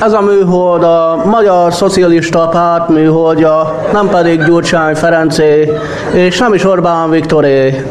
Ez 0.00 0.12
a 0.12 0.20
műhold 0.20 0.82
a 0.82 1.22
Magyar 1.24 1.72
Szocialista 1.72 2.48
Párt 2.48 2.88
műholdja, 2.88 3.74
nem 3.92 4.08
pedig 4.08 4.44
Gyurcsány 4.44 4.94
Ferencé, 4.94 5.72
és 6.12 6.38
nem 6.38 6.54
is 6.54 6.64
Orbán 6.64 7.10
Viktoré. 7.10 7.86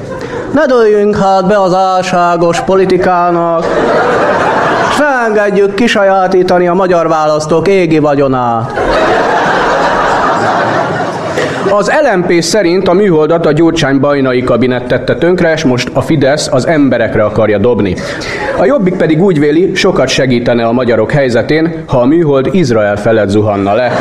Ne 0.54 0.66
dőljünk 0.66 1.18
hát 1.18 1.48
be 1.48 1.62
az 1.62 1.74
álságos 1.74 2.62
politikának, 2.62 3.66
és 4.90 4.98
ne 4.98 5.06
engedjük 5.26 5.74
kisajátítani 5.74 6.68
a 6.68 6.74
magyar 6.74 7.08
választók 7.08 7.68
égi 7.68 8.00
vagyonát. 8.00 8.72
Az 11.70 11.92
LMP 12.12 12.42
szerint 12.42 12.88
a 12.88 12.94
műholdat 12.94 13.46
a 13.46 13.52
Gyurcsány 13.52 14.00
bajnai 14.00 14.44
kabinet 14.44 14.88
tette 14.88 15.16
tönkre, 15.16 15.54
és 15.54 15.64
most 15.64 15.90
a 15.94 16.02
Fidesz 16.02 16.48
az 16.52 16.68
emberekre 16.68 17.24
akarja 17.24 17.58
dobni. 17.58 17.96
A 18.58 18.66
Jobbik 18.66 18.96
pedig 18.96 19.22
úgy 19.22 19.40
véli, 19.40 19.76
sokat 19.76 20.08
segítene 20.08 20.66
a 20.66 20.72
magyarok 20.72 21.12
helyzetén, 21.12 21.84
ha 21.88 21.98
a 22.00 22.06
műhold 22.06 22.50
Izrael 22.52 22.96
felett 22.96 23.30
zuhanna 23.30 23.74
le. 23.74 23.92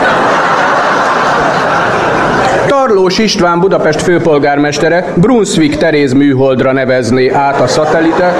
Tarlós 2.67 3.19
István 3.19 3.61
Budapest 3.61 4.03
főpolgármestere 4.03 5.13
Brunswick 5.15 5.77
Teréz 5.77 6.13
műholdra 6.13 6.73
nevezné 6.73 7.29
át 7.29 7.61
a 7.61 7.67
szatelitet, 7.67 8.35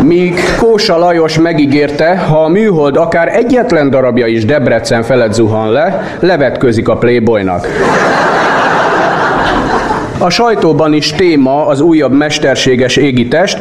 míg 0.00 0.40
Kósa 0.58 0.98
Lajos 0.98 1.38
megígérte, 1.38 2.18
ha 2.18 2.44
a 2.44 2.48
műhold 2.48 2.96
akár 2.96 3.36
egyetlen 3.36 3.90
darabja 3.90 4.26
is 4.26 4.44
Debrecen 4.44 5.02
felett 5.02 5.32
zuhan 5.32 5.70
le, 5.70 6.16
levetközik 6.20 6.88
a 6.88 6.96
Playboynak. 6.96 7.66
A 10.18 10.30
sajtóban 10.30 10.92
is 10.92 11.12
téma 11.12 11.66
az 11.66 11.80
újabb 11.80 12.12
mesterséges 12.12 12.96
égitest. 12.96 13.58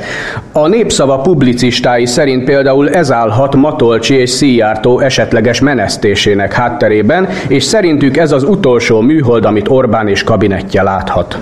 A 0.52 0.68
népszava 0.68 1.18
publicistái 1.18 2.06
szerint 2.06 2.44
például 2.44 2.90
ez 2.90 3.12
állhat 3.12 3.56
Matolcsi 3.56 4.16
és 4.16 4.30
Szijjártó 4.30 5.00
esetleges 5.00 5.60
menesztésének 5.60 6.54
hátterében, 6.54 7.28
és 7.48 7.64
szerintük 7.64 8.18
ez 8.18 8.32
az 8.32 8.44
utolsó 8.44 9.02
műhold, 9.02 9.46
amit 9.46 9.70
Orbán 9.70 10.08
és 10.08 10.24
kabinettje 10.24 10.84
láthat. 10.84 11.38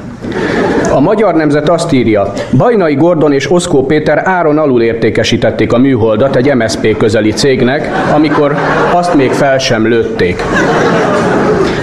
A 0.93 0.99
Magyar 0.99 1.35
Nemzet 1.35 1.69
azt 1.69 1.91
írja, 1.91 2.33
Bajnai 2.57 2.95
Gordon 2.95 3.33
és 3.33 3.51
Oszkó 3.51 3.85
Péter 3.85 4.21
áron 4.23 4.57
alul 4.57 4.81
értékesítették 4.81 5.73
a 5.73 5.77
műholdat 5.77 6.35
egy 6.35 6.55
MSP 6.55 6.97
közeli 6.97 7.31
cégnek, 7.31 7.89
amikor 8.15 8.55
azt 8.93 9.13
még 9.13 9.31
fel 9.31 9.57
sem 9.57 9.87
lőtték. 9.87 10.43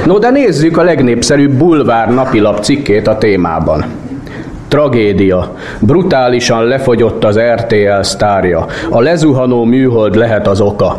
No 0.05 0.19
de 0.19 0.31
nézzük 0.31 0.77
a 0.77 0.83
legnépszerűbb 0.83 1.53
bulvár 1.53 2.15
napilap 2.15 2.65
cikkét 2.65 3.07
a 3.07 3.19
témában. 3.19 3.85
Tragédia. 4.69 5.55
Brutálisan 5.79 6.65
lefogyott 6.65 7.25
az 7.25 7.39
RTL 7.39 8.01
sztárja. 8.01 8.67
A 8.91 9.01
lezuhanó 9.01 9.65
műhold 9.65 10.15
lehet 10.15 10.47
az 10.47 10.61
oka. 10.61 10.99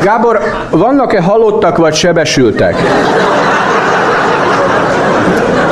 Gábor, 0.03 0.39
vannak-e 0.69 1.21
halottak 1.21 1.77
vagy 1.77 1.93
sebesültek? 1.93 2.75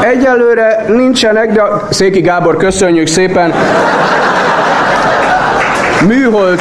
Egyelőre 0.01 0.85
nincsenek, 0.87 1.51
de 1.51 1.61
Széki 1.89 2.21
Gábor, 2.21 2.57
köszönjük 2.57 3.07
szépen. 3.07 3.53
Műhold 6.07 6.59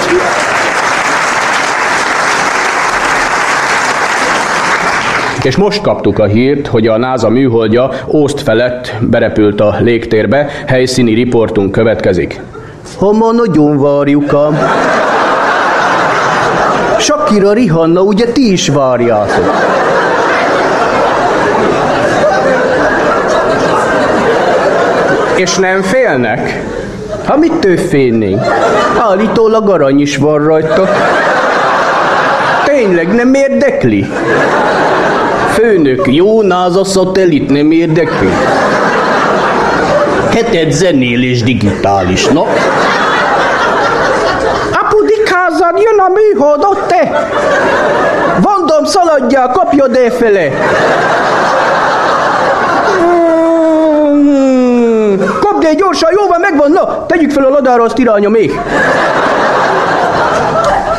És 5.45 5.57
most 5.57 5.81
kaptuk 5.81 6.19
a 6.19 6.25
hírt, 6.25 6.67
hogy 6.67 6.87
a 6.87 6.97
NASA 6.97 7.29
műholdja 7.29 7.91
Ószt 8.09 8.41
felett 8.41 8.95
berepült 9.01 9.61
a 9.61 9.77
légtérbe, 9.81 10.47
helyszíni 10.67 11.15
riportunk 11.15 11.73
következik. 11.73 12.41
Hama 12.99 13.33
nagyon 13.33 13.81
várjuk 13.81 14.33
a... 14.33 14.51
Sakira 16.99 17.53
Rihanna, 17.53 18.01
ugye 18.01 18.27
ti 18.27 18.53
is 18.53 18.69
várjátok? 18.69 19.55
És 25.37 25.57
nem 25.57 25.83
félnek? 25.83 26.63
Ha 27.27 27.37
mit 27.37 27.81
félnénk? 27.89 28.43
Állítólag 28.99 29.69
arany 29.69 30.01
is 30.01 30.17
van 30.17 30.45
rajta. 30.45 30.89
Tényleg 32.65 33.15
nem 33.15 33.35
érdekli? 33.35 34.07
Főnök, 35.55 36.15
jó 36.15 36.43
NASA 36.43 36.85
szatellit 36.85 37.51
nem 37.51 37.71
érdekli? 37.71 38.29
Heted 40.31 40.71
zenél 40.71 41.23
és 41.23 41.43
digitális, 41.43 42.27
no? 42.27 42.47
Apudik 44.73 45.29
házad, 45.29 45.81
jön 45.81 45.99
a 45.99 46.09
műhold, 46.09 46.65
ott 46.65 46.87
te! 46.87 47.29
Mondom, 48.41 48.85
szaladjál, 48.85 49.51
kapja 49.51 49.87
fele! 50.19 50.51
Kapd 55.41 55.75
gyorsan, 55.77 56.11
jó 56.13 56.27
van, 56.27 56.41
megvan, 56.41 56.71
na, 56.71 57.07
tegyük 57.07 57.31
fel 57.31 57.45
a 57.45 57.49
ladára, 57.49 57.83
azt 57.83 57.99
irányom 57.99 58.33
még. 58.33 58.61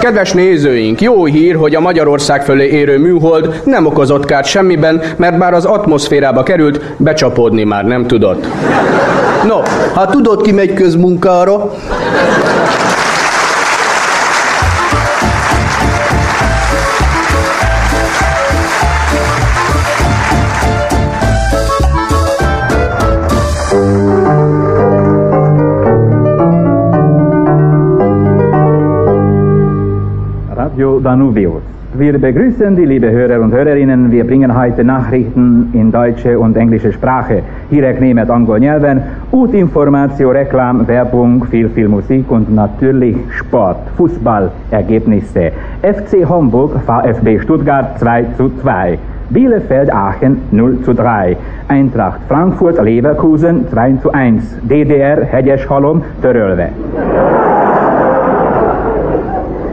Kedves 0.05 0.33
nézőink, 0.33 1.01
jó 1.01 1.25
hír, 1.25 1.55
hogy 1.55 1.75
a 1.75 1.79
Magyarország 1.79 2.43
fölé 2.43 2.67
érő 2.67 2.99
műhold 2.99 3.61
nem 3.63 3.85
okozott 3.85 4.25
kárt 4.25 4.45
semmiben, 4.45 5.01
mert 5.15 5.37
bár 5.37 5.53
az 5.53 5.65
atmoszférába 5.65 6.43
került, 6.43 6.81
becsapódni 6.97 7.63
már 7.63 7.85
nem 7.85 8.07
tudott. 8.07 8.45
No, 9.47 9.61
ha 9.93 10.05
tudod, 10.05 10.41
ki 10.41 10.51
megy 10.51 10.73
közmunkára, 10.73 11.71
Danubius. 31.05 31.61
Wir 31.97 32.17
begrüßen 32.17 32.75
die 32.75 32.85
liebe 32.85 33.09
Hörer 33.09 33.39
und 33.39 33.53
Hörerinnen. 33.53 34.11
Wir 34.11 34.25
bringen 34.25 34.53
heute 34.53 34.83
Nachrichten 34.83 35.69
in 35.73 35.91
deutsche 35.91 36.37
und 36.37 36.57
englische 36.57 36.91
Sprache. 36.91 37.41
Hírek 37.69 38.01
német, 38.01 38.29
angol 38.29 38.59
nyelven, 38.59 39.01
útinformáció, 39.31 40.31
reklám, 40.33 40.87
Werbung, 40.87 41.45
viel, 41.51 41.69
viel 41.69 41.87
Musik 41.87 42.31
und 42.31 42.53
natürlich 42.53 43.15
Sport, 43.37 43.77
Fußball, 43.97 44.51
Ergebnisse. 44.71 45.51
FC 45.83 46.27
Homburg, 46.27 46.81
VfB 46.85 47.39
Stuttgart 47.39 47.99
2 47.99 48.25
zu 48.35 48.49
2. 48.61 48.97
Bielefeld 49.29 49.93
Aachen 49.93 50.41
0 50.51 50.81
zu 50.83 50.93
3. 50.93 51.37
Eintracht 51.67 52.19
Frankfurt 52.27 52.83
Leverkusen 52.83 53.67
2 53.71 53.93
zu 54.01 54.11
1. 54.11 54.43
DDR 54.63 55.23
Hegyeshalom 55.23 56.01
törölve. 56.21 56.69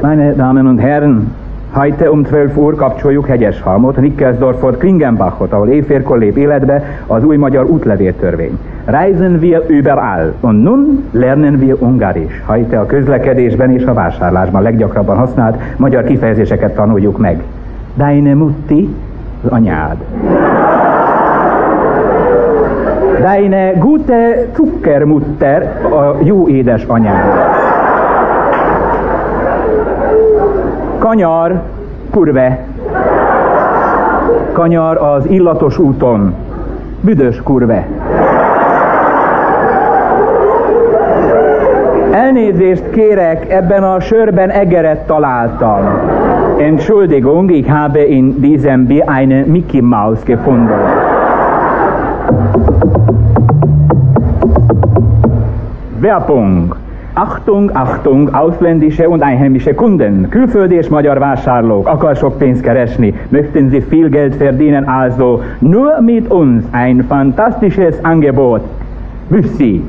Meine 0.02 0.34
Damen 0.34 0.66
und 0.66 0.78
Herren, 0.78 1.30
Heute 1.74 2.10
um 2.10 2.24
12 2.24 2.56
Uhr 2.56 2.76
kapcsoljuk 2.76 3.28
Hegyeshalmot, 3.28 3.96
Nickelsdorfot, 3.96 4.76
Klingenbachot, 4.78 5.52
ahol 5.52 5.68
éjfélkor 5.68 6.18
lép 6.18 6.36
életbe 6.36 6.82
az 7.06 7.24
új 7.24 7.36
magyar 7.36 7.64
útlevéltörvény. 7.64 8.58
Reisen 8.84 9.38
wir 9.40 9.62
überall, 9.68 10.32
und 10.40 10.62
nun 10.62 11.04
lernen 11.12 11.58
wir 11.58 11.82
Ungarisch. 11.82 12.42
Heute 12.46 12.78
a 12.78 12.86
közlekedésben 12.86 13.70
és 13.70 13.84
a 13.84 13.92
vásárlásban 13.92 14.62
leggyakrabban 14.62 15.16
használt 15.16 15.56
magyar 15.76 16.04
kifejezéseket 16.04 16.74
tanuljuk 16.74 17.18
meg. 17.18 17.42
Deine 17.96 18.34
Mutti, 18.34 18.94
az 19.44 19.50
anyád. 19.50 19.96
Deine 23.20 23.72
gute 23.72 24.46
Zuckermutter, 24.54 25.62
a 25.90 26.16
jó 26.22 26.48
édes 26.48 26.84
anyád. 26.84 27.71
Kanyar, 31.02 31.60
kurve. 32.10 32.58
Kanyar 34.52 34.96
az 34.96 35.26
illatos 35.26 35.78
úton. 35.78 36.34
Büdös 37.00 37.42
kurve. 37.42 37.86
Elnézést 42.10 42.90
kérek, 42.90 43.50
ebben 43.50 43.82
a 43.82 44.00
sörben 44.00 44.50
egeret 44.50 45.06
találtam. 45.06 45.84
Entschuldigung, 46.56 47.50
ich 47.50 47.68
habe 47.70 48.06
in 48.06 48.40
diesem 48.40 48.86
Bier 48.86 49.04
eine 49.08 49.44
Mickey 49.46 49.80
Maus 49.80 50.22
gefunden. 50.24 50.80
Werbung. 56.00 56.81
Achtung, 57.14 57.70
Achtung, 57.74 58.34
ausländische 58.34 59.06
und 59.08 59.22
einheimische 59.22 59.74
Kunden, 59.74 60.28
külföldi 60.30 60.74
és 60.74 60.88
magyar 60.88 61.18
vásárlók, 61.18 61.88
akar 61.88 62.16
sok 62.16 62.38
pénzt 62.38 62.62
keresni, 62.62 63.14
möchten 63.28 63.68
Sie 63.70 63.80
viel 63.80 64.08
Geld 64.08 64.34
verdienen 64.34 64.88
also, 64.88 65.40
nur 65.58 66.00
mit 66.00 66.30
uns 66.30 66.64
ein 66.70 67.04
fantastisches 67.08 68.04
Angebot. 68.04 68.62
Büssi. 69.28 69.82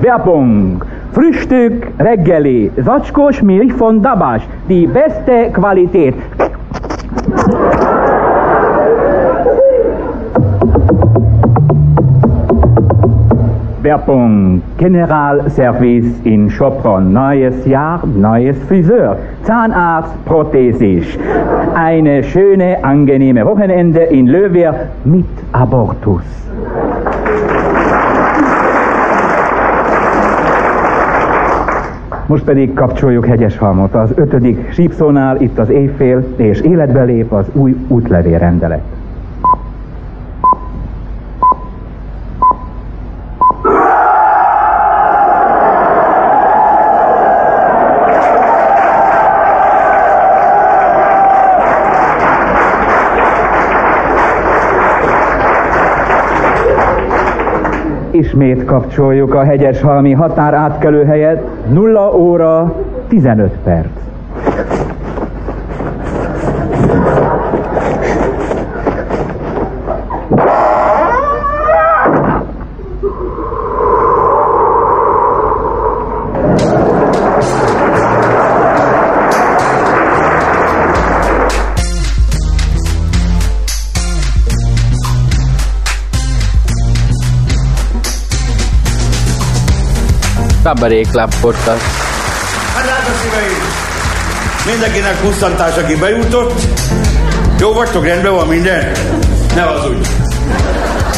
Werbung. 0.00 0.82
Frühstück, 1.12 1.86
Reggeli, 1.98 2.70
Zacskós 2.84 3.42
Milch 3.42 3.72
von 3.72 4.02
Dabas, 4.02 4.42
die 4.68 4.86
beste 4.86 5.50
Qualität. 5.52 6.14
Werbung. 13.86 14.62
Generalservice 14.78 16.24
in 16.24 16.50
Sopron. 16.50 17.12
Neues 17.12 17.64
Jahr, 17.66 18.04
neues 18.04 18.56
Friseur. 18.66 19.16
Zahnarzt, 19.42 20.24
prothesisch. 20.24 21.16
Eine 21.74 22.24
schöne, 22.24 22.78
angenehme 22.82 23.44
Wochenende 23.44 24.00
in 24.10 24.26
Löwer 24.26 24.74
mit 25.04 25.26
Abortus. 25.52 26.24
Most 32.26 32.44
pedig 32.44 32.74
kapcsoljuk 32.74 33.26
Hegyeshalmot. 33.26 33.94
Az 33.94 34.10
ötödik 34.14 34.72
sípszónál 34.72 35.40
itt 35.40 35.58
az 35.58 35.70
éjfél, 35.70 36.24
és 36.36 36.60
életbe 36.60 37.02
lép 37.02 37.32
az 37.32 37.46
új 37.52 37.76
útlevélrendelet. 37.88 38.95
Ismét 58.16 58.64
kapcsoljuk 58.64 59.34
a 59.34 59.44
hegyeshalmi 59.44 60.12
határátkelő 60.12 61.04
helyet 61.04 61.42
0 61.72 62.16
óra 62.16 62.74
15 63.08 63.52
perc. 63.64 63.88
Cabaret 90.66 91.10
Club 91.10 91.34
Podcast. 91.40 91.84
Hát 92.74 92.84
drága 92.84 93.18
szíveim! 93.22 93.62
Mindenkinek 94.66 95.20
pusztantás, 95.20 95.76
aki 95.76 95.96
bejutott. 95.96 96.60
Jó 97.58 97.72
vagytok, 97.72 98.04
rendben 98.04 98.34
van 98.34 98.46
minden? 98.46 98.92
Ne 99.54 99.60
hazudj! 99.62 100.08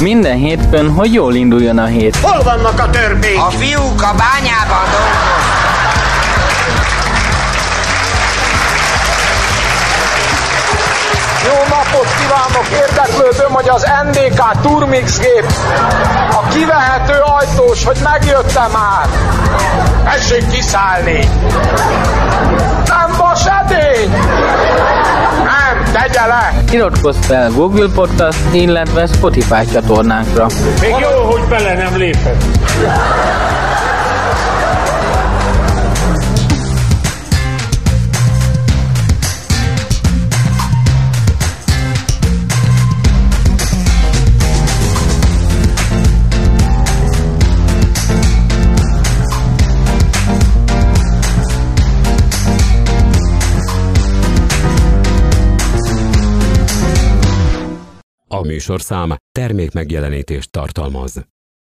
Minden 0.01 0.37
hétfőn, 0.37 0.91
hogy 0.91 1.13
jól 1.13 1.35
induljon 1.35 1.79
a 1.79 1.85
hét. 1.85 2.17
Hol 2.17 2.43
vannak 2.43 2.81
a 2.81 2.91
törpék? 2.91 3.37
A 3.37 3.51
fiúk 3.51 4.03
a 4.03 4.15
bányában 4.17 4.85
dolgoznak. 4.91 5.38
Jó 11.49 11.55
napot 11.55 12.09
kívánok! 12.19 12.67
Érdeklődöm, 12.89 13.53
hogy 13.53 13.69
az 13.69 13.87
NDK 14.05 14.61
Turmix 14.63 15.19
gép 15.19 15.45
a 16.31 16.49
kivehető 16.49 17.19
ajtós, 17.39 17.85
hogy 17.85 17.97
megjötte 18.03 18.67
már. 18.73 19.07
Tessék 20.05 20.47
kiszállni! 20.49 21.29
Nem 22.85 23.17
vas 23.19 23.47
edény! 23.47 24.11
Nem, 25.45 25.93
tegye 25.93 26.27
le! 26.27 26.53
Iratkozz 26.71 27.27
fel 27.27 27.51
Google 27.51 27.89
Podcast, 27.95 28.39
illetve 28.53 29.07
Spotify 29.07 29.65
csatornánkra. 29.73 30.47
Még 30.81 30.95
jó, 30.99 31.31
hogy 31.31 31.43
bele 31.49 31.75
nem 31.75 31.97
lépett. 31.97 32.45
Műsorszám 58.49 59.17
termék 59.33 59.73
megjelenítést 59.73 60.51
tartalmaz. 60.51 61.38